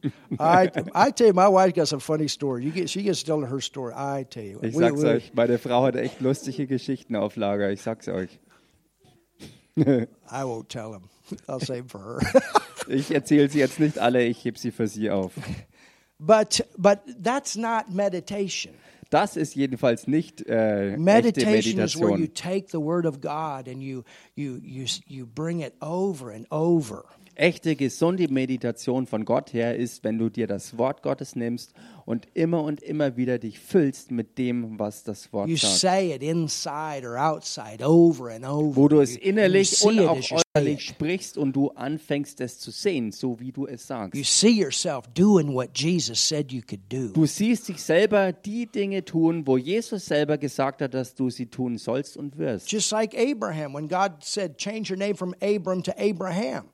I, 0.39 0.69
I 0.93 1.11
tell 1.11 1.27
you, 1.27 1.33
my 1.33 1.47
wife 1.47 1.73
got 1.73 1.87
some 1.87 1.99
funny 1.99 2.27
stories. 2.27 2.65
You 2.65 2.71
get, 2.71 2.89
she 2.89 3.03
gets 3.03 3.23
telling 3.23 3.47
her 3.49 3.61
story. 3.61 3.93
I 3.95 4.25
tell 4.29 4.43
you, 4.43 4.59
Ich 4.61 4.75
sag's 4.75 5.01
we- 5.01 5.07
euch, 5.09 5.31
meine 5.33 5.57
Frau 5.57 5.83
hat 5.85 5.95
echt 5.95 6.21
lustige 6.21 6.67
Geschichten 6.67 7.15
auf 7.15 7.35
Lager, 7.35 7.71
ich 7.71 7.81
sag's 7.81 8.07
euch. 8.07 8.39
I 9.77 10.43
won't 10.43 10.69
tell 10.69 10.93
him. 10.93 11.09
I'll 11.47 11.59
save 11.59 11.89
for 11.89 12.19
her. 12.21 12.41
Ich 12.89 13.11
erzähle 13.11 13.49
sie 13.49 13.59
jetzt 13.59 13.79
nicht 13.79 13.97
alle, 13.97 14.25
ich 14.25 14.43
heb 14.43 14.57
sie 14.57 14.71
für 14.71 14.87
sie 14.87 15.09
auf. 15.09 15.31
but 16.19 16.59
but 16.77 16.99
that's 17.21 17.55
not 17.55 17.89
meditation. 17.93 18.73
Das 19.09 19.37
ist 19.37 19.55
jedenfalls 19.55 20.05
nicht 20.05 20.45
äh, 20.47 20.89
echte 20.89 20.99
Meditation 20.99 21.79
is 21.79 21.95
where 21.97 22.09
you 22.09 22.17
Meditation. 22.17 22.33
take 22.53 22.67
the 22.71 22.81
word 22.81 23.05
of 23.05 23.21
God 23.21 23.69
and 23.69 23.81
you 23.81 24.03
you 24.35 24.59
you 24.61 24.85
you. 27.37 27.43
Echte 27.43 27.75
gesunde 27.75 28.27
Meditation 28.31 29.05
von 29.07 29.25
Gott 29.25 29.53
her 29.53 29.75
ist, 29.75 30.03
wenn 30.03 30.17
du 30.17 30.29
dir 30.29 30.47
das 30.47 30.77
Wort 30.77 31.01
Gottes 31.03 31.35
nimmst 31.35 31.73
und 32.05 32.27
immer 32.33 32.63
und 32.63 32.81
immer 32.83 33.17
wieder 33.17 33.39
dich 33.39 33.59
füllst 33.59 34.11
mit 34.11 34.37
dem, 34.37 34.77
was 34.79 35.03
das 35.03 35.31
Wort 35.33 35.49
You 35.49 35.57
sagt. 35.57 35.73
say 35.77 36.13
it 36.15 36.21
inside 36.23 37.07
or 37.07 37.17
outside 37.17 37.83
over 37.85 38.29
and 38.31 38.45
over. 38.45 38.75
Wo 38.75 38.87
du 38.87 38.99
es 39.01 39.15
You- 39.15 39.21
you 39.21 39.29
innerlich 39.29 39.69
see 39.71 39.87
und 39.87 39.99
auch 40.01 40.17
you 40.17 40.37
äußerlich 40.55 40.81
sprichst 40.81 41.37
und 41.37 41.53
du 41.55 41.69
anfängst 41.69 42.39
es 42.41 42.59
zu 42.59 42.69
sehen, 42.71 43.11
so 43.11 43.39
wie 43.39 43.51
du 43.51 43.65
es 43.65 43.83
You 43.83 43.87
sagst. 43.87 44.25
see 44.25 44.49
yourself 44.51 45.07
doing 45.15 45.53
what 45.53 45.69
Jesus 45.75 46.19
said 46.27 46.51
you 46.51 46.61
could 46.67 46.81
do. 46.89 47.07
Du 47.13 47.25
siehst 47.25 47.67
dich 47.69 47.81
selber 47.81 48.31
die 48.31 48.67
Dinge 48.67 49.03
tun, 49.03 49.47
wo 49.47 49.57
Jesus 49.57 50.05
selber 50.05 50.37
gesagt 50.37 50.81
hat, 50.81 50.93
dass 50.93 51.15
du 51.15 51.29
sie 51.29 51.47
tun 51.47 51.77
sollst 51.77 52.17
und 52.17 52.37
wirst. 52.37 52.71
Just 52.71 52.91
like 52.91 53.15
Abraham, 53.17 53.73
when 53.73 53.87
God 53.87 54.23
said, 54.23 54.57
change 54.57 54.91
your 54.91 54.97
name 54.97 55.15
from 55.15 55.33
Abram 55.41 55.81
to 55.83 55.91
Abraham. 55.97 56.65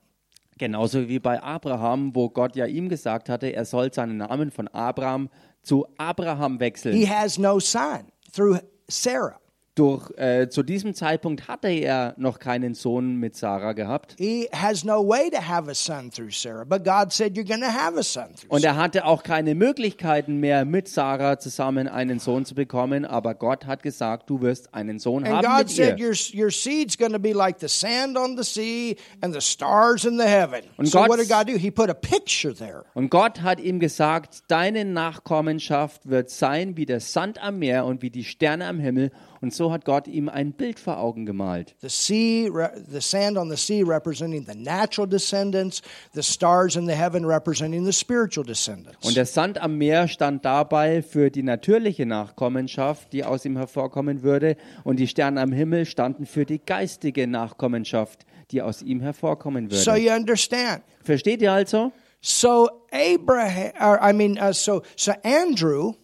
Genauso 0.60 1.08
wie 1.08 1.18
bei 1.18 1.42
Abraham, 1.42 2.14
wo 2.14 2.28
Gott 2.28 2.54
ja 2.54 2.66
ihm 2.66 2.90
gesagt 2.90 3.30
hatte, 3.30 3.46
er 3.46 3.64
soll 3.64 3.90
seinen 3.94 4.18
Namen 4.18 4.50
von 4.50 4.68
Abraham 4.68 5.30
zu 5.62 5.86
Abraham 5.96 6.60
wechseln. 6.60 6.94
He 6.94 7.08
has 7.08 7.38
no 7.38 7.58
son 7.58 8.12
through 8.30 8.58
Sarah. 8.86 9.40
Durch, 9.80 10.10
äh, 10.18 10.48
zu 10.50 10.62
diesem 10.62 10.92
Zeitpunkt 10.92 11.48
hatte 11.48 11.68
er 11.68 12.12
noch 12.18 12.38
keinen 12.38 12.74
Sohn 12.74 13.16
mit 13.16 13.34
Sarah 13.34 13.72
gehabt. 13.72 14.14
He 14.18 14.46
has 14.52 14.84
no 14.84 15.02
way 15.08 15.30
to 15.30 15.38
have 15.40 15.70
a 15.70 15.74
son 15.74 16.10
through 16.10 16.32
Sarah, 16.32 16.64
but 16.64 16.84
God 16.84 17.10
said 17.14 17.34
you're 17.34 17.48
going 17.48 17.62
to 17.62 17.66
have 17.72 17.98
a 17.98 18.02
son 18.02 18.34
through 18.34 18.50
Und 18.54 18.62
er 18.62 18.76
hatte 18.76 19.06
auch 19.06 19.22
keine 19.22 19.54
Möglichkeiten 19.54 20.36
mehr, 20.38 20.66
mit 20.66 20.86
Sarah 20.88 21.38
zusammen 21.38 21.88
einen 21.88 22.18
Sohn 22.18 22.44
zu 22.44 22.54
bekommen. 22.54 23.06
Aber 23.06 23.34
Gott 23.34 23.64
hat 23.64 23.82
gesagt, 23.82 24.28
du 24.28 24.42
wirst 24.42 24.74
einen 24.74 24.98
Sohn 24.98 25.24
And 25.24 25.36
haben 25.36 25.46
God 25.46 25.68
mit 25.68 25.78
ihr. 25.78 25.84
said 25.86 25.98
your 26.34 26.44
your 26.44 26.50
seed's 26.50 26.98
going 26.98 27.12
to 27.12 27.18
be 27.18 27.32
like 27.32 27.58
the 27.60 27.68
sand 27.68 28.18
on 28.18 28.36
the 28.36 28.44
sea 28.44 28.96
and 29.22 29.32
the 29.32 29.40
stars 29.40 30.04
in 30.04 30.18
the 30.18 30.24
heaven. 30.26 30.60
Und 30.76 30.88
so 30.88 30.98
what 30.98 31.08
God's- 31.08 31.26
did 31.26 31.30
God 31.30 31.48
do? 31.48 31.56
He 31.58 31.70
put 31.70 31.88
a 31.88 31.94
picture 31.94 32.54
there. 32.54 32.84
Und 32.92 33.08
Gott 33.10 33.40
hat 33.40 33.58
ihm 33.60 33.80
gesagt, 33.80 34.40
deine 34.48 34.84
Nachkommenschaft 34.84 36.06
wird 36.08 36.28
sein 36.28 36.76
wie 36.76 36.84
der 36.84 37.00
Sand 37.00 37.42
am 37.42 37.58
Meer 37.60 37.86
und 37.86 38.02
wie 38.02 38.10
die 38.10 38.24
Sterne 38.24 38.66
am 38.66 38.78
Himmel. 38.78 39.10
Und 39.42 39.54
so 39.54 39.72
hat 39.72 39.86
Gott 39.86 40.06
ihm 40.06 40.28
ein 40.28 40.52
Bild 40.52 40.78
vor 40.78 40.98
Augen 40.98 41.24
gemalt. 41.24 41.74
The 41.80 41.88
sea, 41.88 42.50
the 42.90 43.00
sand 43.00 43.38
on 43.38 43.50
the 43.50 43.56
sea 43.56 43.82
representing 43.82 44.44
the 44.46 44.54
natural 44.54 45.08
descendants, 45.08 45.80
the 46.12 46.22
stars 46.22 46.76
in 46.76 46.86
the 46.86 46.94
heaven 46.94 47.24
representing 47.24 47.86
the 47.86 47.92
spiritual 47.92 48.44
descendants. 48.44 48.98
Und 49.06 49.16
der 49.16 49.24
Sand 49.24 49.60
am 49.60 49.78
Meer 49.78 50.08
stand 50.08 50.44
dabei 50.44 51.02
für 51.02 51.30
die 51.30 51.42
natürliche 51.42 52.04
Nachkommenschaft, 52.04 53.12
die 53.12 53.24
aus 53.24 53.46
ihm 53.46 53.56
hervorkommen 53.56 54.22
würde. 54.22 54.56
Und 54.84 54.98
die 54.98 55.06
Sterne 55.06 55.40
am 55.40 55.52
Himmel 55.52 55.86
standen 55.86 56.26
für 56.26 56.44
die 56.44 56.58
geistige 56.58 57.26
Nachkommenschaft, 57.26 58.26
die 58.50 58.60
aus 58.60 58.82
ihm 58.82 59.00
hervorkommen 59.00 59.70
so 59.70 59.92
würde. 59.92 60.00
you 60.02 60.12
understand. 60.12 60.82
Versteht 61.02 61.40
ihr 61.40 61.52
also? 61.52 61.92
So 62.20 62.68
Abraham, 62.92 63.72
or 63.80 63.98
I 64.02 64.12
mean, 64.12 64.38
uh, 64.38 64.52
so 64.52 64.82
so 64.96 65.12
Andrew, 65.24 65.94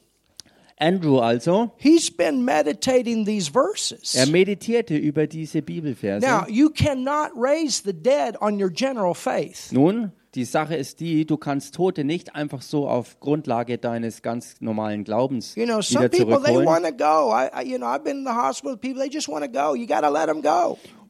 Andrew 0.79 1.19
also, 1.19 1.73
he's 1.79 2.15
been 2.15 2.45
meditating 2.45 3.25
these 3.25 3.51
verses. 3.51 4.15
er 4.15 4.27
meditierte 4.27 4.97
über 4.97 5.27
diese 5.27 5.63
Bibelverse. 5.63 6.27
Now 6.27 6.45
you 6.49 6.69
cannot 6.69 7.31
raise 7.35 7.83
the 7.83 7.95
dead 7.95 8.37
on 8.41 8.63
your 8.63 8.71
general 8.71 9.15
faith. 9.15 9.73
Nun, 9.73 10.13
die 10.35 10.45
Sache 10.45 10.77
ist 10.77 11.01
die, 11.01 11.25
du 11.25 11.39
kannst 11.39 11.75
Tote 11.75 12.05
nicht 12.05 12.35
einfach 12.35 12.61
so 12.61 12.87
auf 12.87 13.19
Grundlage 13.21 13.79
deines 13.79 14.21
ganz 14.21 14.57
normalen 14.61 15.03
Glaubens 15.05 15.55
You 15.57 15.65
know, 15.65 15.81
some 15.81 16.05
wieder 16.05 16.11
people 16.11 16.43
they 16.43 16.53
zurückholen. 16.53 16.67
want 16.67 16.85
to 16.85 16.93
go. 16.93 17.33
I, 17.33 17.63
you 17.65 17.79
know, 17.79 17.87
I've 17.87 18.05
been 18.05 18.19
in 18.19 18.25
the 18.25 18.35
hospital 18.35 18.73
with 18.73 18.83
people. 18.83 19.03
They 19.03 19.09
just 19.09 19.29
want 19.29 19.45
to 19.45 19.51
go. 19.51 19.75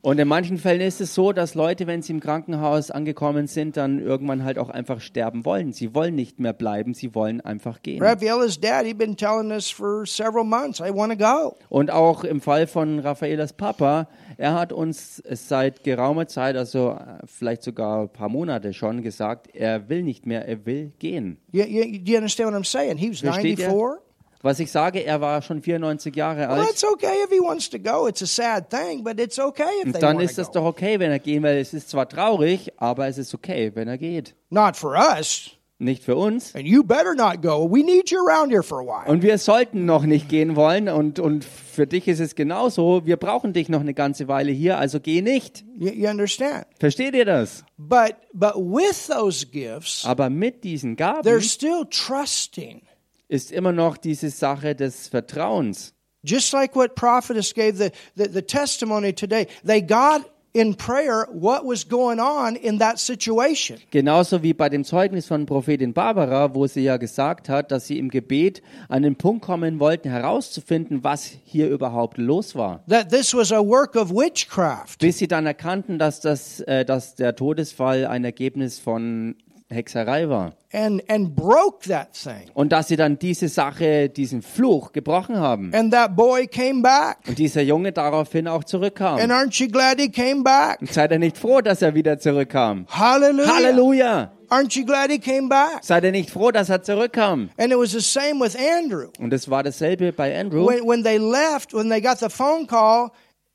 Und 0.06 0.20
in 0.20 0.28
manchen 0.28 0.56
Fällen 0.56 0.82
ist 0.82 1.00
es 1.00 1.16
so, 1.16 1.32
dass 1.32 1.56
Leute, 1.56 1.88
wenn 1.88 2.00
sie 2.00 2.12
im 2.12 2.20
Krankenhaus 2.20 2.92
angekommen 2.92 3.48
sind, 3.48 3.76
dann 3.76 3.98
irgendwann 3.98 4.44
halt 4.44 4.56
auch 4.56 4.68
einfach 4.68 5.00
sterben 5.00 5.44
wollen. 5.44 5.72
Sie 5.72 5.96
wollen 5.96 6.14
nicht 6.14 6.38
mehr 6.38 6.52
bleiben, 6.52 6.94
sie 6.94 7.12
wollen 7.16 7.40
einfach 7.40 7.82
gehen. 7.82 8.00
Rafaela's 8.00 8.60
dad, 8.60 8.84
he'd 8.86 8.98
been 8.98 9.16
telling 9.16 9.50
us 9.50 9.68
for 9.68 10.06
several 10.06 10.44
months, 10.44 10.78
I 10.78 10.94
want 10.94 11.10
to 11.10 11.18
go. 11.18 11.56
Und 11.70 11.90
auch 11.90 12.22
im 12.22 12.40
Fall 12.40 12.68
von 12.68 13.00
Raffaelas 13.00 13.54
Papa, 13.54 14.06
er 14.36 14.54
hat 14.54 14.72
uns 14.72 15.20
seit 15.28 15.82
geraumer 15.82 16.28
Zeit, 16.28 16.56
also 16.56 16.90
äh, 16.90 17.26
vielleicht 17.26 17.64
sogar 17.64 18.02
ein 18.02 18.08
paar 18.08 18.28
Monate 18.28 18.74
schon 18.74 19.02
gesagt, 19.02 19.56
er 19.56 19.88
will 19.88 20.04
nicht 20.04 20.24
mehr, 20.24 20.46
er 20.46 20.64
will 20.66 20.92
gehen. 21.00 21.38
You, 21.50 21.64
you, 21.64 21.82
do 21.98 22.12
you 22.12 22.16
understand 22.16 22.52
what 22.52 22.56
I'm 22.56 22.64
saying? 22.64 22.96
He 22.96 23.10
was 23.10 23.22
Versteht 23.22 23.58
ihr? 23.58 23.98
94. 24.40 24.42
Was 24.42 24.60
ich 24.60 24.70
sage, 24.70 25.04
er 25.04 25.20
war 25.20 25.42
schon 25.42 25.60
94 25.62 26.14
Jahre 26.14 26.40
Well, 26.48 26.60
alt. 26.60 26.70
it's 26.70 26.84
okay 26.84 27.14
if 27.24 27.30
he 27.30 27.40
wants 27.40 27.68
to 27.70 27.78
go. 27.78 28.06
It's 28.06 28.22
a 28.22 28.26
sad 28.26 28.70
thing, 28.70 29.02
but 29.02 29.18
it's 29.20 29.38
okay 29.38 29.64
if 29.80 29.86
Und 29.86 29.92
they 29.92 30.00
dann 30.00 30.20
ist 30.20 30.38
es 30.38 30.50
doch 30.50 30.64
okay, 30.64 30.98
wenn 30.98 31.10
er 31.10 31.18
gehen 31.18 31.42
will. 31.42 31.56
Es 31.56 31.74
ist 31.74 31.90
zwar 31.90 32.08
traurig, 32.08 32.72
aber 32.76 33.06
es 33.08 33.18
ist 33.18 33.34
okay, 33.34 33.72
wenn 33.74 33.88
er 33.88 33.98
geht. 33.98 34.34
Not 34.50 34.76
for 34.76 34.92
us. 34.96 35.50
Nicht 35.78 36.04
für 36.04 36.16
uns. 36.16 36.54
And 36.54 36.64
you 36.66 36.82
better 36.82 37.14
not 37.14 37.42
go. 37.42 37.68
We 37.70 37.82
need 37.84 38.10
you 38.10 38.18
around 38.26 38.50
here 38.50 38.62
for 38.62 38.80
a 38.80 38.82
while. 38.82 39.12
Und 39.12 39.22
wir 39.22 39.36
sollten 39.36 39.84
noch 39.84 40.04
nicht 40.06 40.26
gehen 40.30 40.56
wollen. 40.56 40.88
Und, 40.88 41.18
und 41.18 41.44
für 41.44 41.86
dich 41.86 42.08
ist 42.08 42.18
es 42.18 42.34
genauso. 42.34 43.04
Wir 43.04 43.18
brauchen 43.18 43.52
dich 43.52 43.68
noch 43.68 43.80
eine 43.80 43.92
ganze 43.92 44.26
Weile 44.26 44.52
hier, 44.52 44.78
also 44.78 45.00
geh 45.00 45.20
nicht. 45.20 45.66
You, 45.76 45.90
you 45.90 46.08
understand? 46.08 46.64
Versteht 46.80 47.14
ihr 47.14 47.26
das? 47.26 47.62
But 47.76 48.14
but 48.32 48.54
with 48.56 49.06
those 49.08 49.44
gifts, 49.46 50.06
Aber 50.06 50.30
mit 50.30 50.64
diesen 50.64 50.96
Gaben 50.96 51.28
they're 51.28 51.42
still 51.42 51.84
trusting. 51.90 52.80
Ist 53.28 53.52
immer 53.52 53.72
noch 53.72 53.96
diese 53.96 54.30
Sache 54.30 54.74
des 54.74 55.08
Vertrauens. 55.08 55.92
Just 56.22 56.52
like 56.52 56.74
what 56.74 56.94
prophetess 56.94 57.54
gave 57.54 57.78
the, 57.78 57.92
the, 58.16 58.28
the 58.28 58.42
testimony 58.42 59.12
today, 59.12 59.46
they 59.64 59.80
got 59.80 60.22
in 60.56 60.74
prayer 60.74 61.28
what 61.30 61.66
was 61.66 61.84
going 61.84 62.18
on 62.18 62.56
in 62.56 62.78
that 62.78 62.98
situation. 62.98 63.78
Genauso 63.90 64.42
wie 64.42 64.54
bei 64.54 64.70
dem 64.70 64.84
Zeugnis 64.84 65.26
von 65.26 65.44
Prophetin 65.44 65.92
Barbara, 65.92 66.54
wo 66.54 66.66
sie 66.66 66.80
ja 66.80 66.96
gesagt 66.96 67.50
hat, 67.50 67.70
dass 67.70 67.86
sie 67.86 67.98
im 67.98 68.08
Gebet 68.08 68.62
an 68.88 69.02
den 69.02 69.16
Punkt 69.16 69.44
kommen 69.44 69.78
wollten, 69.80 70.08
herauszufinden, 70.08 71.04
was 71.04 71.30
hier 71.44 71.68
überhaupt 71.68 72.16
los 72.16 72.54
war. 72.54 72.82
That 72.88 73.10
this 73.10 73.34
was 73.34 73.52
a 73.52 73.60
work 73.60 73.96
of 73.96 74.10
witchcraft. 74.10 74.98
Bis 74.98 75.18
sie 75.18 75.28
dann 75.28 75.44
erkannten, 75.44 75.98
dass, 75.98 76.20
das, 76.20 76.60
äh, 76.60 76.86
dass 76.86 77.14
der 77.16 77.36
Todesfall 77.36 78.06
ein 78.06 78.24
Ergebnis 78.24 78.78
von 78.78 79.36
Hexerei 79.68 80.28
war. 80.28 80.52
And 80.72 81.02
and 81.08 81.34
broke 81.34 81.88
that 81.88 82.12
thing. 82.12 82.50
Und 82.54 82.70
dass 82.70 82.88
sie 82.88 82.96
dann 82.96 83.18
diese 83.18 83.48
Sache, 83.48 84.08
diesen 84.08 84.42
Fluch 84.42 84.92
gebrochen 84.92 85.38
haben. 85.38 85.74
And 85.74 85.92
that 85.92 86.14
boy 86.14 86.46
came 86.46 86.82
back. 86.82 87.18
Und 87.26 87.38
dieser 87.38 87.62
Junge 87.62 87.92
daraufhin 87.92 88.46
auch 88.46 88.64
zurückkam. 88.64 89.18
And 89.18 89.32
aren't 89.32 89.60
you 89.60 89.68
glad 89.68 90.00
he 90.00 90.08
came 90.08 90.42
back? 90.42 90.78
Seid 90.90 91.10
ihr 91.10 91.18
nicht 91.18 91.38
froh, 91.38 91.60
dass 91.60 91.82
er 91.82 91.94
wieder 91.94 92.18
zurückkam? 92.18 92.86
Hallelujah. 92.88 93.54
Halleluja! 93.54 94.32
Aren't 94.48 94.78
you 94.78 94.84
glad 94.84 95.10
he 95.10 95.18
came 95.18 95.48
back? 95.48 95.82
Seid 95.82 96.04
ihr 96.04 96.12
nicht 96.12 96.30
froh, 96.30 96.52
dass 96.52 96.68
er 96.68 96.82
zurückkam? 96.82 97.50
And 97.58 97.72
it 97.72 97.78
was 97.78 97.90
the 97.90 98.00
same 98.00 98.40
with 98.40 98.54
Andrew. 98.56 99.08
Und 99.18 99.32
es 99.32 99.50
war 99.50 99.64
dasselbe 99.64 100.12
bei 100.12 100.38
Andrew. 100.38 100.64
When, 100.64 100.86
when 100.86 101.02
they 101.02 101.18
left, 101.18 101.74
when 101.74 101.88
they 101.88 102.00
got 102.00 102.18
the 102.18 102.28
phone 102.28 102.66
call 102.66 103.10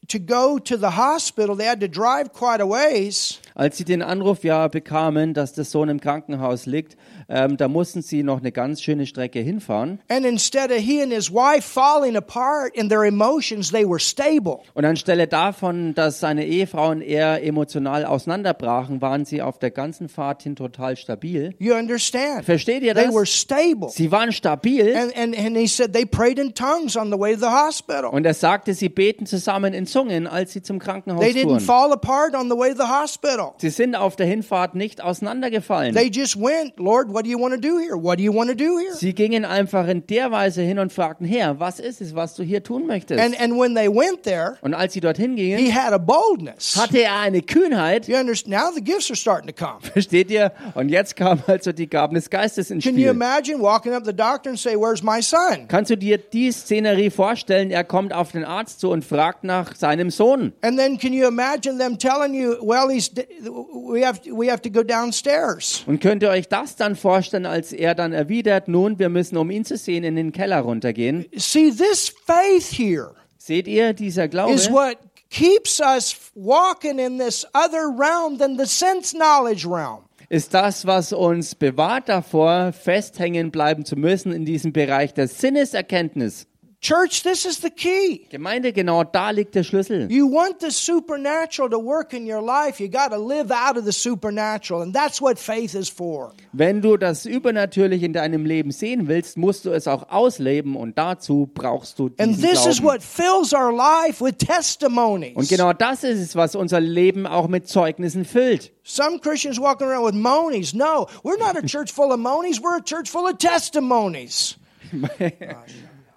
to 0.09 0.19
go 0.19 0.59
to 0.59 0.75
the 0.75 0.97
hospital, 0.97 1.55
they 1.55 1.67
had 1.67 1.79
to 1.79 1.87
drive 1.87 2.33
quite 2.33 2.61
a 2.61 2.67
ways. 2.67 3.39
Als 3.55 3.77
sie 3.77 3.85
den 3.85 4.01
Anruf 4.01 4.43
ja 4.43 4.67
bekamen, 4.67 5.33
dass 5.33 5.53
der 5.53 5.65
Sohn 5.65 5.89
im 5.89 5.99
Krankenhaus 5.99 6.65
liegt, 6.65 6.97
ähm, 7.29 7.57
da 7.57 7.67
mussten 7.67 8.01
sie 8.01 8.23
noch 8.23 8.39
eine 8.39 8.51
ganz 8.51 8.81
schöne 8.81 9.05
Strecke 9.05 9.39
hinfahren. 9.39 9.99
And 10.09 10.25
instead 10.25 10.71
of 10.71 10.77
he 10.77 11.01
and 11.01 11.11
his 11.13 11.31
wife 11.31 11.61
falling 11.61 12.15
apart 12.15 12.75
in 12.75 12.89
their 12.89 13.03
emotions, 13.03 13.71
they 13.71 13.85
were 13.87 13.99
stable. 13.99 14.59
Und 14.73 14.85
anstelle 14.85 15.27
davon, 15.27 15.93
dass 15.95 16.19
seine 16.19 16.45
Ehefrau 16.45 16.89
und 16.91 17.01
er 17.01 17.43
emotional 17.43 18.05
auseinanderbrachen, 18.05 19.01
waren 19.01 19.25
sie 19.25 19.41
auf 19.41 19.59
der 19.59 19.71
ganzen 19.71 20.09
Fahrt 20.09 20.43
hin 20.43 20.55
total 20.55 20.95
stabil. 20.97 21.53
You 21.59 21.73
understand? 21.75 22.45
Versteht 22.45 22.83
ihr 22.83 22.93
They 22.95 23.05
das? 23.05 23.13
were 23.13 23.25
stable. 23.25 23.89
Sie 23.89 24.11
waren 24.11 24.31
stabil. 24.31 24.95
And, 24.95 25.15
and, 25.17 25.37
and 25.37 25.57
he 25.57 25.67
said 25.67 25.93
they 25.93 26.05
prayed 26.05 26.39
in 26.39 26.53
tongues 26.53 26.95
on 26.95 27.11
the 27.11 27.19
way 27.19 27.33
to 27.33 27.39
the 27.39 27.47
hospital. 27.47 28.05
Und 28.11 28.25
er 28.25 28.33
sagte, 28.33 28.73
sie 28.73 28.89
beten 28.89 29.25
zusammen 29.25 29.73
in 29.73 29.85
Zungen, 29.85 30.27
als 30.27 30.53
sie 30.53 30.61
zum 30.61 30.79
Krankenhaus 30.79 31.21
They 31.21 31.31
didn't 31.33 31.43
fuhren. 31.47 31.59
fall 31.59 31.91
apart 31.93 32.35
on 32.35 32.49
the 32.49 32.55
way 32.57 32.71
to 32.73 32.77
the 32.77 32.89
hospital. 32.89 33.40
Sie 33.57 33.69
sind 33.69 33.95
auf 33.95 34.15
der 34.15 34.25
Hinfahrt 34.25 34.75
nicht 34.75 35.01
auseinandergefallen. 35.01 35.95
They 35.95 36.09
just 36.09 36.37
went, 36.39 36.77
Lord, 36.77 37.13
what 37.13 37.25
do 37.25 37.29
you 37.29 37.39
want 37.39 37.53
to 37.53 37.59
do 37.59 37.79
here? 37.79 37.95
What 38.01 38.17
do 38.19 38.23
you 38.23 38.33
want 38.33 38.49
to 38.49 38.55
do 38.55 38.77
here? 38.79 38.93
Sie 38.95 39.13
gingen 39.13 39.45
einfach 39.45 39.87
in 39.87 40.05
der 40.07 40.31
Weise 40.31 40.61
hin 40.61 40.79
und 40.79 40.91
fragten, 40.91 41.25
Herr, 41.25 41.59
was 41.59 41.79
ist 41.79 42.01
es, 42.01 42.15
was 42.15 42.35
du 42.35 42.43
hier 42.43 42.63
tun 42.63 42.87
möchtest? 42.87 43.19
And, 43.19 43.39
and 43.39 43.53
when 43.59 43.75
they 43.75 43.87
went 43.87 44.23
there, 44.23 44.57
und 44.61 44.73
als 44.73 44.93
sie 44.93 44.99
dorthin 44.99 45.35
gingen, 45.35 45.57
he 45.59 45.73
had 45.73 45.93
a 45.93 45.97
boldness. 45.97 46.75
hatte 46.79 47.01
er 47.01 47.19
eine 47.19 47.41
Kühnheit, 47.41 48.07
You 48.07 48.17
understand? 48.17 48.51
Now 48.55 48.71
the 48.73 48.81
gifts 48.83 49.09
are 49.09 49.15
starting 49.15 49.47
to 49.47 49.53
come. 49.53 49.79
versteht 49.81 50.29
ihr? 50.31 50.51
Und 50.75 50.89
jetzt 50.89 51.15
kamen 51.15 51.41
also 51.47 51.71
die 51.71 51.89
Gaben 51.89 52.15
des 52.15 52.29
Geistes 52.29 52.71
ins 52.71 52.83
Can 52.83 52.95
you 52.95 53.01
Spiel. 53.09 53.11
imagine 53.11 53.61
walking 53.61 53.93
up 53.93 54.03
the 54.05 54.13
doctor 54.13 54.49
and 54.49 54.59
say, 54.59 54.75
Where's 54.75 55.03
my 55.03 55.21
son? 55.21 55.67
Kannst 55.67 55.91
du 55.91 55.97
dir 55.97 56.17
die 56.17 56.51
Szenerie 56.51 57.09
vorstellen? 57.09 57.71
Er 57.71 57.83
kommt 57.83 58.13
auf 58.13 58.31
den 58.31 58.43
Arzt 58.45 58.79
zu 58.79 58.89
und 58.89 59.03
fragt 59.05 59.43
nach 59.43 59.75
seinem 59.75 60.09
Sohn. 60.09 60.53
And 60.61 60.77
then 60.77 60.97
can 60.97 61.13
you 61.13 61.27
imagine 61.27 61.77
them 61.77 61.97
telling 61.97 62.33
you, 62.33 62.55
well, 62.61 62.89
he's 62.89 63.11
we 63.43 64.05
have 64.05 64.21
we 64.25 64.49
have 64.51 64.61
to 64.61 64.69
go 64.69 64.83
downstairs. 64.83 65.83
Und 65.87 66.01
könnt 66.01 66.23
ihr 66.23 66.29
euch 66.29 66.47
das 66.47 66.75
dann 66.75 66.95
vorstellen, 66.95 67.45
als 67.45 67.71
er 67.71 67.95
dann 67.95 68.13
erwidert, 68.13 68.67
nun, 68.67 68.99
wir 68.99 69.09
müssen, 69.09 69.37
um 69.37 69.49
ihn 69.51 69.65
zu 69.65 69.77
sehen, 69.77 70.03
in 70.03 70.15
den 70.15 70.31
Keller 70.31 70.61
runtergehen? 70.61 71.25
See, 71.35 71.71
this 71.71 72.13
faith 72.25 72.71
here 72.71 73.15
Seht 73.37 73.67
ihr, 73.67 73.93
dieser 73.93 74.27
Glaube 74.27 74.53
is 74.53 74.69
what 74.69 74.97
keeps 75.29 75.79
us 75.79 76.15
walking 76.35 76.99
in 76.99 77.17
this 77.17 77.45
other 77.53 77.89
realm 77.89 78.37
than 78.37 78.57
the 78.57 78.65
sense 78.65 79.15
knowledge 79.15 79.65
realm. 79.67 80.03
ist 80.29 80.53
das, 80.53 80.85
was 80.85 81.11
uns 81.11 81.55
bewahrt 81.55 82.07
davor, 82.07 82.71
festhängen 82.71 83.51
bleiben 83.51 83.83
zu 83.83 83.95
müssen 83.95 84.31
in 84.31 84.45
diesem 84.45 84.71
Bereich 84.71 85.13
der 85.13 85.27
Sinneserkenntnis. 85.27 86.47
Church, 86.81 87.21
this 87.21 87.45
is 87.45 87.59
the 87.59 87.69
key. 87.69 88.25
Gemeinde, 88.31 88.73
genau 88.73 89.03
da 89.03 89.29
liegt 89.29 89.53
der 89.53 89.61
Schlüssel. 89.63 90.09
You 90.11 90.25
want 90.25 90.61
the 90.61 90.71
supernatural 90.71 91.69
to 91.69 91.77
work 91.77 92.11
in 92.11 92.25
your 92.25 92.41
life, 92.41 92.79
you 92.81 92.89
got 92.89 93.11
to 93.11 93.19
live 93.19 93.51
out 93.51 93.77
of 93.77 93.85
the 93.85 93.91
supernatural, 93.91 94.81
and 94.81 94.91
that's 94.91 95.21
what 95.21 95.37
faith 95.37 95.75
is 95.75 95.89
for. 95.89 96.33
Wenn 96.53 96.81
du 96.81 96.97
das 96.97 97.27
Übernatürliche 97.27 98.07
in 98.07 98.13
deinem 98.13 98.45
Leben 98.45 98.71
sehen 98.71 99.07
willst, 99.07 99.37
musst 99.37 99.65
du 99.65 99.69
es 99.69 99.87
auch 99.87 100.09
ausleben 100.09 100.75
und 100.75 100.97
dazu 100.97 101.47
brauchst 101.53 101.99
du 101.99 102.09
And 102.17 102.35
diesen 102.35 102.49
this 102.49 102.65
is 102.65 102.79
Glauben. 102.79 102.95
what 102.95 103.03
fills 103.03 103.53
our 103.53 103.71
life 103.71 104.19
with 104.19 104.37
testimonies. 104.39 105.35
Und 105.35 105.49
genau 105.49 105.73
das 105.73 106.03
ist 106.03 106.19
es, 106.19 106.35
was 106.35 106.55
unser 106.55 106.79
Leben 106.79 107.27
auch 107.27 107.47
mit 107.47 107.67
Zeugnissen 107.67 108.25
füllt. 108.25 108.71
Some 108.83 109.19
Christians 109.19 109.59
walking 109.59 109.85
around 109.85 110.03
with 110.07 110.15
monies. 110.19 110.73
No, 110.73 111.05
we're 111.23 111.37
not 111.37 111.55
a 111.55 111.61
church 111.67 111.91
full 111.91 112.11
of 112.11 112.17
monies. 112.19 112.59
We're 112.59 112.79
a 112.79 112.83
church 112.83 113.07
full 113.07 113.27
of 113.27 113.37
testimonies. 113.37 114.57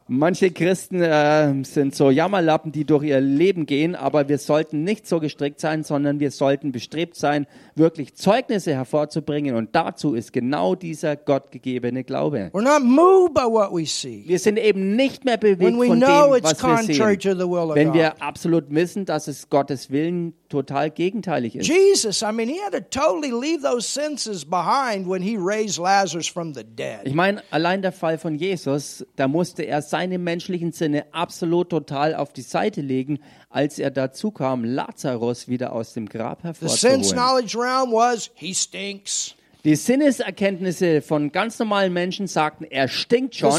Manche 0.06 0.50
Christen 0.50 1.00
äh, 1.00 1.64
sind 1.64 1.94
so 1.94 2.10
Jammerlappen, 2.10 2.72
die 2.72 2.84
durch 2.84 3.04
ihr 3.04 3.22
Leben 3.22 3.64
gehen, 3.64 3.94
aber 3.94 4.28
wir 4.28 4.36
sollten 4.36 4.84
nicht 4.84 5.06
so 5.06 5.18
gestrickt 5.18 5.60
sein, 5.60 5.82
sondern 5.82 6.20
wir 6.20 6.30
sollten 6.30 6.72
bestrebt 6.72 7.16
sein, 7.16 7.46
wirklich 7.76 8.14
Zeugnisse 8.14 8.72
hervorzubringen. 8.72 9.54
Und 9.56 9.74
dazu 9.74 10.14
ist 10.14 10.32
genau 10.32 10.74
dieser 10.74 11.16
gottgegebene 11.16 12.04
Glaube. 12.04 12.50
Wir 12.52 14.38
sind 14.38 14.58
eben 14.58 14.96
nicht 14.96 15.24
mehr 15.24 15.36
bewegt 15.36 15.76
von 15.76 16.00
dem, 16.00 16.08
was 16.08 16.62
wir 16.62 16.76
sehen, 16.82 17.10
wenn 17.74 17.94
wir 17.94 18.22
absolut 18.22 18.64
wissen, 18.68 19.04
dass 19.04 19.28
es 19.28 19.48
Gottes 19.50 19.90
Willen 19.90 20.34
total 20.48 20.90
gegenteilig 20.90 21.56
ist. 21.56 21.66
Jesus, 21.66 22.22
I 22.22 22.32
mean, 22.32 22.48
he 22.48 22.60
had 22.60 22.72
to 22.72 22.80
totally 22.80 23.32
leave 23.32 23.62
those 23.62 23.86
senses 23.86 24.44
behind 24.44 25.08
when 25.08 25.20
he 25.20 25.36
raised 25.36 25.78
Lazarus 25.78 26.28
from 26.28 26.54
the 26.54 26.62
dead. 26.62 27.00
Ich 27.04 27.14
meine, 27.14 27.42
allein 27.50 27.82
der 27.82 27.90
Fall 27.92 28.18
von 28.18 28.36
Jesus, 28.36 29.04
da 29.16 29.26
musste 29.26 29.64
er 29.64 29.82
seine 29.82 30.18
menschlichen 30.18 30.70
Sinne 30.72 31.06
absolut 31.12 31.70
total 31.70 32.14
auf 32.14 32.32
die 32.32 32.42
Seite 32.42 32.80
legen, 32.82 33.18
als 33.54 33.78
er 33.78 33.90
dazu 33.92 34.32
kam, 34.32 34.64
Lazarus 34.64 35.46
wieder 35.46 35.72
aus 35.72 35.92
dem 35.92 36.08
Grab 36.08 36.42
hervorzuholen. 36.42 37.02
Die 39.64 39.76
Sinneserkenntnisse 39.76 41.00
von 41.00 41.30
ganz 41.32 41.58
normalen 41.58 41.92
Menschen 41.92 42.26
sagten, 42.26 42.64
er 42.64 42.88
stinkt 42.88 43.36
schon. 43.36 43.52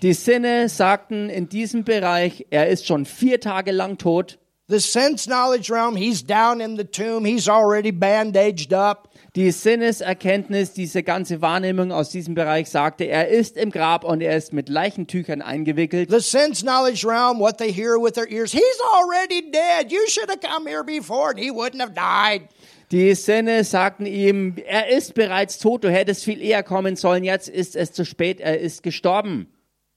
Die 0.00 0.12
Sinne 0.14 0.68
sagten 0.68 1.28
in 1.28 1.48
diesem 1.48 1.84
Bereich, 1.84 2.46
er 2.50 2.68
ist 2.68 2.86
schon 2.86 3.04
vier 3.04 3.40
Tage 3.40 3.72
lang 3.72 3.98
tot. 3.98 4.38
The 4.70 4.80
sense 4.80 5.26
knowledge 5.26 5.70
realm, 5.70 5.96
he's 5.96 6.22
down 6.22 6.60
in 6.60 6.76
the 6.76 6.84
tomb. 6.84 7.24
He's 7.24 7.48
already 7.48 7.90
bandaged 7.90 8.74
up. 8.74 9.08
Die 9.34 9.50
Sinneserkenntnis, 9.50 10.74
diese 10.74 11.02
ganze 11.02 11.40
Wahrnehmung 11.40 11.90
aus 11.90 12.10
diesem 12.10 12.34
Bereich 12.34 12.68
sagte, 12.68 13.04
er 13.04 13.28
ist 13.28 13.56
im 13.56 13.70
Grab 13.70 14.04
und 14.04 14.20
er 14.20 14.36
ist 14.36 14.52
mit 14.52 14.68
Leichentüchern 14.68 15.40
eingewickelt. 15.40 16.10
The 16.10 16.20
sense 16.20 16.62
knowledge 16.62 17.06
realm, 17.06 17.38
what 17.40 17.56
they 17.56 17.72
hear 17.72 17.98
with 17.98 18.12
their 18.12 18.30
ears, 18.30 18.52
he's 18.52 18.80
already 18.92 19.50
dead. 19.50 19.90
You 19.90 20.06
should 20.08 20.28
have 20.28 20.40
come 20.40 20.68
here 20.68 20.84
before 20.84 21.30
and 21.30 21.38
he 21.38 21.50
wouldn't 21.50 21.80
have 21.80 21.94
died. 21.94 22.48
Die 22.90 23.14
Sinne 23.14 23.64
sagten 23.64 24.04
ihm, 24.04 24.56
er 24.66 24.90
ist 24.90 25.14
bereits 25.14 25.58
tot, 25.58 25.84
du 25.84 25.90
hättest 25.90 26.24
viel 26.24 26.42
eher 26.42 26.62
kommen 26.62 26.96
sollen, 26.96 27.24
jetzt 27.24 27.48
ist 27.48 27.74
es 27.74 27.92
zu 27.92 28.04
spät, 28.04 28.40
er 28.40 28.58
ist 28.60 28.82
gestorben. 28.82 29.46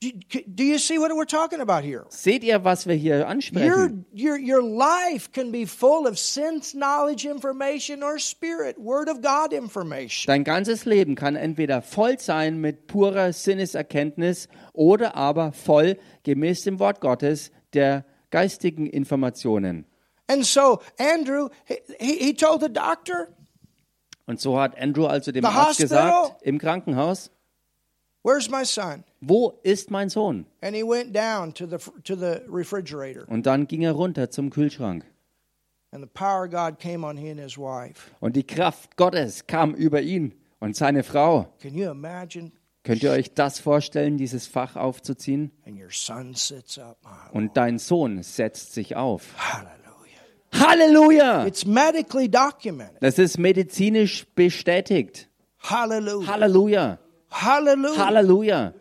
Do, 0.01 0.63
you 0.63 0.79
see 0.79 0.97
what 0.97 1.11
we're 1.15 1.25
talking 1.25 1.61
about 1.61 1.83
here? 1.83 2.07
Seht 2.09 2.43
ihr, 2.43 2.63
was 2.63 2.87
wir 2.87 2.95
hier 2.95 3.19
Your, 3.19 3.27
ansprechen? 3.27 4.05
your, 4.11 4.35
your 4.35 4.63
life 4.63 5.31
can 5.31 5.51
be 5.51 5.67
full 5.67 6.07
of 6.07 6.17
sense 6.17 6.73
knowledge 6.75 7.23
information 7.25 8.01
or 8.01 8.17
spirit, 8.17 8.79
Word 8.79 9.09
of 9.09 9.21
God 9.21 9.53
information. 9.53 10.25
Dein 10.25 10.43
ganzes 10.43 10.85
Leben 10.85 11.13
kann 11.13 11.35
entweder 11.35 11.83
voll 11.83 12.17
sein 12.17 12.59
mit 12.59 12.87
purer 12.87 13.31
Sinneserkenntnis 13.31 14.47
oder 14.73 15.15
aber 15.15 15.51
voll 15.51 15.99
gemäß 16.23 16.63
dem 16.63 16.79
Wort 16.79 16.99
Gottes 16.99 17.51
der 17.73 18.03
geistigen 18.31 18.87
Informationen. 18.87 19.85
And 20.27 20.43
so 20.43 20.81
Andrew, 20.97 21.49
he, 21.99 22.17
he 22.17 22.33
told 22.33 22.61
the 22.61 22.73
doctor, 22.73 23.27
Und 24.25 24.39
so 24.41 24.59
hat 24.59 24.79
Andrew 24.81 25.05
also 25.05 25.31
dem 25.31 25.45
Arzt 25.45 25.79
hospital. 25.79 26.23
gesagt, 26.23 26.41
im 26.41 26.57
Krankenhaus, 26.57 27.29
Where's 28.23 28.49
my 28.49 28.65
son? 28.65 29.03
wo 29.21 29.59
ist 29.63 29.89
mein 29.89 30.09
Sohn? 30.09 30.45
And 30.61 30.75
he 30.75 30.83
went 30.83 31.15
down 31.15 31.53
to 31.53 31.65
the, 31.65 31.77
to 32.03 32.15
the 32.15 32.41
refrigerator. 32.47 33.27
Und 33.27 33.45
dann 33.45 33.67
ging 33.67 33.81
er 33.81 33.93
runter 33.93 34.29
zum 34.29 34.49
Kühlschrank. 34.49 35.05
And 35.91 36.03
the 36.03 36.09
power 36.09 36.45
of 36.45 36.51
God 36.51 36.79
came 36.79 37.05
on 37.05 37.17
he 37.17 37.29
and 37.29 37.39
his 37.39 37.57
wife. 37.57 38.11
Und 38.19 38.35
die 38.35 38.45
Kraft 38.45 38.95
Gottes 38.95 39.47
kam 39.47 39.73
über 39.73 40.01
ihn 40.01 40.33
und 40.59 40.75
seine 40.75 41.03
Frau. 41.03 41.53
Can 41.59 41.75
you 41.75 41.89
imagine? 41.89 42.51
Könnt 42.83 43.03
ihr 43.03 43.11
euch 43.11 43.33
das 43.33 43.59
vorstellen, 43.59 44.17
dieses 44.17 44.47
Fach 44.47 44.75
aufzuziehen? 44.75 45.51
Und 47.31 47.57
dein 47.57 47.77
Sohn 47.77 48.23
setzt 48.23 48.73
sich 48.73 48.95
auf. 48.95 49.35
Hallelujah. 49.37 49.77
Halleluja! 50.53 51.45
Documented. 52.29 52.97
Das 53.01 53.19
ist 53.19 53.37
medizinisch 53.37 54.25
bestätigt. 54.33 55.29
Hallelujah. 55.59 56.27
Halleluja! 56.27 56.99
Hallelujah. 57.31 57.97
Halleluja! 57.97 58.73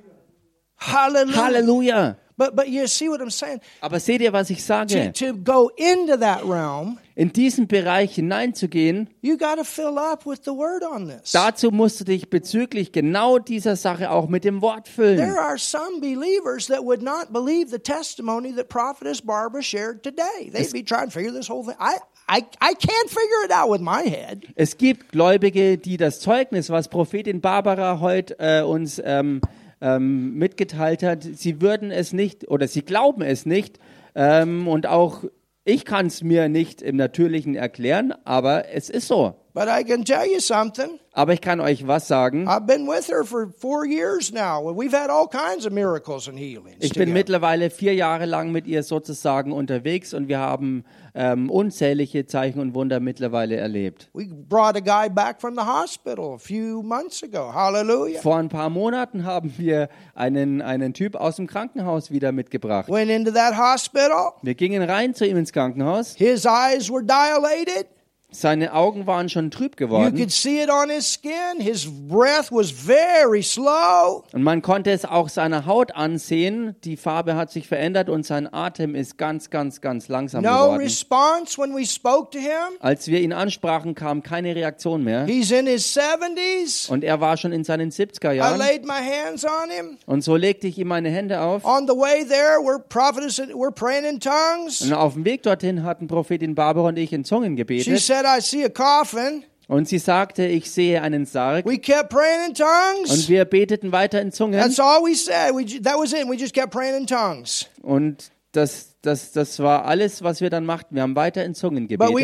Hallelujah. 0.77 1.37
Halleluja! 1.37 2.17
But 2.37 2.57
but 2.57 2.69
you 2.71 2.87
see 2.87 3.11
what 3.11 3.21
I'm 3.21 3.31
saying? 3.31 3.61
Aber 3.83 4.01
seht 4.01 4.23
ihr, 4.23 4.33
was 4.33 4.49
ich 4.49 4.59
To, 4.61 4.63
sage? 4.65 5.13
to 5.19 5.35
go 5.35 5.71
into 5.77 6.17
that 6.19 6.43
realm, 6.45 6.99
In 7.15 7.35
diesen 7.35 7.69
Bereich 7.69 8.15
hineinzugehen, 8.15 9.09
you 9.21 9.37
to 9.37 9.63
fill 9.63 9.99
up 9.99 10.25
with 10.25 10.45
the 10.45 10.53
word 10.55 10.83
on 10.83 11.07
this. 11.07 11.33
dazu 11.33 11.71
musst 11.71 12.01
du 12.01 12.05
dich 12.05 12.31
bezüglich 12.31 12.93
genau 12.93 13.39
dieser 13.39 13.77
Sache 13.77 14.11
auch 14.11 14.27
mit 14.29 14.45
dem 14.45 14.63
Wort 14.63 14.89
füllen. 14.89 15.19
There 15.19 15.39
are 15.39 15.59
some 15.59 16.01
believers 16.01 16.67
that 16.69 16.83
would 16.83 17.03
not 17.03 17.31
believe 17.31 17.69
the 17.71 17.79
testimony 17.79 18.55
that 18.57 18.71
Prophetess 18.71 19.21
Barbara 19.21 19.61
shared 19.63 20.03
today. 20.03 20.51
They'd 20.51 20.73
be 20.73 20.83
trying 20.83 21.09
to 21.09 21.11
figure 21.11 21.33
this 21.33 21.47
whole 21.51 21.63
thing. 21.63 21.77
I, 21.79 21.99
I, 22.33 22.45
I 22.63 22.75
can't 22.75 23.09
figure 23.09 23.45
it 23.45 23.51
out 23.51 23.69
with 23.69 23.81
my 23.81 24.09
head. 24.09 24.47
Es 24.55 24.79
gibt 24.79 25.11
Gläubige, 25.11 25.79
die 25.79 25.97
das 25.97 26.21
Zeugnis, 26.21 26.71
was 26.71 26.89
Prophetin 26.89 27.41
Barbara 27.41 27.99
heute 27.99 28.39
äh, 28.39 28.63
uns 28.63 29.03
ähm, 29.05 29.41
ähm, 29.81 30.35
mitgeteilt 30.35 31.03
hat, 31.03 31.25
sie 31.25 31.61
würden 31.61 31.91
es 31.91 32.13
nicht 32.13 32.47
oder 32.49 32.69
sie 32.69 32.83
glauben 32.83 33.23
es 33.23 33.47
nicht 33.47 33.81
ähm, 34.15 34.69
und 34.69 34.87
auch 34.87 35.25
ich 35.65 35.85
kann 35.85 36.07
es 36.07 36.23
mir 36.23 36.49
nicht 36.49 36.83
im 36.83 36.97
Natürlichen 36.97 37.57
erklären, 37.57 38.15
aber 38.25 38.73
es 38.73 38.91
ist 38.91 39.09
so. 39.09 39.40
But 39.53 39.69
I 39.69 39.83
can 39.83 40.05
tell 40.05 40.27
you 40.27 40.39
something. 40.41 41.01
Aber 41.13 41.33
ich 41.33 41.41
kann 41.41 41.61
euch 41.61 41.85
was 41.87 42.07
sagen. 42.07 42.47
I've 42.47 42.67
been 42.67 42.87
with 42.87 43.09
her 43.11 43.25
for 43.25 43.49
four 43.59 43.85
years 43.85 44.33
now. 44.33 44.69
and 44.69 44.79
We've 44.79 44.97
had 44.97 45.11
all 45.11 45.27
kinds 45.27 45.67
of 45.67 45.73
miracles 45.73 46.29
and 46.29 46.39
healings. 46.39 46.77
Ich 46.79 46.93
bin 46.93 47.13
mittlerweile 47.13 47.71
vier 47.71 47.95
Jahre 47.95 48.27
lang 48.27 48.53
mit 48.53 48.69
ihr 48.69 48.85
sozusagen 48.85 49.51
unterwegs 49.51 50.15
und 50.15 50.29
wir 50.29 50.39
haben 50.39 50.85
ähm, 51.17 51.51
unzählige 51.51 52.27
Zeichen 52.27 52.61
und 52.61 52.75
Wunder 52.75 53.01
mittlerweile 53.01 53.57
erlebt. 53.57 54.09
We 54.15 54.29
brought 54.29 54.77
a 54.77 54.81
guy 54.81 55.09
back 55.13 55.41
from 55.41 55.57
the 55.57 55.63
hospital 55.63 56.35
a 56.35 56.39
few 56.39 56.81
months 56.83 57.25
ago. 57.25 57.53
Hallelujah. 57.53 58.21
Vor 58.21 58.37
ein 58.37 58.49
paar 58.49 58.71
Monaten 58.71 59.25
haben 59.25 59.53
wir 59.59 59.89
einen, 60.15 60.63
einen 60.63 60.95
Typ 60.95 61.17
aus 61.17 61.37
dem 61.37 61.49
Krankenhaus 61.49 62.13
wieder 62.13 62.31
mitgebracht. 62.31 62.89
Went 62.89 63.11
into 63.11 63.33
that 63.33 63.59
hospital. 63.59 64.35
Wir 64.43 64.55
gingen 64.55 64.83
rein 64.83 65.13
zu 65.13 65.27
ihm 65.27 65.37
ins 65.39 65.53
Krankenhaus. 65.53 66.15
His 66.15 66.45
eyes 66.45 66.89
were 66.89 67.03
dilated. 67.03 67.87
Seine 68.33 68.75
Augen 68.75 69.07
waren 69.07 69.29
schon 69.29 69.51
trüb 69.51 69.73
You 69.81 69.87
geworden 69.87 70.17
could 70.17 70.31
see 70.31 70.63
it 70.63 70.71
on 70.71 70.89
his 70.91 71.13
skin. 71.13 71.59
His 71.61 71.87
breath 71.87 72.51
was 72.53 72.71
very 72.71 73.43
slow. 73.43 74.25
und 74.33 74.43
man 74.43 74.63
konnte 74.63 74.91
es 74.91 75.05
auch 75.05 75.29
seiner 75.29 75.67
Haut 75.67 75.95
ansehen. 75.97 76.75
Die 76.85 76.97
Farbe 76.97 77.35
hat 77.37 77.51
sich 77.51 77.67
verändert 77.67 78.09
und 78.09 78.25
sein 78.25 78.53
Atem 78.53 78.95
ist 78.95 79.19
ganz, 79.19 79.51
ganz, 79.51 79.81
ganz 79.81 80.09
langsam 80.09 80.43
No 80.43 80.51
geworden. 80.51 80.81
response 80.81 81.59
when 81.61 81.75
we 81.75 81.85
spoke 81.85 82.31
to 82.31 82.39
him. 82.39 82.51
Als 82.81 83.09
wir 83.09 83.21
ihn 83.21 83.33
ansprachen, 83.33 83.95
kam 83.95 84.23
keine 84.23 84.55
Reaktion 84.55 85.03
mehr. 85.05 85.25
He's 85.27 85.51
in 85.51 85.67
his 85.67 85.97
70s. 85.97 86.89
Und 86.91 87.05
er 87.05 87.21
war 87.21 87.37
schon 87.37 87.53
in 87.53 87.65
seinen 87.65 87.91
70er 87.91 88.33
I 88.33 88.37
Jahren. 88.37 88.59
laid 88.59 88.85
my 88.85 88.93
hands 88.95 89.45
on 89.45 89.71
him. 89.71 89.99
Und 90.07 90.23
so 90.23 90.37
legte 90.37 90.67
ich 90.67 90.79
ihm 90.79 90.89
meine 90.89 91.11
Hände 91.11 91.41
auf. 91.41 91.65
On 91.65 91.87
the 91.87 91.95
way 91.95 92.25
there, 92.27 92.59
we're 92.61 92.79
prophetess, 92.81 93.39
we're 93.41 93.73
praying 93.73 94.05
in 94.05 94.21
tongues. 94.21 94.83
Und 94.83 94.93
auf 94.93 95.15
dem 95.15 95.25
Weg 95.25 95.43
dorthin 95.43 95.83
hatten 95.83 96.07
Prophetin 96.07 96.55
Barbara 96.55 96.89
und 96.89 96.99
ich 96.99 97.13
in 97.13 97.25
Zungen 97.25 97.57
gebetet. 97.57 97.87
Said, 98.23 98.39
I 98.39 98.41
see 98.41 98.65
a 98.65 98.69
coffin. 98.69 99.45
Und 99.69 99.89
sie 99.89 99.99
sagte, 99.99 100.45
ich 100.47 100.69
sehe 100.71 101.01
einen 101.01 101.27
Sarg. 101.27 101.65
We 101.65 101.79
kept 101.79 102.11
praying 102.11 102.41
in 102.47 102.49
Und 102.51 102.59
tongues. 102.59 103.29
wir 103.29 103.45
beteten 103.45 103.93
weiter 103.93 104.21
in 104.21 104.33
Zungen. 104.33 104.59
That's 104.61 104.81
all 104.81 105.03
we 105.05 105.15
said. 105.15 105.55
We, 105.55 105.65
that 105.83 105.97
was 105.97 106.13
it. 106.13 106.27
We 106.29 106.37
just 106.37 106.55
kept 106.55 106.73
praying 106.73 106.97
in 106.97 107.07
tongues. 107.07 107.67
Und 107.83 108.33
das, 108.53 108.97
das, 109.03 109.31
das 109.33 109.61
war 109.61 109.85
alles, 109.85 110.25
was 110.25 110.41
wir 110.41 110.51
dann 110.51 110.67
machten. 110.67 110.97
Wir 110.97 111.03
haben 111.03 111.15
weiter 111.15 111.45
in 111.45 111.55
Zungen 111.55 111.87
gebetet. 111.87 112.17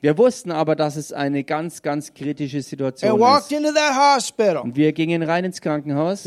Wir 0.00 0.18
wussten 0.18 0.50
aber, 0.52 0.74
dass 0.74 0.96
es 0.96 1.12
eine 1.12 1.44
ganz, 1.44 1.82
ganz 1.82 2.14
kritische 2.14 2.62
Situation 2.62 3.20
ist. 3.20 3.52
Und 4.62 4.76
wir 4.76 4.92
gingen 4.92 5.22
rein 5.22 5.44
ins 5.44 5.60
Krankenhaus 5.60 6.26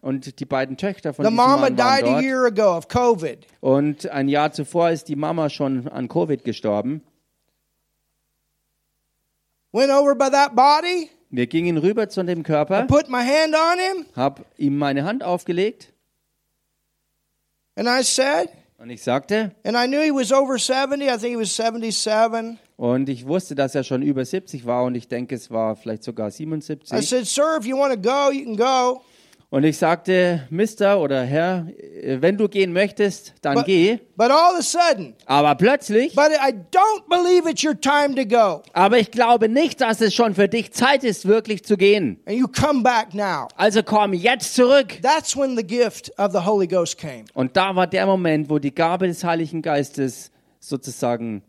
und 0.00 0.40
die 0.40 0.44
beiden 0.46 0.76
Töchter 0.78 1.12
von 1.12 1.24
The 1.24 1.30
diesem 1.30 1.36
mama 1.36 1.56
Mann 1.68 1.76
waren 1.76 2.04
a 2.06 2.50
dort. 2.50 3.46
Und 3.60 4.08
ein 4.08 4.28
Jahr 4.28 4.52
zuvor 4.52 4.90
ist 4.90 5.08
die 5.08 5.16
Mama 5.16 5.50
schon 5.50 5.88
an 5.88 6.08
Covid 6.08 6.42
gestorben. 6.42 7.02
Went 9.72 9.92
over 9.92 10.16
by 10.16 10.30
that 10.30 10.56
body. 10.56 11.10
Wir 11.28 11.46
gingen 11.46 11.76
rüber 11.76 12.08
zu 12.08 12.24
dem 12.24 12.40
I 12.40 12.42
Körper, 12.42 12.86
put 12.86 13.08
my 13.08 13.18
hand 13.18 13.54
on 13.54 13.78
him. 13.78 14.06
hab 14.16 14.44
ihm 14.56 14.76
meine 14.76 15.04
Hand 15.04 15.22
aufgelegt 15.22 15.92
And 17.80 17.88
I 17.88 18.02
said, 18.02 18.50
und 18.76 18.90
ich 18.90 19.02
sagte, 19.02 19.52
and 19.64 19.74
I 19.74 19.86
knew 19.86 20.02
he 20.02 20.10
was 20.10 20.30
over 20.32 20.58
70. 20.58 21.08
I 21.08 21.16
think 21.16 21.30
he 21.30 21.36
was 21.38 21.56
77. 21.56 22.58
und 22.76 23.08
ich 23.08 23.26
wusste, 23.26 23.54
dass 23.54 23.74
er 23.74 23.84
schon 23.84 24.02
über 24.02 24.22
70 24.22 24.66
war 24.66 24.84
und 24.84 24.96
ich 24.96 25.08
denke, 25.08 25.34
es 25.34 25.50
war 25.50 25.76
vielleicht 25.76 26.02
sogar 26.02 26.28
I 26.28 26.30
77. 26.30 27.08
said, 27.08 27.26
Sir, 27.26 27.56
if 27.58 27.64
you 27.64 27.78
want 27.78 27.94
to 27.94 27.98
go, 27.98 28.30
you 28.30 28.44
can 28.44 28.56
go. 28.56 29.00
Und 29.52 29.64
ich 29.64 29.78
sagte, 29.78 30.46
Mister 30.48 31.00
oder 31.00 31.24
Herr, 31.24 31.66
äh, 31.76 32.18
wenn 32.22 32.36
du 32.36 32.48
gehen 32.48 32.72
möchtest, 32.72 33.34
dann 33.42 33.56
But, 33.56 33.66
geh. 33.66 33.98
but 34.16 34.30
all 34.30 34.52
of 34.52 34.58
a 34.60 34.62
sudden, 34.62 35.14
Aber 35.26 35.56
plötzlich, 35.56 36.14
but 36.14 36.30
I 36.30 36.52
don't 36.70 37.08
believe 37.08 37.50
it's 37.50 37.64
your 37.64 37.74
time 37.78 38.14
to 38.14 38.24
go. 38.24 38.62
aber 38.74 38.98
ich 38.98 39.10
glaube 39.10 39.48
nicht, 39.48 39.80
dass 39.80 40.00
es 40.00 40.14
schon 40.14 40.36
für 40.36 40.46
dich 40.46 40.72
Zeit 40.72 41.02
ist, 41.02 41.26
wirklich 41.26 41.64
zu 41.64 41.76
gehen. 41.76 42.20
And 42.26 42.36
you 42.38 42.46
come 42.46 42.84
back 42.84 43.12
now. 43.12 43.48
Also 43.56 43.82
komm 43.82 44.12
jetzt 44.12 44.54
zurück. 44.54 44.98
That's 45.02 45.36
when 45.36 45.56
the 45.56 45.64
gift 45.66 46.12
of 46.16 46.30
the 46.30 46.44
Holy 46.46 46.68
Ghost 46.68 46.96
came. 46.96 47.24
Und 47.34 47.56
da 47.56 47.74
war 47.74 47.88
der 47.88 48.06
Moment, 48.06 48.48
wo 48.50 48.60
die 48.60 48.72
Gabe 48.72 49.08
des 49.08 49.24
Heiligen 49.24 49.62
Geistes 49.62 50.30
sozusagen 50.60 51.42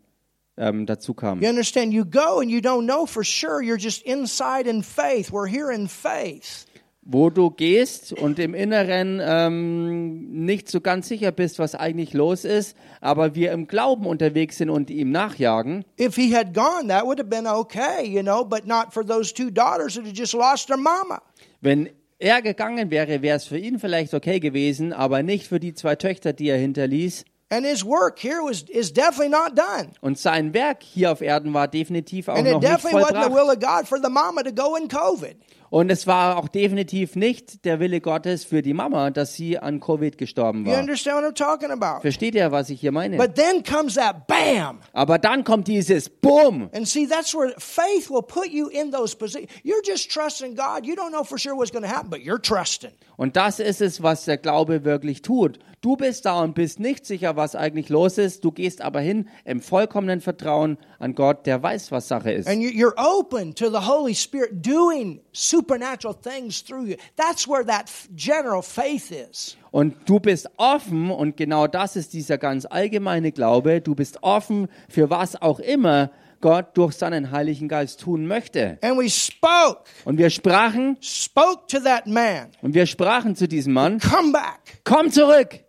ähm, 0.56 0.86
dazu 0.86 1.14
kam. 1.14 1.40
You 1.40 1.48
understand? 1.48 1.92
You 1.92 2.04
go 2.04 2.40
and 2.40 2.50
you 2.50 2.58
don't 2.58 2.84
know 2.84 3.06
for 3.06 3.22
sure. 3.22 3.62
You're 3.62 3.78
just 3.78 4.02
inside 4.02 4.68
in 4.68 4.82
faith. 4.82 5.30
We're 5.30 5.46
here 5.48 5.72
in 5.72 5.86
faith. 5.88 6.66
Wo 7.04 7.30
du 7.30 7.50
gehst 7.50 8.12
und 8.12 8.38
im 8.38 8.54
Inneren 8.54 9.20
ähm, 9.20 10.44
nicht 10.44 10.70
so 10.70 10.80
ganz 10.80 11.08
sicher 11.08 11.32
bist, 11.32 11.58
was 11.58 11.74
eigentlich 11.74 12.12
los 12.14 12.44
ist, 12.44 12.76
aber 13.00 13.34
wir 13.34 13.50
im 13.50 13.66
Glauben 13.66 14.06
unterwegs 14.06 14.58
sind 14.58 14.70
und 14.70 14.88
ihm 14.88 15.10
nachjagen. 15.10 15.84
If 16.00 16.14
he 16.14 16.32
had 16.32 16.54
gone, 16.54 16.86
that 16.88 17.04
would 17.04 17.18
have 17.18 17.28
been 17.28 17.46
okay, 17.48 18.06
you 18.06 18.22
know, 18.22 18.44
but 18.44 18.66
not 18.66 18.92
for 18.92 19.04
those 19.04 19.34
two 19.34 19.50
daughters 19.50 19.94
that 19.94 20.06
had 20.06 20.16
just 20.16 20.32
lost 20.32 20.68
their 20.68 20.76
mama. 20.76 21.20
Wenn 21.60 21.88
er 22.20 22.40
gegangen 22.40 22.92
wäre, 22.92 23.20
wäre 23.20 23.36
es 23.36 23.46
für 23.46 23.58
ihn 23.58 23.80
vielleicht 23.80 24.14
okay 24.14 24.38
gewesen, 24.38 24.92
aber 24.92 25.24
nicht 25.24 25.48
für 25.48 25.58
die 25.58 25.74
zwei 25.74 25.96
Töchter, 25.96 26.32
die 26.32 26.48
er 26.50 26.58
hinterließ. 26.58 27.24
And 27.50 27.66
his 27.66 27.84
work 27.84 28.18
here 28.20 28.40
was 28.42 28.62
is 28.68 28.92
definitely 28.92 29.28
not 29.28 29.58
done. 29.58 29.90
Und 30.00 30.18
sein 30.18 30.54
Werk 30.54 30.84
hier 30.84 31.10
auf 31.12 31.20
Erden 31.20 31.52
war 31.52 31.66
definitiv 31.68 32.28
auch 32.28 32.36
And 32.36 32.44
noch 32.44 32.52
it 32.52 32.62
nicht 32.62 32.72
definitely 32.72 33.02
wasn't 33.02 33.24
the 33.24 33.30
vollbracht. 33.30 33.34
will 33.34 33.50
of 33.50 33.60
God 33.60 33.88
for 33.88 33.98
the 34.00 34.08
mama 34.08 34.42
to 34.44 34.52
go 34.52 34.76
in 34.76 34.86
COVID. 34.88 35.36
Und 35.72 35.90
es 35.90 36.06
war 36.06 36.36
auch 36.36 36.48
definitiv 36.48 37.16
nicht 37.16 37.64
der 37.64 37.80
Wille 37.80 38.02
Gottes 38.02 38.44
für 38.44 38.60
die 38.60 38.74
Mama, 38.74 39.10
dass 39.10 39.32
sie 39.32 39.58
an 39.58 39.80
Covid 39.80 40.18
gestorben 40.18 40.66
You 40.66 40.72
war. 40.72 40.80
understand 40.80 41.16
what 41.24 41.32
I'm 41.32 41.34
talking 41.34 41.70
about? 41.70 42.02
Versteht 42.02 42.34
ihr, 42.34 42.52
was 42.52 42.68
ich 42.68 42.78
hier 42.82 42.92
meine? 42.92 43.16
But 43.16 43.36
then 43.36 43.62
comes 43.64 43.94
that 43.94 44.26
bam. 44.26 44.80
Aber 44.92 45.18
dann 45.18 45.44
kommt 45.44 45.68
dieses 45.68 46.10
Boom. 46.10 46.68
And 46.74 46.86
see, 46.86 47.06
that's 47.06 47.34
where 47.34 47.54
faith 47.56 48.10
will 48.10 48.20
put 48.20 48.48
you 48.50 48.68
in 48.68 48.90
those 48.92 49.16
positions. 49.16 49.48
You're 49.64 49.80
just 49.82 50.10
trusting 50.12 50.54
God. 50.56 50.84
You 50.84 50.92
don't 50.94 51.10
know 51.10 51.24
for 51.24 51.38
sure 51.38 51.56
what's 51.56 51.72
going 51.72 51.84
to 51.84 51.90
happen, 51.90 52.10
but 52.10 52.20
you're 52.20 52.38
trusting. 52.42 52.90
Und 53.16 53.36
das 53.36 53.58
ist 53.58 53.80
es, 53.80 54.02
was 54.02 54.26
der 54.26 54.36
Glaube 54.36 54.84
wirklich 54.84 55.22
tut. 55.22 55.58
Du 55.80 55.96
bist 55.96 56.26
da 56.26 56.40
und 56.42 56.54
bist 56.54 56.78
nicht 56.80 57.06
sicher, 57.06 57.34
was 57.36 57.56
eigentlich 57.56 57.88
los 57.88 58.16
ist. 58.18 58.44
Du 58.44 58.52
gehst 58.52 58.82
aber 58.82 59.00
hin 59.00 59.28
im 59.44 59.60
vollkommenen 59.60 60.20
Vertrauen 60.20 60.76
an 61.00 61.14
Gott, 61.16 61.46
der 61.46 61.60
weiß, 61.62 61.90
was 61.90 62.06
Sache 62.08 62.30
ist. 62.30 62.46
And 62.46 62.60
you- 62.62 62.68
you're 62.70 62.94
open 62.96 63.54
to 63.54 63.68
the 63.70 63.88
Holy 63.88 64.14
Spirit 64.14 64.64
doing 64.64 65.20
supernatural 65.62 66.14
things 66.14 66.62
through 66.62 66.86
you. 66.86 66.96
That's 67.16 67.46
where 67.48 67.64
that 67.64 67.90
general 68.14 68.62
faith 68.62 69.10
is. 69.10 69.56
Und 69.70 69.94
du 70.06 70.20
bist 70.20 70.48
offen, 70.56 71.10
und 71.10 71.36
genau 71.36 71.66
das 71.66 71.96
ist 71.96 72.12
dieser 72.12 72.36
ganz 72.38 72.66
allgemeine 72.66 73.32
Glaube, 73.32 73.80
du 73.80 73.94
bist 73.94 74.22
offen 74.22 74.68
für 74.88 75.08
was 75.08 75.40
auch 75.40 75.60
immer 75.60 76.10
Gott 76.40 76.76
durch 76.76 76.94
seinen 76.94 77.30
Heiligen 77.30 77.68
Geist 77.68 78.00
tun 78.00 78.26
möchte. 78.26 78.78
And 78.82 78.98
we 78.98 79.08
spoke, 79.08 79.84
Und 80.04 80.18
wir 80.18 80.28
sprachen, 80.28 80.96
spoke 81.00 81.66
to 81.68 81.78
that 81.80 82.06
man, 82.06 82.48
und 82.60 82.74
wir 82.74 82.84
sprachen 82.86 83.36
zu 83.36 83.46
diesem 83.48 83.72
Mann, 83.72 84.00
come 84.00 84.32
back. 84.32 84.80
komm 84.84 85.10
zurück! 85.10 85.60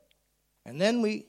And 0.66 0.80
then 0.80 1.04
we. 1.04 1.26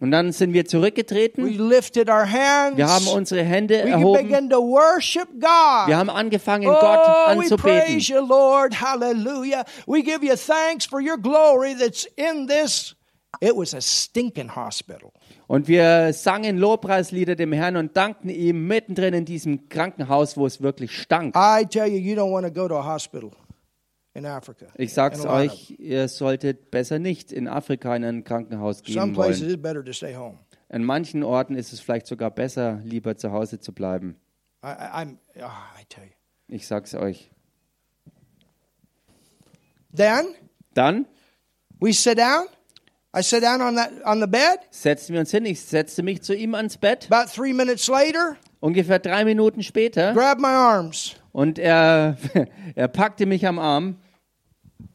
Und 0.00 0.10
dann 0.10 0.32
sind 0.32 0.52
wir 0.52 0.64
zurückgetreten, 0.66 1.44
wir 1.44 2.88
haben 2.88 3.08
unsere 3.08 3.42
Hände 3.42 3.78
erhoben, 3.78 4.28
wir 4.28 5.96
haben 5.96 6.10
angefangen, 6.10 6.64
Gott 6.66 6.82
Oh, 6.82 7.26
anzubeten. 7.26 7.58
praise 7.58 8.12
you, 8.12 8.20
Lord. 8.24 8.80
Hallelujah. 8.80 9.64
We 9.86 10.02
give 10.02 10.24
you 10.24 10.36
thanks 10.36 10.86
for 10.86 11.00
your 11.00 11.18
glory 11.18 11.74
that's 11.78 12.06
in 12.16 12.46
this. 12.46 12.94
It 13.40 13.56
was 13.56 13.74
a 13.74 13.80
stinking 13.80 14.54
hospital. 14.54 15.12
Und 15.46 15.66
wir 15.66 16.12
sangen 16.12 16.58
Lobpreislieder 16.58 17.34
dem 17.34 17.52
Herrn 17.52 17.76
und 17.76 17.96
dankten 17.96 18.28
ihm 18.28 18.66
mittendrin 18.68 19.14
in 19.14 19.24
diesem 19.24 19.68
Krankenhaus, 19.68 20.36
wo 20.36 20.46
es 20.46 20.62
wirklich 20.62 20.92
stank. 20.96 21.34
I 21.34 21.64
tell 21.66 21.88
you, 21.88 21.98
you 21.98 22.14
don't 22.14 22.30
want 22.30 22.46
to 22.46 22.52
go 22.52 22.68
to 22.68 22.76
a 22.76 22.84
hospital. 22.84 23.32
Ich 24.76 24.94
sag's 24.94 25.24
euch, 25.24 25.76
ihr 25.78 26.08
solltet 26.08 26.70
besser 26.70 26.98
nicht 26.98 27.32
in 27.32 27.48
Afrika 27.48 27.94
in 27.96 28.04
ein 28.04 28.24
Krankenhaus 28.24 28.82
gehen 28.82 29.16
wollen. 29.16 30.38
An 30.68 30.84
manchen 30.84 31.22
Orten 31.24 31.56
ist 31.56 31.72
es 31.72 31.80
vielleicht 31.80 32.06
sogar 32.06 32.30
besser, 32.30 32.80
lieber 32.84 33.16
zu 33.16 33.32
Hause 33.32 33.58
zu 33.58 33.72
bleiben. 33.72 34.16
You. 34.62 35.46
Ich 36.48 36.66
sag's 36.66 36.94
euch. 36.94 37.30
Then 39.94 40.26
Dann 40.74 41.06
we 41.80 41.92
sit 41.92 42.18
down. 42.18 42.46
I 43.16 43.22
sit 43.22 43.42
down 43.42 43.60
on 43.60 43.74
that 43.74 43.90
on 44.04 44.20
the 44.20 44.26
bed. 44.28 44.60
setzten 44.70 45.14
wir 45.14 45.20
uns 45.20 45.32
hin. 45.32 45.44
Ich 45.44 45.62
setzte 45.62 46.02
mich 46.04 46.22
zu 46.22 46.34
ihm 46.34 46.54
ans 46.54 46.76
Bett. 46.76 47.08
About 47.10 47.30
three 47.32 47.52
minutes 47.52 47.88
later, 47.88 48.36
Ungefähr 48.60 49.00
drei 49.00 49.24
Minuten 49.24 49.62
später. 49.64 50.12
grab 50.12 50.38
my 50.38 50.46
arms. 50.48 51.16
Und 51.32 51.58
er, 51.58 52.16
er 52.74 52.88
packte 52.88 53.26
mich 53.26 53.46
am 53.46 53.58
Arm. 53.58 53.96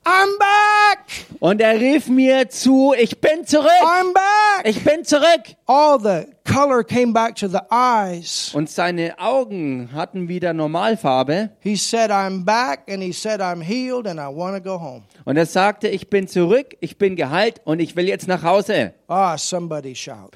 I'm 0.05 0.37
back. 0.37 1.25
Und 1.39 1.59
er 1.61 1.79
rief 1.79 2.07
mir 2.07 2.47
zu, 2.49 2.93
ich 2.95 3.19
bin 3.19 3.43
zurück. 3.45 3.71
I'm 3.81 4.13
back. 4.13 4.65
Ich 4.65 4.83
bin 4.83 5.03
zurück. 5.03 5.55
All 5.65 5.99
the 5.99 6.27
color 6.43 6.83
came 6.83 7.11
back 7.11 7.35
to 7.37 7.47
the 7.47 7.61
eyes. 7.71 8.51
Und 8.53 8.69
seine 8.69 9.17
Augen 9.17 9.89
hatten 9.93 10.27
wieder 10.27 10.53
Normalfarbe. 10.53 11.49
He 11.59 11.75
said, 11.75 12.11
I'm 12.11 12.45
back, 12.45 12.83
and 12.87 13.01
he 13.01 13.11
said, 13.11 13.41
I'm 13.41 13.61
healed, 13.61 14.05
and 14.05 14.19
I 14.19 14.27
want 14.27 14.55
to 14.55 14.61
go 14.61 14.79
home. 14.79 15.03
Und 15.25 15.37
er 15.37 15.47
sagte, 15.47 15.87
ich 15.87 16.07
bin 16.07 16.27
zurück, 16.27 16.77
ich 16.81 16.99
bin 16.99 17.15
geheilt 17.15 17.61
und 17.65 17.79
ich 17.79 17.95
will 17.95 18.07
jetzt 18.07 18.27
nach 18.27 18.43
Hause. 18.43 18.93
Ah, 19.07 19.37
somebody 19.37 19.95
shout. 19.95 20.31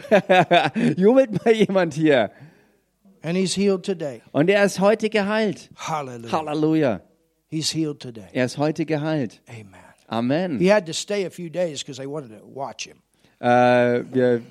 Jubelt 0.96 1.44
mal 1.44 1.54
jemand 1.54 1.94
hier. 1.94 2.32
And 3.22 3.36
he's 3.38 3.56
healed 3.56 3.84
today. 3.84 4.22
Und 4.32 4.50
er 4.50 4.64
ist 4.64 4.80
heute 4.80 5.10
geheilt. 5.10 5.70
Hallelujah. 5.76 6.32
Halleluja. 6.32 7.02
He's 7.50 7.72
healed 7.74 8.00
today. 8.00 8.28
Er 8.34 8.46
ist 8.46 8.58
heute 8.58 8.86
geheilt. 8.86 9.42
Amen. 9.50 9.68
Amen. 10.08 10.60
He 10.60 10.72
had 10.72 10.86
to 10.86 10.94
stay 10.94 11.26
a 11.26 11.30
few 11.30 11.50
days 11.50 11.80
because 11.84 11.98
they 11.98 12.08
wanted 12.08 12.30
to 12.32 12.46
watch 12.46 12.86
him. 12.88 12.98
Äh, 13.40 14.04
wir, 14.12 14.42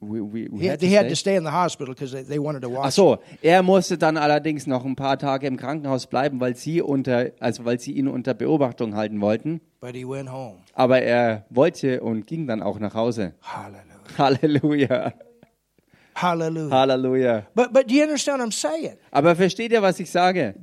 we, 0.00 0.20
we, 0.20 0.48
we 0.50 0.60
He, 0.60 0.68
had 0.70 0.80
he 0.80 0.90
to 0.90 0.96
had 0.96 1.08
to 1.08 1.16
stay. 1.16 1.36
in 1.36 1.44
the 1.44 1.50
hospital 1.50 1.94
because 1.94 2.12
they, 2.12 2.22
they 2.22 2.38
wanted 2.38 2.62
to 2.62 2.68
Ach 2.68 2.84
watch 2.84 2.86
him. 2.86 2.90
so, 2.92 3.18
er 3.42 3.62
musste 3.62 3.98
dann 3.98 4.16
allerdings 4.16 4.66
noch 4.66 4.84
ein 4.84 4.96
paar 4.96 5.18
Tage 5.18 5.46
im 5.46 5.56
Krankenhaus 5.56 6.06
bleiben, 6.06 6.40
weil 6.40 6.54
sie 6.56 6.80
unter, 6.82 7.32
also 7.40 7.64
weil 7.64 7.80
sie 7.80 7.92
ihn 7.92 8.06
unter 8.08 8.32
Beobachtung 8.34 8.94
halten 8.96 9.20
wollten. 9.20 9.60
But 9.80 9.94
he 9.94 10.06
went 10.06 10.30
home. 10.30 10.58
Aber 10.74 11.00
er 11.02 11.44
wollte 11.50 12.00
und 12.02 12.26
ging 12.26 12.46
dann 12.46 12.62
auch 12.62 12.78
nach 12.78 12.94
Hause. 12.94 13.34
Hallelujah. 13.42 13.82
Halleluja. 14.18 15.12
Hallelujah. 16.14 16.70
Halleluja. 16.70 17.46
But 17.54 17.72
but 17.72 17.88
do 17.90 17.94
you 17.94 18.02
understand 18.04 18.40
what 18.40 18.48
I'm 18.48 18.52
saying? 18.52 18.96
Aber 19.10 19.34
versteht 19.36 19.72
ihr, 19.72 19.82
was 19.82 20.00
ich 20.00 20.10
sage? 20.10 20.54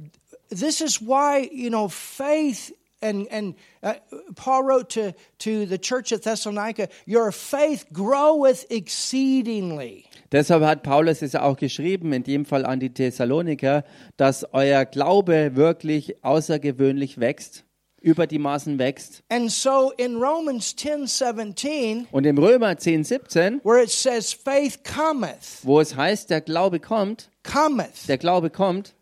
This 0.54 0.82
is 0.82 1.02
why 1.02 1.50
you 1.52 1.70
know 1.70 1.88
faith. 1.90 2.74
And 3.02 3.28
and 3.32 3.56
uh, 3.82 3.96
Paul 4.36 4.64
wrote 4.64 4.90
to 4.92 5.14
to 5.40 5.66
the 5.66 5.78
church 5.78 6.14
at 6.14 6.24
Thessalonica, 6.24 6.88
"Your 7.06 7.32
faith 7.34 7.88
groweth 7.92 8.66
exceedingly." 8.70 10.06
Deshalb 10.32 10.64
hat 10.64 10.84
Paulus 10.84 11.22
es 11.22 11.34
ja 11.34 11.44
auch 11.44 11.58
geschrieben, 11.58 12.14
in 12.14 12.24
dem 12.24 12.46
Fall 12.46 12.66
an 12.66 12.80
die 12.80 12.92
Thessaloniker, 12.92 13.84
dass 14.18 14.46
euer 14.54 14.86
Glaube 14.86 15.56
wirklich 15.56 16.24
außergewöhnlich 16.24 17.20
wächst, 17.20 17.66
über 18.02 18.26
die 18.26 18.40
Maßen 18.40 18.80
wächst. 18.80 19.22
And 19.30 19.52
so 19.52 19.92
in 19.98 20.16
Romans 20.16 20.76
10 20.76 21.06
17, 21.06 22.08
Und 22.12 22.26
im 22.26 22.38
Römer 22.38 22.78
10, 22.78 23.04
17, 23.04 23.62
where 23.64 23.84
it 23.84 23.92
says, 23.92 24.34
faith 24.34 24.80
cometh, 24.84 25.60
wo 25.64 25.80
es 25.80 25.96
heißt, 25.96 26.30
der 26.30 26.42
Glaube 26.42 26.80
kommt, 26.80 27.30
cometh 27.44 28.08
der 28.08 28.18
Glaube 28.18 28.50
kommt 28.50 28.96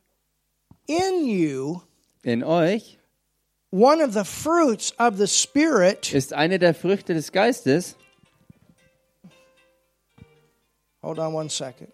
in 0.87 1.25
you, 1.25 1.83
in 2.23 2.43
euch, 2.43 2.97
one 3.69 4.01
of 4.01 4.13
the 4.13 4.25
fruits 4.25 4.91
of 4.99 5.17
the 5.17 5.27
Spirit. 5.27 6.13
ist 6.13 6.33
eine 6.33 6.59
der 6.59 6.73
Früchte 6.73 7.13
des 7.13 7.31
Geistes. 7.31 7.95
Hold 11.01 11.19
on 11.19 11.33
one 11.33 11.49
second. 11.49 11.91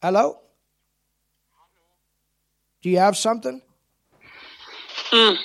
Hello? 0.00 0.38
Do 2.82 2.88
you 2.88 2.98
have 2.98 3.16
something? 3.16 3.62
I 5.12 5.36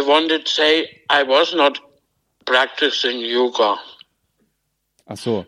wanted 0.00 0.46
to 0.46 0.50
say 0.50 1.02
I 1.10 1.24
was 1.24 1.52
not 1.54 1.80
practicing 2.46 3.20
yoga. 3.20 3.76
Ach 5.08 5.18
so, 5.18 5.44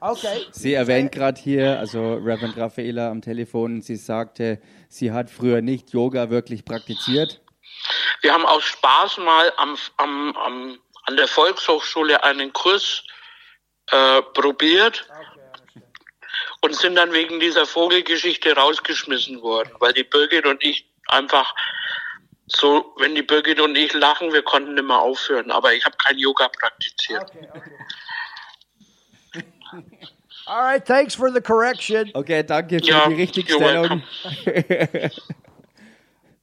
Okay. 0.00 0.46
sie 0.50 0.72
erwähnt 0.72 1.12
gerade 1.12 1.38
hier, 1.40 1.78
also 1.78 2.14
Reverend 2.14 2.56
Raffaela 2.56 3.10
am 3.10 3.20
Telefon, 3.20 3.82
sie 3.82 3.96
sagte, 3.96 4.60
sie 4.88 5.12
hat 5.12 5.30
früher 5.30 5.60
nicht 5.60 5.92
Yoga 5.92 6.30
wirklich 6.30 6.64
praktiziert. 6.64 7.42
Wir 8.22 8.32
haben 8.32 8.46
aus 8.46 8.64
Spaß 8.64 9.18
mal 9.18 9.52
am, 9.58 9.76
am, 9.98 10.36
am, 10.36 10.78
an 11.04 11.16
der 11.16 11.28
Volkshochschule 11.28 12.24
einen 12.24 12.52
Kurs 12.52 13.04
äh, 13.90 14.22
probiert 14.22 15.06
und 16.62 16.74
sind 16.74 16.94
dann 16.94 17.12
wegen 17.12 17.38
dieser 17.40 17.66
Vogelgeschichte 17.66 18.56
rausgeschmissen 18.56 19.42
worden, 19.42 19.70
weil 19.80 19.92
die 19.92 20.04
Birgit 20.04 20.46
und 20.46 20.62
ich 20.64 20.90
einfach 21.08 21.54
so, 22.46 22.94
wenn 22.98 23.14
die 23.14 23.22
Birgit 23.22 23.60
und 23.60 23.76
ich 23.76 23.92
lachen, 23.92 24.32
wir 24.32 24.42
konnten 24.42 24.74
nicht 24.74 24.86
mehr 24.86 24.98
aufhören. 24.98 25.50
Aber 25.50 25.72
ich 25.72 25.84
habe 25.84 25.96
kein 25.96 26.18
Yoga 26.18 26.48
praktiziert. 26.48 27.22
Okay, 27.22 27.48
okay. 27.54 27.70
All 30.46 30.62
right, 30.62 30.84
thanks 30.84 31.14
for 31.14 31.30
the 31.30 31.40
correction. 31.40 32.10
Okay, 32.14 32.42
danke 32.42 32.80
für 32.80 32.86
Ja, 32.86 33.08
die 33.08 33.14
Richtigstellung. 33.14 34.02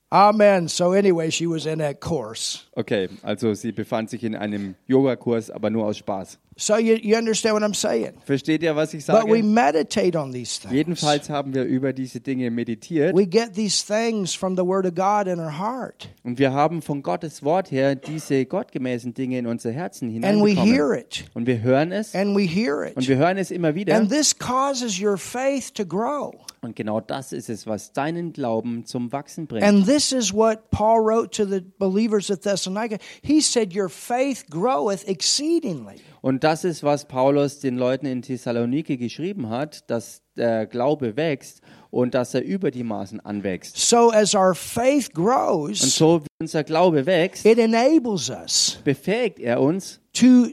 Amen. 0.09 0.69
So, 0.69 0.93
anyway, 0.93 1.29
she 1.29 1.45
was 1.47 1.65
in 1.65 1.79
that 1.79 1.99
course. 1.99 2.63
Okay, 2.77 3.09
also 3.23 3.53
sie 3.53 3.73
befand 3.73 4.09
sich 4.09 4.23
in 4.23 4.35
einem 4.35 4.75
Yogakurs, 4.87 5.51
aber 5.51 5.69
nur 5.69 5.85
aus 5.85 5.97
Spaß. 5.97 6.39
So, 6.59 6.77
you, 6.77 6.95
you 6.95 7.15
understand 7.15 7.53
what 7.53 7.61
I'm 7.63 7.75
saying? 7.75 8.13
Versteht 8.25 8.63
ihr, 8.63 8.75
was 8.75 8.91
ich 8.95 9.05
But 9.05 9.25
we 9.27 9.41
sage? 9.41 9.43
meditate 9.43 10.17
on 10.17 10.31
these 10.31 10.59
things. 10.59 10.73
Jedenfalls 10.73 11.29
haben 11.29 11.53
wir 11.53 11.63
über 11.65 11.93
diese 11.93 12.19
Dinge 12.19 12.49
meditiert 12.49 13.15
We 13.15 13.27
get 13.27 13.53
these 13.53 13.85
things 13.85 14.33
from 14.33 14.55
the 14.57 14.63
Word 14.65 14.87
of 14.87 14.95
God 14.95 15.27
in 15.27 15.39
our 15.39 15.55
heart, 15.55 16.09
und 16.23 16.39
wir 16.39 16.51
haben 16.53 16.81
von 16.81 17.03
Gottes 17.03 17.43
Wort 17.43 17.69
her 17.69 17.93
diese 17.95 18.43
gottgemäßen 18.45 19.13
Dinge 19.13 19.37
in 19.37 19.45
unser 19.45 19.71
Herzen 19.71 20.09
and 20.23 20.43
we 20.43 20.49
hear 20.55 20.95
hineinbekommen. 20.95 20.99
it, 20.99 21.25
Und 21.35 21.45
wir 21.45 21.61
hören 21.61 21.91
es 21.91 22.15
and 22.15 22.35
we 22.35 22.43
hear 22.47 22.91
und 22.95 23.03
it. 23.03 23.07
wir 23.07 23.17
hören 23.17 23.37
es 23.37 23.51
immer 23.51 23.75
wieder. 23.75 23.95
And 23.95 24.09
this 24.09 24.35
causes 24.35 24.99
your 24.99 25.17
faith 25.17 25.71
to 25.75 25.85
grow. 25.85 26.33
Und 26.61 26.75
genau 26.75 26.99
das 26.99 27.33
ist 27.33 27.49
es, 27.49 27.67
was 27.67 27.93
deinen 27.93 28.33
Glauben 28.33 28.83
zum 28.85 29.11
Wachsen 29.11 29.45
bringt. 29.45 29.63
And 29.63 29.85
this 29.85 30.11
is 30.11 30.33
what 30.33 30.71
Paul 30.71 31.01
wrote 31.01 31.29
to 31.37 31.45
the 31.45 31.61
believers 31.77 32.31
at 32.31 32.41
Thessalonica. 32.41 32.97
He 33.21 33.41
said, 33.41 33.75
Your 33.75 33.89
faith 33.89 34.45
groweth 34.49 35.07
exceedingly. 35.07 36.01
Und 36.21 36.43
das 36.43 36.63
ist, 36.63 36.83
was 36.83 37.07
Paulus 37.07 37.59
den 37.59 37.77
Leuten 37.77 38.05
in 38.05 38.21
Thessaloniki 38.21 38.97
geschrieben 38.97 39.49
hat, 39.49 39.89
dass 39.89 40.21
der 40.35 40.65
Glaube 40.65 41.15
wächst 41.15 41.61
und 41.89 42.13
dass 42.13 42.33
er 42.33 42.43
über 42.43 42.71
die 42.71 42.83
Maßen 42.83 43.19
anwächst. 43.19 43.77
So, 43.77 44.11
as 44.11 44.35
our 44.35 44.55
faith 44.55 45.09
Und 45.09 45.13
grows, 45.13 45.79
so 45.79 46.21
wie 46.21 46.27
unser 46.41 46.63
Glaube 46.63 47.05
wächst, 47.05 47.45
it 47.45 47.57
enables 47.57 48.29
us 48.29 48.79
befähigt 48.83 49.39
er 49.39 49.61
uns, 49.61 49.99
to 50.13 50.47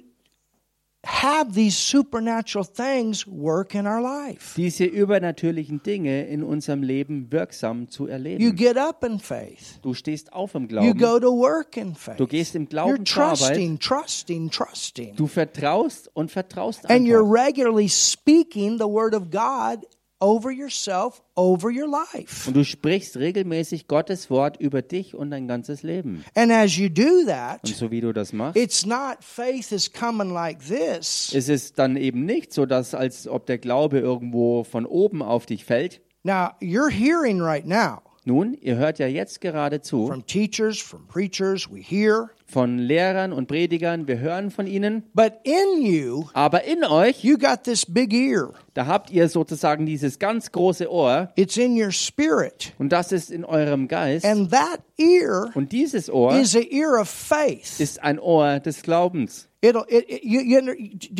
have 1.04 1.52
these 1.54 1.76
supernatural 1.76 2.64
things 2.66 3.26
work 3.26 3.74
in 3.74 3.86
our 3.86 4.00
life. 4.00 4.54
diese 4.56 4.84
übernatürlichen 4.84 5.82
Dinge 5.82 6.26
in 6.26 6.42
unserem 6.42 6.82
Leben 6.82 7.30
wirksam 7.30 7.88
zu 7.88 8.04
You 8.04 8.10
erleben. 8.10 8.56
get 8.56 8.76
up 8.76 9.04
in 9.04 9.18
faith, 9.18 9.78
Du 9.82 9.94
stehst 9.94 10.32
auf 10.32 10.54
im 10.54 10.62
you 10.62 10.68
Glauben, 10.68 10.98
go 10.98 11.18
to 11.18 11.30
work 11.36 11.76
in 11.76 11.94
faith. 11.94 12.16
du 12.18 12.26
gehst 12.26 12.54
im 12.54 12.64
You're 12.66 12.68
Glauben 12.70 13.06
zur 13.06 13.22
Arbeit, 13.22 13.38
trusting, 13.38 13.78
trusting, 13.78 14.50
trusting. 14.50 15.16
du 15.16 15.26
vertraust 15.26 16.10
und 16.14 16.30
vertraust 16.30 16.88
And 16.90 17.06
you're 17.06 17.20
einfach. 17.24 17.44
regularly 17.46 17.88
speaking 17.88 18.78
the 18.78 18.84
word 18.86 19.14
of 19.14 19.30
God 19.30 19.84
over 20.24 20.50
yourself, 20.50 21.22
over 21.34 21.68
your 21.70 21.86
life. 21.86 22.48
Und 22.48 22.54
du 22.56 22.64
sprichst 22.64 23.18
regelmäßig 23.18 23.86
Gottes 23.88 24.30
Wort 24.30 24.58
über 24.58 24.80
dich 24.80 25.14
und 25.14 25.30
dein 25.30 25.46
ganzes 25.46 25.82
Leben. 25.82 26.24
And 26.34 26.50
as 26.50 26.76
you 26.78 26.88
do 26.88 27.26
that, 27.26 27.60
Und 27.64 27.76
so 27.76 27.90
wie 27.90 28.00
du 28.00 28.12
das 28.14 28.32
machst, 28.32 28.56
it's 28.56 28.86
not 28.86 29.18
faith 29.20 29.70
is 29.70 29.92
coming 29.92 30.30
like 30.32 30.60
this. 30.66 31.32
ist 31.34 31.50
es 31.50 31.74
dann 31.74 31.96
eben 31.96 32.24
nicht 32.24 32.54
so, 32.54 32.64
dass 32.64 32.94
als 32.94 33.28
ob 33.28 33.44
der 33.46 33.58
Glaube 33.58 33.98
irgendwo 33.98 34.64
von 34.64 34.86
oben 34.86 35.20
auf 35.22 35.44
dich 35.44 35.64
fällt. 35.66 36.00
Now, 36.22 36.52
you're 36.62 36.90
hearing 36.90 37.42
right 37.42 37.66
now 37.66 38.00
Nun, 38.26 38.54
ihr 38.54 38.76
hört 38.76 38.98
ja 38.98 39.06
jetzt 39.06 39.42
gerade 39.42 39.82
zu 39.82 40.06
from 40.06 40.24
teachers, 40.24 40.78
from 40.78 41.06
preachers, 41.06 41.68
we 41.70 41.80
hear. 41.80 42.30
von 42.46 42.78
Lehrern 42.78 43.32
und 43.34 43.48
Predigern, 43.48 44.08
wir 44.08 44.18
hören 44.18 44.50
von 44.50 44.66
ihnen, 44.66 45.02
But 45.12 45.34
in 45.42 45.82
you, 45.84 46.24
aber 46.32 46.64
in 46.64 46.84
euch, 46.84 47.22
you 47.22 47.36
got 47.36 47.64
this 47.64 47.84
big 47.84 48.14
ear. 48.14 48.54
da 48.72 48.86
habt 48.86 49.10
ihr 49.10 49.28
sozusagen 49.28 49.84
dieses 49.84 50.18
ganz 50.18 50.50
große 50.52 50.90
Ohr 50.90 51.32
It's 51.36 51.58
in 51.58 51.78
your 51.78 51.90
spirit. 51.90 52.72
und 52.78 52.90
das 52.92 53.12
ist 53.12 53.30
in 53.30 53.44
eurem 53.44 53.88
Geist. 53.88 54.24
And 54.24 54.50
that 54.50 54.80
ear 54.96 55.50
Und 55.54 55.72
dieses 55.72 56.08
Ohr 56.10 56.34
is 56.38 56.56
an 56.56 56.62
ear 56.70 56.98
of 56.98 57.10
faith. 57.10 57.78
ist 57.78 58.02
ein 58.02 58.18
Ohr 58.18 58.58
des 58.60 58.80
Glaubens. 58.82 59.48
It'll, 59.62 59.84
it, 59.88 60.08
it- 60.08 60.24
you, 60.24 60.40
you, 60.40 60.60
do, 60.62 60.72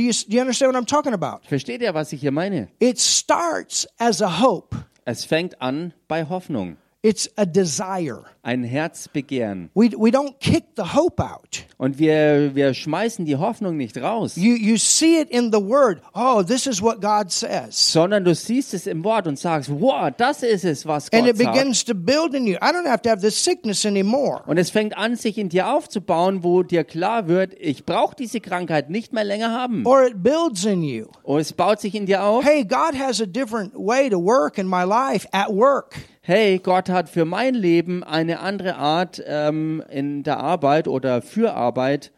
you, 0.03 0.13
do 0.13 0.35
you 0.37 0.41
understand 0.41 0.73
what 0.73 0.83
I'm 0.83 0.87
talking 0.87 1.13
about? 1.13 1.47
Versteht 1.49 1.83
ihr, 1.83 1.93
was 1.93 2.13
ich 2.15 2.21
hier 2.23 2.33
meine? 2.33 2.69
It 2.79 2.99
starts 2.99 3.87
as 3.99 4.23
a 4.23 4.41
hope. 4.41 4.75
Es 5.07 5.27
fängt 5.27 5.61
an 5.61 5.93
bei 6.09 6.27
Hoffnung, 6.27 6.77
It's 7.07 7.29
a 7.37 7.45
desire. 7.45 8.25
ein 8.43 8.65
Herzbegehren. 8.65 9.69
We, 9.75 9.91
we 9.97 10.11
don't 10.11 10.39
kick 10.41 10.65
the 10.77 10.95
hope 10.95 11.23
out. 11.23 11.65
Und 11.77 11.99
wir, 11.99 12.55
wir 12.55 12.73
schmeißen 12.73 13.27
die 13.27 13.37
Hoffnung 13.37 13.77
nicht 13.77 13.99
raus, 13.99 14.37
You, 14.37 14.55
you 14.55 14.79
see 14.79 15.21
it 15.21 15.29
in 15.29 15.53
the 15.53 15.61
word. 15.61 16.01
Oh, 16.15 16.43
this 16.43 16.67
is 16.67 16.81
what 16.81 17.03
God 17.03 17.31
says. 17.31 17.75
sondern 17.93 18.25
du 18.25 18.35
siehst 18.35 18.73
es 18.73 18.87
im 18.87 19.05
Wort 19.05 19.27
und 19.27 19.39
sagst, 19.39 19.71
wow, 19.71 20.11
das 20.17 20.43
ist 20.43 20.65
es, 20.65 20.87
was 20.87 21.13
And 21.13 21.27
Gott 21.27 21.31
it 21.31 21.37
sagt. 21.37 21.53
begins 21.55 21.85
to 21.85 21.95
build 21.95 22.33
in 22.35 22.47
you. 22.47 22.55
I 22.55 22.71
don't 22.73 22.89
have 22.89 23.03
to 23.03 23.11
have 23.11 23.21
this 23.21 23.43
sickness 23.45 23.85
anymore. 23.85 24.43
Und 24.47 24.57
es 24.57 24.71
fängt 24.71 24.97
an, 24.97 25.17
sich 25.17 25.37
in 25.37 25.51
dir 25.51 25.69
aufzubauen, 25.69 26.43
wo 26.43 26.63
dir 26.63 26.85
klar 26.85 27.29
wird, 27.29 27.53
ich 27.61 27.85
brauche 27.85 28.17
diese 28.17 28.41
Krankheit 28.41 28.89
nicht 28.89 29.13
mehr 29.13 29.25
länger 29.25 29.51
haben. 29.51 29.87
Or 29.87 30.07
it 30.07 30.23
builds 30.23 30.65
in 30.65 30.83
you. 30.83 31.09
Und 31.23 31.41
es 31.41 31.53
baut 31.53 31.81
sich 31.83 31.95
in 31.95 32.07
dir 32.07 32.25
auf. 32.25 32.45
Hey, 32.47 32.65
God 32.65 32.99
has 32.99 33.21
a 33.21 33.27
different 33.27 33.75
way 33.75 34.09
to 34.09 34.17
work 34.19 34.57
in 34.57 34.67
my 34.67 34.85
life 34.85 35.29
at 35.33 35.51
work. 35.51 35.97
Hey, 36.27 36.59
Gott 36.59 36.89
hat 36.89 37.11
für 37.11 37.27
mein 37.27 37.53
Leben 37.53 38.03
eine 38.03 38.41
andere 38.41 38.77
Art 38.77 39.22
ähm, 39.27 39.83
in 39.91 40.22
der 40.22 40.39
Arbeit 40.39 40.89
oder 40.89 41.20
für 41.20 41.53
Arbeit. 41.53 42.12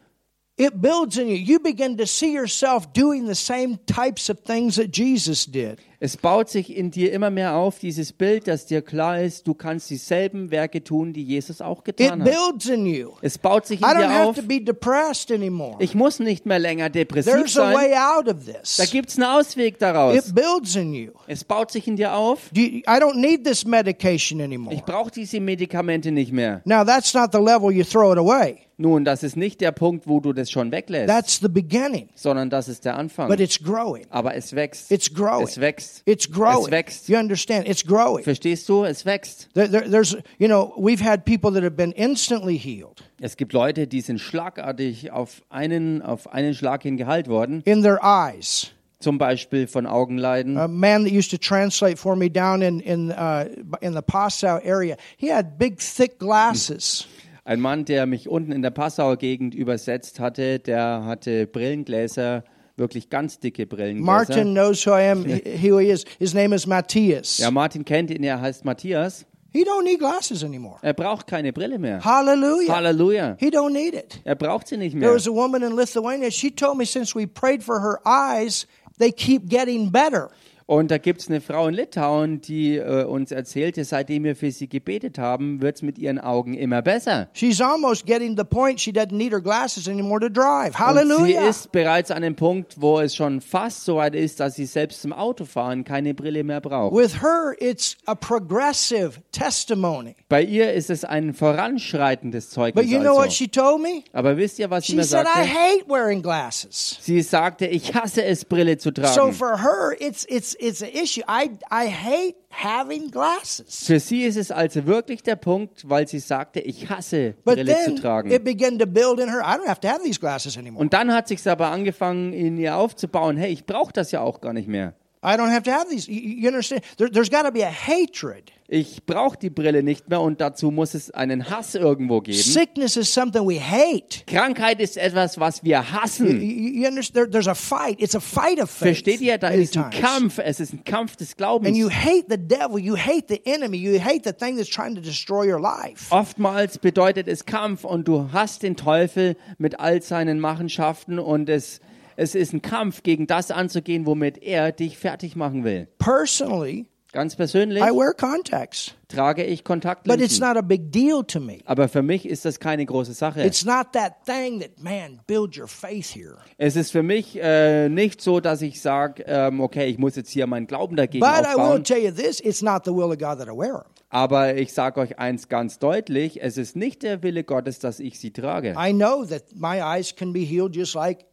It 0.56 0.80
builds 0.80 1.16
in 1.16 1.26
you. 1.26 1.34
You 1.34 1.58
begin 1.58 1.96
to 1.96 2.06
see 2.06 2.32
yourself 2.32 2.86
doing 2.92 3.26
the 3.26 3.34
same 3.34 3.80
types 3.86 4.30
of 4.30 4.44
things 4.44 4.76
that 4.76 4.96
Jesus 4.96 5.44
did. 5.44 5.80
Es 6.06 6.16
baut 6.16 6.48
sich 6.48 6.76
in 6.76 6.92
dir 6.92 7.12
immer 7.12 7.30
mehr 7.30 7.56
auf, 7.56 7.80
dieses 7.80 8.12
Bild, 8.12 8.46
dass 8.46 8.64
dir 8.64 8.80
klar 8.80 9.20
ist, 9.20 9.48
du 9.48 9.54
kannst 9.54 9.90
dieselben 9.90 10.52
Werke 10.52 10.84
tun, 10.84 11.12
die 11.12 11.24
Jesus 11.24 11.60
auch 11.60 11.80
It 11.80 11.96
getan 11.96 12.22
hat. 12.22 12.30
builds 12.30 12.66
in 12.66 12.86
you. 12.86 13.10
Es 13.22 13.38
baut 13.38 13.66
sich 13.66 13.80
in 13.80 13.86
I 13.86 13.90
don't 13.90 13.96
dir 14.02 14.08
have 14.10 14.28
auf. 14.28 14.36
to 14.36 14.42
be 14.42 14.60
depressed 14.60 15.32
anymore. 15.32 15.74
Ich 15.80 15.96
muss 15.96 16.20
nicht 16.20 16.46
mehr 16.46 16.60
länger 16.60 16.90
depressiv 16.90 17.32
There's 17.32 17.56
a 17.58 17.72
sein. 17.72 17.74
way 17.74 17.94
out 17.96 18.28
of 18.28 18.36
Da 18.46 18.52
this. 18.60 18.88
gibt's 18.92 19.16
einen 19.16 19.24
Ausweg 19.24 19.80
daraus. 19.80 20.14
It 20.28 20.32
builds 20.32 20.76
in 20.76 20.94
you. 20.94 21.10
Es 21.26 21.42
baut 21.42 21.72
sich 21.72 21.88
in 21.88 21.96
dir 21.96 22.14
auf. 22.14 22.50
Do 22.52 22.60
you- 22.60 22.82
I 22.86 23.00
don't 23.00 23.16
need 23.18 23.42
this 23.44 23.64
medication 23.64 24.40
anymore. 24.40 24.76
Ich 24.76 24.84
brauche 24.84 25.10
diese 25.10 25.40
Medikamente 25.40 26.12
nicht 26.12 26.30
mehr. 26.30 26.62
Now, 26.64 26.84
that's 26.84 27.14
not 27.14 27.32
the 27.32 27.38
level 27.40 27.72
you 27.72 27.82
throw 27.82 28.12
it 28.12 28.18
away. 28.18 28.58
Nun, 28.78 29.06
das 29.06 29.22
ist 29.22 29.36
nicht 29.36 29.62
der 29.62 29.72
Punkt, 29.72 30.06
wo 30.06 30.20
du 30.20 30.34
das 30.34 30.50
schon 30.50 30.70
weglässt, 30.70 31.08
That's 31.08 31.38
the 31.40 31.48
beginning. 31.48 32.10
sondern 32.14 32.50
das 32.50 32.68
ist 32.68 32.84
der 32.84 32.96
Anfang. 32.98 33.28
But 33.28 33.40
it's 33.40 33.58
growing. 33.58 34.04
Aber 34.10 34.34
es 34.34 34.54
wächst. 34.54 34.92
It's 34.92 35.12
growing. 35.12 35.44
Es 35.46 35.58
wächst. 35.58 36.02
It's 36.04 36.30
growing. 36.30 36.66
Es 36.66 36.70
wächst. 36.70 37.08
You 37.08 37.16
understand? 37.16 37.66
It's 37.66 37.84
growing. 37.86 38.22
Verstehst 38.22 38.68
du? 38.68 38.84
Es 38.84 39.06
wächst. 39.06 39.48
There, 39.54 39.70
there, 39.70 39.88
there's, 39.90 40.14
you 40.38 40.46
know, 40.46 40.74
we've 40.76 41.02
had 41.02 41.24
people 41.24 41.50
that 41.52 41.62
have 41.62 41.76
been 41.76 41.92
instantly 41.92 42.58
healed 42.58 43.02
Es 43.18 43.38
gibt 43.38 43.54
Leute, 43.54 43.86
die 43.86 44.02
sind 44.02 44.20
schlagartig 44.20 45.10
auf 45.10 45.42
einen, 45.48 46.02
auf 46.02 46.30
einen 46.30 46.54
Schlag 46.54 46.82
hin 46.82 46.98
geheilt 46.98 47.28
worden. 47.28 47.62
in 47.64 47.82
their 47.82 47.98
eyes. 48.02 48.72
Zum 48.98 49.18
Beispiel 49.18 49.66
von 49.66 49.86
Augenleiden. 49.86 50.56
A 50.58 50.68
man 50.68 51.04
that 51.04 51.12
used 51.12 51.30
to 51.30 51.36
translate 51.36 51.96
for 51.98 52.16
me 52.16 52.30
down 52.30 52.62
in 52.62 52.80
in 52.80 53.10
uh, 53.10 53.44
in 53.82 53.94
the 53.94 54.00
Passau 54.02 54.58
area, 54.64 54.96
he 55.18 55.30
had 55.30 55.58
big, 55.58 55.78
thick 55.80 56.18
glasses, 56.18 57.06
Ein 57.46 57.60
Mann, 57.60 57.84
der 57.84 58.06
mich 58.06 58.28
unten 58.28 58.50
in 58.50 58.60
der 58.60 58.70
Passauer 58.70 59.16
Gegend 59.16 59.54
übersetzt 59.54 60.18
hatte, 60.18 60.58
der 60.58 61.04
hatte 61.04 61.46
Brillengläser, 61.46 62.42
wirklich 62.76 63.08
ganz 63.08 63.38
dicke 63.38 63.66
Brillengläser. 63.66 64.04
Martin 64.04 64.50
knows 64.52 64.84
who 64.84 64.90
I 64.90 65.08
am, 65.10 65.24
he- 65.24 65.42
who 65.70 65.78
he 65.78 65.90
is. 65.90 66.04
His 66.18 66.34
name 66.34 66.54
is 66.54 66.66
Matthias. 66.66 67.38
Ja, 67.38 67.52
Martin 67.52 67.84
kennt 67.84 68.10
ihn, 68.10 68.24
er 68.24 68.40
heißt 68.40 68.64
Matthias. 68.64 69.24
He 69.52 69.62
don't 69.64 69.84
need 69.84 70.00
glasses 70.00 70.42
anymore. 70.42 70.76
Er 70.82 70.92
braucht 70.92 71.28
keine 71.28 71.52
Brille 71.52 71.78
mehr. 71.78 72.04
Hallelujah. 72.04 72.74
Halleluja. 72.74 73.36
He 73.38 73.46
don't 73.48 73.70
need 73.72 73.94
it. 73.94 74.20
Er 74.24 74.34
braucht 74.34 74.66
sie 74.66 74.76
nicht 74.76 74.92
There 74.98 75.06
mehr. 75.06 75.14
was 75.14 75.28
a 75.28 75.30
woman 75.30 75.62
in 75.62 75.76
Lithuania. 75.76 76.30
She 76.32 76.50
told 76.50 76.76
me 76.76 76.84
since 76.84 77.14
we 77.16 77.26
prayed 77.28 77.62
for 77.62 77.80
her 77.80 78.00
eyes, 78.04 78.66
they 78.98 79.12
keep 79.12 79.48
getting 79.48 79.90
better. 79.92 80.30
Und 80.68 80.90
da 80.90 80.98
gibt 80.98 81.20
es 81.20 81.28
eine 81.28 81.40
Frau 81.40 81.68
in 81.68 81.74
Litauen, 81.74 82.40
die 82.40 82.76
äh, 82.76 83.04
uns 83.04 83.30
erzählte, 83.30 83.84
seitdem 83.84 84.24
wir 84.24 84.34
für 84.34 84.50
sie 84.50 84.68
gebetet 84.68 85.16
haben, 85.16 85.62
wird 85.62 85.76
es 85.76 85.82
mit 85.82 85.96
ihren 85.96 86.18
Augen 86.18 86.54
immer 86.54 86.82
besser. 86.82 87.28
She's 87.34 87.60
almost 87.60 88.04
getting 88.04 88.34
to 88.34 88.42
the 88.42 88.48
point 88.48 88.80
she 88.80 88.90
doesn't 88.90 89.14
need 89.14 89.30
her 89.32 89.40
glasses 89.40 89.86
anymore 89.88 90.18
to 90.18 90.28
drive. 90.28 90.70
Und 90.70 90.74
sie 90.76 90.82
Hallelujah. 90.82 91.48
ist 91.48 91.70
bereits 91.70 92.10
an 92.10 92.22
dem 92.22 92.34
Punkt, 92.34 92.80
wo 92.80 92.98
es 92.98 93.14
schon 93.14 93.40
fast 93.40 93.84
so 93.84 93.96
weit 93.98 94.16
ist, 94.16 94.40
dass 94.40 94.56
sie 94.56 94.66
selbst 94.66 95.02
zum 95.02 95.12
Autofahren 95.12 95.84
keine 95.84 96.14
Brille 96.14 96.42
mehr 96.42 96.60
braucht. 96.60 96.96
With 96.96 97.22
her, 97.22 97.54
it's 97.60 97.96
a 98.06 98.16
progressive 98.16 99.20
testimony. 99.30 100.16
Bei 100.28 100.42
ihr 100.42 100.72
ist 100.72 100.90
es 100.90 101.04
ein 101.04 101.32
voranschreitendes 101.32 102.46
But 102.46 102.52
Zeugnis. 102.54 102.90
you 102.90 102.98
know 102.98 103.14
what 103.14 103.26
Also. 103.26 103.30
she 103.36 103.48
told 103.48 103.80
me? 103.82 104.02
Aber 104.12 104.36
wisst 104.36 104.58
ihr, 104.58 104.70
was 104.70 104.84
sie 104.84 104.92
She 104.92 104.96
mir 104.96 105.04
said, 105.04 105.26
I 105.26 105.44
sagte? 105.44 105.48
hate 105.54 105.88
wearing 105.88 106.22
glasses. 106.22 106.98
Sie 107.00 107.20
sagte, 107.22 107.66
ich 107.66 107.94
hasse 107.94 108.24
es, 108.24 108.44
Brille 108.44 108.78
zu 108.78 108.88
So 108.88 109.02
tragen. 109.02 109.32
for 109.32 109.58
her, 109.62 109.94
it's 110.00 110.24
it's 110.28 110.55
it's 110.58 110.82
an 110.82 110.88
issue. 110.90 111.22
I 111.28 111.50
I 111.70 111.88
hate 111.88 112.34
having 112.50 113.10
glasses. 113.10 113.86
Für 113.86 114.00
sie 114.00 114.22
ist 114.24 114.36
es 114.36 114.50
also 114.50 114.86
wirklich 114.86 115.22
der 115.22 115.36
Punkt, 115.36 115.88
weil 115.88 116.06
sie 116.08 116.18
sagte, 116.18 116.60
ich 116.60 116.88
hasse 116.88 117.34
But 117.44 117.54
Brille 117.56 117.76
zu 117.76 117.84
then 117.84 117.96
tragen. 117.96 118.30
it 118.30 118.44
began 118.44 118.78
to 118.78 118.86
build 118.86 119.20
in 119.20 119.28
her. 119.28 119.40
I 119.40 119.56
don't 119.58 119.68
have 119.68 119.80
to 119.80 119.88
have 119.88 120.02
these 120.02 120.18
glasses 120.20 120.56
anymore. 120.56 120.80
Und 120.82 120.92
dann 120.92 121.12
hat 121.12 121.28
sich's 121.28 121.46
aber 121.46 121.68
angefangen, 121.68 122.32
in 122.32 122.58
ihr 122.58 122.76
aufzubauen. 122.76 123.36
Hey, 123.36 123.52
ich 123.52 123.64
brauche 123.66 123.92
das 123.92 124.10
ja 124.12 124.20
auch 124.20 124.40
gar 124.40 124.52
nicht 124.52 124.68
mehr. 124.68 124.94
I 125.22 125.36
don't 125.36 125.50
have 125.50 125.62
to 125.64 125.72
have 125.72 125.88
these. 125.88 126.08
You, 126.08 126.48
understand? 126.48 126.82
There, 126.98 127.08
there's 127.10 127.30
got 127.30 127.42
to 127.42 127.50
be 127.52 127.62
a 127.62 127.70
hatred. 127.70 128.52
Ich 128.68 129.06
brauche 129.06 129.38
die 129.38 129.48
Brille 129.48 129.84
nicht 129.84 130.08
mehr 130.08 130.20
und 130.20 130.40
dazu 130.40 130.72
muss 130.72 130.94
es 130.94 131.12
einen 131.12 131.48
Hass 131.50 131.76
irgendwo 131.76 132.20
geben. 132.20 132.36
Sickness 132.36 132.96
is 132.96 133.12
something 133.12 133.42
we 133.46 133.60
hate. 133.60 134.24
Krankheit 134.26 134.80
ist 134.80 134.96
etwas, 134.96 135.38
was 135.38 135.62
wir 135.62 135.92
hassen. 135.92 136.40
you 136.40 136.82
you 136.82 136.88
understand? 136.88 137.14
There, 137.14 137.30
there's 137.30 137.46
a 137.46 137.54
fight. 137.54 138.00
It's 138.00 138.16
a 138.16 138.20
fight 138.20 138.60
of 138.60 138.68
faith. 138.68 138.88
Versteht 138.88 139.20
ihr? 139.20 139.38
Da 139.38 139.48
ist 139.48 139.76
ein 139.76 139.90
times. 139.92 140.04
Kampf. 140.04 140.38
Es 140.38 140.58
ist 140.58 140.72
ein 140.72 140.82
Kampf 140.84 141.14
des 141.16 141.30
And 141.30 141.36
Glaubens. 141.38 141.78
you 141.78 141.88
hate 141.88 142.26
the 142.28 142.36
devil. 142.38 142.78
You 142.80 142.96
hate 142.96 143.26
the 143.28 143.40
enemy. 143.46 143.76
You 143.78 144.00
hate 144.00 144.22
the 144.24 144.32
thing 144.32 144.56
that's 144.56 144.68
trying 144.68 144.96
to 144.96 145.00
destroy 145.00 145.46
your 145.48 145.60
life. 145.60 146.12
Oftmals 146.12 146.78
bedeutet 146.78 147.28
es 147.28 147.46
Kampf 147.46 147.84
und 147.84 148.08
du 148.08 148.30
hast 148.32 148.64
den 148.64 148.76
Teufel 148.76 149.36
mit 149.58 149.78
all 149.78 150.02
seinen 150.02 150.40
Machenschaften 150.40 151.20
und 151.20 151.48
es, 151.48 151.80
es 152.16 152.34
ist 152.34 152.52
ein 152.52 152.62
Kampf, 152.62 153.02
gegen 153.02 153.26
das 153.26 153.50
anzugehen, 153.50 154.06
womit 154.06 154.42
er 154.42 154.72
dich 154.72 154.98
fertig 154.98 155.36
machen 155.36 155.64
will. 155.64 155.88
Personally, 155.98 156.86
Ganz 157.12 157.34
persönlich 157.34 157.82
I 157.82 157.86
wear 157.86 158.12
contacts, 158.12 158.94
trage 159.08 159.44
ich 159.44 159.62
but 159.62 159.80
it's 159.80 159.84
Kontaktlinsen. 159.84 160.40
not 160.40 160.56
a 160.56 160.62
big 160.62 160.90
deal 160.90 161.22
to 161.24 161.40
me. 161.40 161.58
Aber 161.64 161.88
für 161.88 162.02
mich 162.02 162.26
ist 162.26 162.44
das 162.44 162.60
keine 162.60 162.84
große 162.84 163.12
Sache. 163.12 163.42
It's 163.44 163.64
not 163.64 163.92
that 163.92 164.24
thing 164.24 164.60
that, 164.60 164.82
man, 164.82 165.20
build 165.26 165.56
your 165.56 165.68
faith 165.68 166.14
here. 166.14 166.38
Es 166.58 166.76
ist 166.76 166.92
für 166.92 167.02
mich 167.02 167.38
äh, 167.40 167.88
nicht 167.88 168.20
so, 168.20 168.40
dass 168.40 168.62
ich 168.62 168.80
sage, 168.80 169.24
ähm, 169.26 169.60
okay, 169.60 169.86
ich 169.86 169.98
muss 169.98 170.16
jetzt 170.16 170.30
hier 170.30 170.46
meinen 170.46 170.66
Glauben 170.66 170.96
dagegen 170.96 171.24
But 171.24 171.40
I 171.44 171.54
will 171.54 171.60
aufbauen. 171.60 171.84
tell 171.84 172.02
you 172.02 172.10
this 172.10 172.40
it's 172.40 172.62
not 172.62 172.84
the 172.84 172.92
will 172.92 173.10
of 173.12 173.18
God 173.18 173.38
that 173.38 173.48
I 173.48 173.56
wear 173.56 173.82
them. 173.82 173.92
Aber 174.08 174.54
ich 174.56 174.72
sage 174.72 175.00
euch 175.00 175.18
eins 175.18 175.48
ganz 175.48 175.78
deutlich, 175.78 176.40
es 176.40 176.56
ist 176.56 176.76
nicht 176.76 177.02
der 177.02 177.22
Wille 177.22 177.42
Gottes, 177.42 177.80
dass 177.80 177.98
ich 177.98 178.20
sie 178.20 178.32
trage. 178.32 178.74
I 178.78 178.92
know 178.92 179.24
that 179.24 179.42
my 179.54 179.80
eyes 179.82 180.14
can 180.14 180.32
be 180.32 180.40
healed 180.40 180.74
just 180.74 180.94
like. 180.94 181.26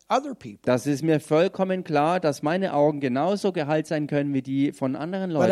Das 0.64 0.86
ist 0.86 1.02
mir 1.02 1.20
vollkommen 1.20 1.84
klar, 1.84 2.20
dass 2.20 2.44
meine 2.44 2.74
Augen 2.74 3.00
genauso 3.00 3.52
geheilt 3.52 3.88
sein 3.88 4.08
können 4.08 4.34
wie 4.34 4.42
die 4.42 4.72
von 4.72 4.96
anderen 4.96 5.32
Leuten. 5.32 5.52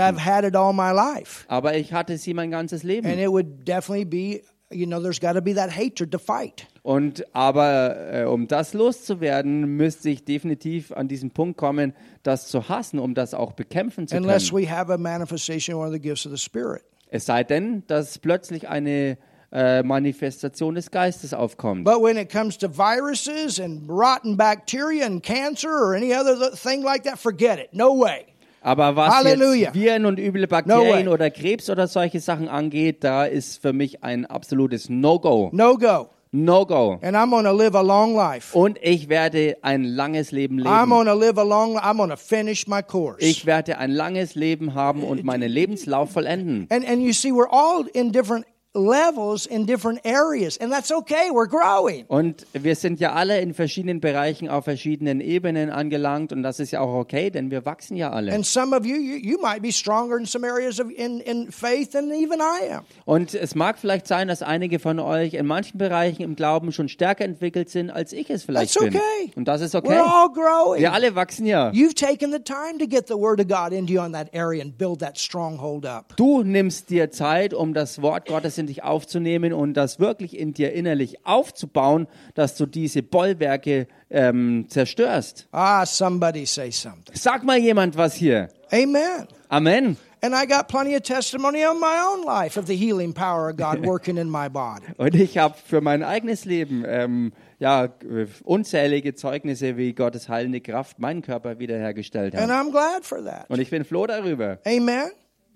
Aber 1.48 1.76
ich 1.76 1.94
hatte 1.94 2.11
sie 2.18 2.34
mein 2.34 2.52
ganzes 2.52 2.82
And 2.82 2.90
Leben. 2.90 3.20
it 3.20 3.30
would 3.30 3.66
definitely 3.68 4.06
be, 4.06 4.42
you 4.72 4.86
know, 4.86 5.00
there's 5.02 5.20
got 5.20 5.34
to 5.34 5.42
be 5.42 5.54
that 5.56 5.70
hatred 5.76 6.12
to 6.12 6.18
fight. 6.20 6.68
Und 6.84 7.24
aber 7.36 7.96
äh, 8.14 8.24
um 8.26 8.48
das 8.48 8.74
loszuwerden, 8.74 9.76
müsste 9.78 10.10
ich 10.10 10.26
definitiv 10.26 10.92
an 10.92 11.08
diesen 11.08 11.32
Punkt 11.32 11.58
kommen, 11.58 11.94
das 12.24 12.48
zu 12.48 12.70
hassen, 12.70 12.98
um 13.00 13.14
das 13.14 13.34
auch 13.34 13.54
bekämpfen 13.54 14.08
zu 14.08 14.18
Unless 14.18 14.50
können. 14.50 14.64
we 14.64 14.70
have 14.70 14.92
a 14.92 14.98
manifestation 14.98 15.76
of 15.76 15.82
one 15.82 15.88
of 15.90 15.94
the 15.94 16.00
gifts 16.02 16.26
of 16.26 16.32
the 16.32 16.38
Spirit. 16.38 16.82
Es 17.10 17.26
sei 17.26 17.44
denn, 17.44 17.84
dass 17.88 18.18
plötzlich 18.20 18.70
eine 18.70 19.18
äh, 19.52 19.84
Manifestation 19.84 20.76
des 20.76 20.92
Geistes 20.92 21.34
aufkommt. 21.34 21.84
But 21.84 22.02
when 22.02 22.16
it 22.18 22.32
comes 22.32 22.58
to 22.60 22.70
viruses 22.70 23.60
and 23.60 23.88
rotten 23.90 24.38
bacteria 24.38 25.06
and 25.06 25.22
cancer 25.22 25.70
or 25.70 25.94
any 25.94 26.16
other 26.16 26.38
th- 26.40 26.54
thing 26.58 26.82
like 26.84 27.04
that, 27.04 27.20
forget 27.20 27.60
it. 27.60 27.74
No 27.74 27.94
way. 27.94 28.26
Aber 28.62 28.96
was 28.96 29.14
Halleluja. 29.16 29.70
jetzt 29.70 29.76
Viren 29.76 30.06
und 30.06 30.20
üble 30.20 30.42
No 30.44 30.48
Bakterien 30.48 31.08
way. 31.08 31.08
oder 31.08 31.30
Krebs 31.32 31.70
oder 31.70 31.88
solche 31.88 32.20
Sachen 32.20 32.48
angeht, 32.48 33.04
da 33.04 33.26
ist 33.26 33.62
für 33.62 33.74
mich 33.74 34.04
ein 34.04 34.26
absolutes 34.26 34.88
No-Go. 34.88 35.50
No 35.52 35.78
go. 35.78 36.10
No-Go. 36.34 36.98
And 37.02 37.18
I'm 37.18 37.30
to 37.44 37.52
live 37.52 37.76
a 37.76 37.82
long 37.82 38.16
life. 38.16 38.58
Und 38.58 38.78
ich 38.82 39.10
werde 39.10 39.58
ein 39.64 39.84
langes 39.84 40.32
Leben 40.32 40.62
I'm 40.62 40.86
leben. 40.86 40.90
going 40.90 41.08
to 41.08 41.14
live 41.14 41.38
a 41.38 41.44
long 41.44 41.78
I'm 41.78 42.08
to 42.08 42.16
finish 42.16 42.68
my 42.68 42.82
course. 42.82 43.18
Ich 43.20 43.46
werde 43.46 43.78
ein 43.80 43.92
langes 43.92 44.36
Leben 44.36 44.74
haben 44.74 45.04
und 45.04 45.26
meinen 45.26 45.50
Lebenslauf 45.50 46.12
vollenden. 46.12 46.68
And 46.70 46.88
and 46.88 47.02
you 47.02 47.12
see 47.12 47.32
we're 47.34 47.50
all 47.52 47.86
in 47.94 48.14
different 48.14 48.46
levels 48.74 49.46
in 49.46 49.66
different 49.66 50.00
areas 50.06 50.58
and 50.58 50.72
that's 50.72 50.92
okay. 50.92 51.30
We're 51.32 51.48
growing. 51.48 52.06
Und 52.08 52.46
wir 52.54 52.76
sind 52.76 53.00
ja 53.00 53.14
alle 53.14 53.40
in 53.42 53.54
verschiedenen 53.54 54.00
Bereichen 54.00 54.48
auf 54.48 54.64
verschiedenen 54.64 55.20
Ebenen 55.20 55.70
angelangt 55.70 56.32
und 56.32 56.44
das 56.44 56.60
ist 56.60 56.72
ja 56.72 56.80
auch 56.80 56.94
okay, 56.94 57.30
denn 57.30 57.52
wir 57.52 57.66
wachsen 57.66 57.98
ja 57.98 58.12
alle. 58.12 58.34
And 58.34 58.46
some 58.46 58.76
of 58.76 58.86
you, 58.86 58.96
you, 58.96 59.18
you 59.18 59.38
might 59.42 59.62
be 59.62 59.72
stronger 59.72 60.18
in 60.18 60.26
some 60.26 60.48
areas 60.48 60.80
of 60.80 60.90
in, 60.90 61.20
in 61.20 61.52
faith 61.52 61.92
than 61.92 62.12
even 62.12 62.40
I 62.40 62.72
am. 62.74 62.84
Und 63.06 63.34
es 63.34 63.56
mag 63.56 63.78
vielleicht 63.78 64.08
sein, 64.08 64.28
dass 64.28 64.42
einige 64.42 64.80
von 64.80 65.00
euch 65.00 65.34
in 65.34 65.46
manchen 65.46 65.78
Bereichen 65.78 66.22
im 66.22 66.36
Glauben 66.36 66.72
schon 66.72 66.88
stärker 66.88 67.26
entwickelt 67.26 67.70
sind, 67.70 67.90
als 67.90 68.14
ich 68.14 68.30
es 68.30 68.44
vielleicht 68.44 68.74
That's 68.74 68.86
bin. 68.86 68.96
okay. 68.96 69.32
Und 69.36 69.48
das 69.48 69.62
ist 69.62 69.76
We're 69.76 69.80
okay. 69.80 69.98
all 69.98 70.30
growing. 70.30 70.80
Wir 70.82 70.94
alle 70.94 71.16
wachsen 71.16 71.46
ja. 71.46 71.72
You've 71.72 71.96
taken 71.96 72.32
the 72.32 72.40
time 72.40 72.78
to 72.80 72.88
get 72.88 73.08
the 73.08 73.16
word 73.16 73.42
of 73.42 73.48
God 73.48 73.74
into 73.74 73.94
you 73.94 74.00
on 74.00 74.14
that 74.14 74.34
area 74.34 74.62
and 74.62 74.78
build 74.78 75.00
that 75.00 75.18
stronghold 75.18 75.86
up. 75.86 76.16
Du 76.16 76.44
nimmst 76.44 76.90
dir 76.90 77.12
Zeit, 77.12 77.54
um 77.54 77.74
das 77.74 78.02
Wort 78.02 78.28
Gottes 78.28 78.58
dich 78.68 78.84
aufzunehmen 78.84 79.54
und 79.54 79.74
das 79.74 80.00
wirklich 80.00 80.38
in 80.38 80.54
dir 80.54 80.74
innerlich 80.74 81.26
aufzubauen, 81.26 82.08
dass 82.34 82.56
du 82.56 82.66
diese 82.66 83.04
Bollwerke 83.04 83.88
ähm, 84.10 84.66
zerstörst. 84.70 85.48
Ah, 85.52 85.86
somebody 85.86 86.46
say 86.46 86.72
something. 86.72 87.16
Sag 87.16 87.44
mal 87.44 87.58
jemand 87.58 87.98
was 87.98 88.16
hier. 88.16 88.50
Amen. 88.72 89.28
Amen. 89.50 89.98
And 90.24 90.36
I 90.36 90.46
got 90.46 90.68
plenty 90.68 90.96
of 90.96 91.02
testimony 91.02 91.66
on 91.66 91.80
my 91.80 92.00
own 92.00 92.24
life 92.24 92.56
of 92.56 92.68
the 92.68 92.76
healing 92.76 93.12
power 93.12 93.50
of 93.50 93.58
God 93.58 93.84
working 93.84 94.18
in 94.18 94.30
my 94.30 94.50
body. 94.50 94.86
Und 94.98 95.16
ich 95.16 95.40
habe 95.40 95.56
für 95.66 95.82
mein 95.82 96.04
eigenes 96.04 96.46
Leben 96.46 96.84
ähm, 96.88 97.34
ja, 97.58 97.86
äh, 97.86 98.28
unzählige 98.44 99.16
Zeugnisse, 99.16 99.78
wie 99.78 99.94
Gottes 99.94 100.30
heilende 100.30 100.62
Kraft 100.62 101.00
meinen 101.00 101.24
Körper 101.24 101.58
wiederhergestellt 101.58 102.36
And 102.36 102.52
hat. 102.52 102.66
I'm 102.68 102.72
glad 102.72 103.04
for 103.04 103.24
that. 103.24 103.50
Und 103.50 103.60
ich 103.60 103.72
bin 103.72 103.84
froh 103.84 104.06
darüber. 104.06 104.60
Amen. 104.64 105.10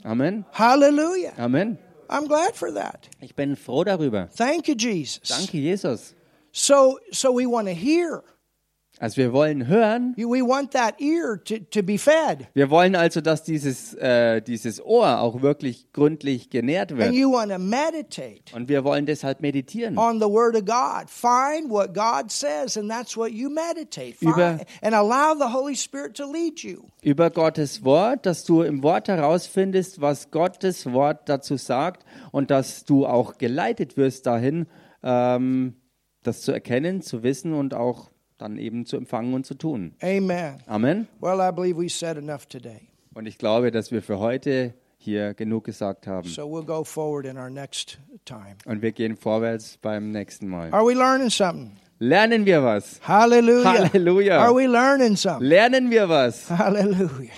Amen. 0.03 0.45
Hallelujah. 0.53 1.33
Amen. 1.37 1.77
I'm 2.09 2.27
glad 2.27 2.55
for 2.55 2.71
that. 2.71 3.09
Ich 3.21 3.35
bin 3.35 3.55
froh 3.55 3.83
darüber. 3.83 4.29
Thank 4.35 4.67
you, 4.67 4.75
Jesus. 4.75 5.27
Danke, 5.27 5.53
Jesus. 5.61 6.13
So, 6.51 6.99
so 7.11 7.31
we 7.31 7.45
want 7.45 7.67
to 7.67 7.73
hear. 7.73 8.23
Also 8.97 9.17
wir 9.17 9.33
wollen 9.33 9.67
hören. 9.67 10.13
We 10.15 10.23
want 10.41 10.71
that 10.71 11.01
ear 11.01 11.37
to, 11.43 11.55
to 11.71 11.83
be 11.83 11.97
fed. 11.97 12.47
Wir 12.53 12.69
wollen 12.69 12.95
also, 12.95 13.19
dass 13.19 13.43
dieses, 13.43 13.93
äh, 13.95 14.41
dieses 14.41 14.81
Ohr 14.83 15.19
auch 15.19 15.41
wirklich 15.41 15.91
gründlich 15.91 16.49
genährt 16.49 16.93
And 16.93 17.01
wird. 17.01 17.13
you 17.13 17.29
want 17.33 17.51
to 17.51 17.59
meditate 17.59 18.55
Und 18.55 18.69
wir 18.69 18.85
wollen 18.85 19.05
deshalb 19.05 19.41
meditieren. 19.41 19.97
on 19.97 20.19
the 20.21 20.25
Word 20.27 20.55
of 20.55 20.63
God. 20.65 21.09
Find 21.09 21.69
what 21.69 21.93
God 21.93 22.31
says, 22.31 22.77
and 22.77 22.89
that's 22.89 23.17
what 23.17 23.31
you 23.31 23.49
meditate. 23.49 24.15
Über- 24.21 24.59
Find, 24.59 24.65
and 24.81 24.95
allow 24.95 25.35
the 25.37 25.51
Holy 25.53 25.75
Spirit 25.75 26.15
to 26.15 26.31
lead 26.31 26.59
you. 26.61 26.83
Über 27.01 27.29
Gottes 27.31 27.83
Wort, 27.83 28.25
dass 28.25 28.45
du 28.45 28.61
im 28.61 28.81
Wort 28.81 29.09
herausfindest, 29.09 29.99
was 29.99 30.31
Gottes 30.31 30.85
Wort 30.93 31.27
dazu 31.27 31.57
sagt 31.57 32.05
und 32.31 32.49
dass 32.49 32.85
du 32.85 33.05
auch 33.05 33.37
geleitet 33.37 33.97
wirst 33.97 34.25
dahin, 34.25 34.67
ähm, 35.03 35.75
das 36.23 36.41
zu 36.41 36.53
erkennen, 36.53 37.01
zu 37.01 37.23
wissen 37.23 37.53
und 37.53 37.73
auch 37.73 38.09
dann 38.37 38.57
eben 38.57 38.85
zu 38.85 38.97
empfangen 38.97 39.33
und 39.33 39.45
zu 39.45 39.55
tun. 39.55 39.93
Amen. 40.01 40.61
Amen. 40.67 41.07
Well, 41.19 41.39
I 41.39 41.51
believe 41.51 41.77
we 41.79 41.89
said 41.89 42.17
enough 42.17 42.45
today. 42.45 42.81
Und 43.13 43.27
ich 43.27 43.37
glaube, 43.37 43.71
dass 43.71 43.91
wir 43.91 44.01
für 44.01 44.19
heute 44.19 44.73
hier 44.97 45.33
genug 45.33 45.63
gesagt 45.63 46.07
haben. 46.07 46.27
So 46.27 46.43
we'll 46.43 46.65
go 46.65 46.83
forward 46.83 47.25
in 47.25 47.37
our 47.37 47.49
next 47.49 47.99
time. 48.25 48.57
Und 48.65 48.81
wir 48.81 48.91
gehen 48.91 49.15
vorwärts 49.15 49.77
beim 49.77 50.11
nächsten 50.11 50.47
Mal. 50.47 50.73
Are 50.73 50.85
we 50.85 50.93
learning 50.93 51.29
something? 51.29 51.77
Lernen 51.99 52.45
wir 52.45 52.61
was? 52.61 52.99
Hallelujah. 53.07 53.89
Hallelujah. 53.93 54.37
Are 54.37 54.53
we 54.53 54.67
learning 54.67 55.15
something? 55.15 55.47
Lernen 55.47 55.89
wir 55.89 56.09
was? 56.09 56.49
Hallelujah. 56.49 57.31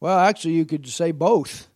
Well, 0.00 0.18
actually, 0.18 0.56
you 0.56 0.66
could 0.66 0.86
say 0.86 1.12
both. 1.12 1.68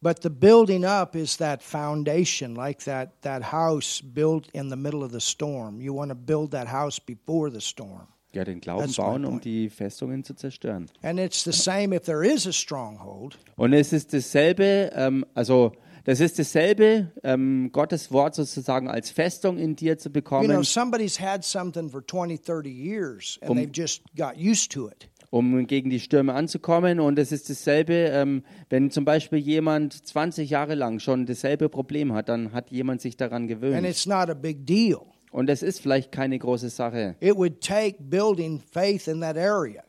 But 0.00 0.22
the 0.22 0.30
building 0.30 0.84
up 0.84 1.16
is 1.16 1.38
that 1.38 1.60
foundation, 1.62 2.54
like 2.54 2.84
that, 2.84 3.20
that 3.22 3.42
house 3.52 4.00
built 4.00 4.46
in 4.54 4.68
the 4.68 4.76
middle 4.76 5.02
of 5.02 5.10
the 5.10 5.20
storm. 5.20 5.80
You 5.80 5.92
want 5.92 6.10
to 6.10 6.14
build 6.14 6.52
that 6.52 6.68
house 6.68 7.00
before 7.00 7.50
the 7.50 7.60
storm. 7.60 8.06
Ja, 8.32 8.44
den 8.44 8.60
Glauben 8.60 8.82
That's 8.84 8.96
bauen, 8.96 9.24
um 9.24 9.40
die 9.40 9.70
Festungen 9.70 10.22
zu 10.22 10.34
zerstören. 10.34 10.86
And 11.02 11.18
it's 11.18 11.42
the 11.42 11.52
same 11.52 11.92
if 11.96 12.04
there 12.04 12.22
is 12.22 12.46
a 12.46 12.52
stronghold. 12.52 13.38
Und 13.56 13.72
es 13.72 13.92
ist 13.92 14.12
dasselbe, 14.12 14.90
ähm, 14.94 15.24
also 15.34 15.72
das 16.04 16.20
ist 16.20 16.38
dasselbe, 16.38 17.10
ähm, 17.24 17.70
Gottes 17.72 18.12
Wort 18.12 18.34
sozusagen 18.34 18.88
als 18.88 19.10
Festung 19.10 19.58
in 19.58 19.74
dir 19.76 19.98
zu 19.98 20.10
bekommen. 20.10 20.44
You 20.48 20.54
know, 20.54 20.62
somebody's 20.62 21.18
had 21.18 21.42
something 21.42 21.88
for 21.90 22.06
20, 22.06 22.36
30 22.38 22.70
years 22.70 23.38
and 23.40 23.50
Um- 23.50 23.56
they've 23.56 23.72
just 23.74 24.02
got 24.14 24.36
used 24.36 24.70
to 24.72 24.88
it. 24.88 25.08
Um 25.30 25.66
gegen 25.66 25.90
die 25.90 26.00
Stürme 26.00 26.32
anzukommen. 26.34 27.00
Und 27.00 27.18
es 27.18 27.32
ist 27.32 27.50
dasselbe, 27.50 27.94
ähm, 27.94 28.42
wenn 28.70 28.90
zum 28.90 29.04
Beispiel 29.04 29.38
jemand 29.38 29.92
20 30.06 30.48
Jahre 30.50 30.74
lang 30.74 30.98
schon 31.00 31.26
dasselbe 31.26 31.68
Problem 31.68 32.12
hat, 32.14 32.28
dann 32.28 32.52
hat 32.52 32.70
jemand 32.70 33.00
sich 33.00 33.16
daran 33.16 33.42
And 33.42 33.48
gewöhnt. 33.50 33.86
it's 33.86 34.06
not 34.06 34.30
a 34.30 34.34
big 34.34 34.64
deal. 34.66 35.00
Und 35.30 35.50
es 35.50 35.62
ist 35.62 35.80
vielleicht 35.80 36.10
keine 36.10 36.38
große 36.38 36.70
Sache. 36.70 37.14
It 37.20 37.36
would 37.36 37.60
take 37.60 37.96
building 38.00 38.60
faith 38.60 39.06
in 39.08 39.20
that 39.20 39.36
area. 39.36 39.82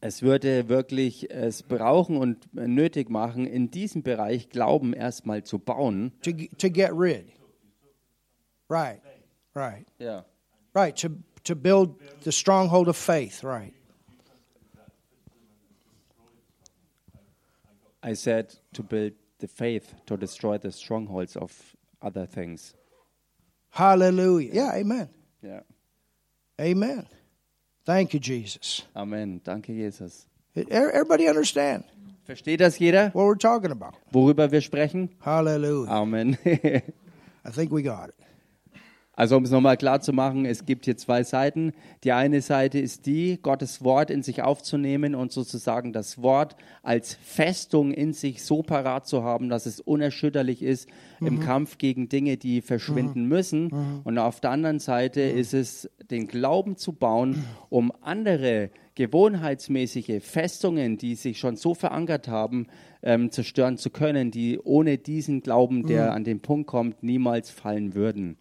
Es 0.00 0.22
würde 0.22 0.70
wirklich 0.70 1.30
es 1.30 1.62
brauchen 1.62 2.16
und 2.16 2.48
nötig 2.54 3.10
machen, 3.10 3.46
in 3.46 3.70
diesem 3.70 4.02
Bereich 4.02 4.48
Glauben 4.48 4.94
erstmal 4.94 5.44
zu 5.44 5.58
bauen. 5.58 6.12
to 6.22 6.30
to 6.56 6.70
get 6.70 6.90
rid. 6.94 7.26
Right, 8.70 9.00
right, 9.54 9.84
Ja. 9.98 10.24
right. 10.74 10.96
To 11.00 11.08
to 11.44 11.54
build 11.54 11.96
the 12.24 12.32
stronghold 12.32 12.88
of 12.88 12.96
faith. 12.96 13.44
Right. 13.44 13.74
I 18.02 18.14
said 18.14 18.54
to 18.74 18.82
build 18.82 19.12
the 19.38 19.48
faith 19.48 19.94
to 20.06 20.16
destroy 20.16 20.58
the 20.58 20.72
strongholds 20.72 21.36
of 21.36 21.52
other 22.02 22.26
things. 22.26 22.74
Hallelujah. 23.70 24.50
Yeah. 24.52 24.72
Amen. 24.74 25.08
Ja. 25.42 25.60
Amen. 26.60 27.06
Thank 27.84 28.14
you, 28.14 28.20
Jesus. 28.20 28.82
Amen. 28.94 29.40
Danke, 29.44 29.68
Jesus. 29.68 30.26
Everybody 30.54 31.28
understand 31.28 31.84
Versteht 32.26 32.60
das 32.60 32.78
jeder, 32.78 33.10
what 33.12 33.24
we're 33.24 33.34
talking 33.38 33.70
about? 33.72 33.94
worüber 34.12 34.50
wir 34.52 34.60
sprechen? 34.60 35.08
Hallelujah. 35.20 35.90
Amen. 35.90 36.38
I 36.44 37.50
think 37.50 37.72
we 37.72 37.82
got 37.82 38.10
it. 38.10 38.14
Also 39.20 39.36
um 39.36 39.44
es 39.44 39.50
nochmal 39.50 39.76
klar 39.76 40.00
zu 40.00 40.14
machen, 40.14 40.46
es 40.46 40.64
gibt 40.64 40.86
hier 40.86 40.96
zwei 40.96 41.24
Seiten. 41.24 41.74
Die 42.04 42.12
eine 42.12 42.40
Seite 42.40 42.78
ist 42.78 43.04
die, 43.04 43.38
Gottes 43.42 43.84
Wort 43.84 44.10
in 44.10 44.22
sich 44.22 44.40
aufzunehmen 44.40 45.14
und 45.14 45.30
sozusagen 45.30 45.92
das 45.92 46.22
Wort 46.22 46.56
als 46.82 47.18
Festung 47.22 47.92
in 47.92 48.14
sich 48.14 48.42
so 48.42 48.62
parat 48.62 49.06
zu 49.06 49.22
haben, 49.22 49.50
dass 49.50 49.66
es 49.66 49.78
unerschütterlich 49.78 50.62
ist 50.62 50.88
im 51.20 51.38
Kampf 51.40 51.76
gegen 51.76 52.08
Dinge, 52.08 52.38
die 52.38 52.62
verschwinden 52.62 53.26
müssen. 53.26 54.00
Und 54.04 54.16
auf 54.16 54.40
der 54.40 54.52
anderen 54.52 54.78
Seite 54.78 55.20
ist 55.20 55.52
es, 55.52 55.90
den 56.10 56.26
Glauben 56.26 56.78
zu 56.78 56.92
bauen, 56.94 57.44
um 57.68 57.92
andere 58.00 58.70
gewohnheitsmäßige 58.94 60.22
Festungen, 60.22 60.96
die 60.96 61.14
sich 61.14 61.38
schon 61.38 61.56
so 61.56 61.74
verankert 61.74 62.28
haben, 62.28 62.68
ähm, 63.02 63.30
zerstören 63.30 63.76
zu 63.76 63.90
können, 63.90 64.30
die 64.30 64.58
ohne 64.58 64.96
diesen 64.96 65.42
Glauben, 65.42 65.86
der 65.86 66.14
an 66.14 66.24
den 66.24 66.40
Punkt 66.40 66.68
kommt, 66.68 67.02
niemals 67.02 67.50
fallen 67.50 67.94
würden. 67.94 68.38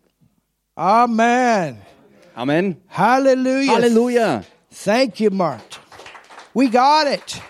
Amen. 0.80 1.78
Amen. 2.38 2.78
Hallelujah. 2.88 3.74
Halleluja. 3.74 4.44
Thank 4.72 5.20
you, 5.20 5.30
Mart. 5.30 5.78
We 6.54 6.70
got 6.70 7.06
it. 7.06 7.42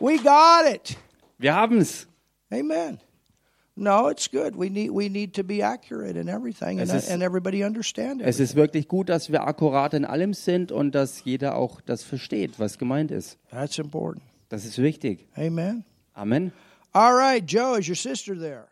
We 0.00 0.18
got 0.18 0.66
it. 0.66 0.96
Wir 1.38 1.54
haben's. 1.54 2.08
Amen. 2.52 2.98
No, 3.76 4.08
it's 4.08 4.26
good. 4.28 4.56
We 4.56 4.70
need 4.70 4.90
we 4.90 5.08
need 5.08 5.34
to 5.34 5.44
be 5.44 5.62
accurate 5.62 6.16
in 6.16 6.28
everything 6.28 6.80
and, 6.80 6.90
ist- 6.90 7.08
and 7.08 7.22
everybody 7.22 7.62
understand 7.62 8.20
it. 8.22 8.26
Es 8.26 8.40
ist 8.40 8.56
wirklich 8.56 8.88
gut, 8.88 9.08
dass 9.08 9.30
wir 9.30 9.46
akkurat 9.46 9.94
in 9.94 10.04
allem 10.04 10.34
sind 10.34 10.72
und 10.72 10.96
dass 10.96 11.22
jeder 11.24 11.54
auch 11.56 11.80
das 11.80 12.02
versteht, 12.02 12.58
was 12.58 12.76
gemeint 12.78 13.12
ist. 13.12 13.38
That's 13.52 13.78
important. 13.78 14.24
Das 14.48 14.64
ist 14.64 14.78
wichtig. 14.78 15.28
Amen. 15.36 15.84
Amen. 16.14 16.52
All 16.92 17.14
right, 17.14 17.44
Joe, 17.46 17.78
is 17.78 17.88
your 17.88 17.94
sister 17.96 18.36
there? 18.36 18.66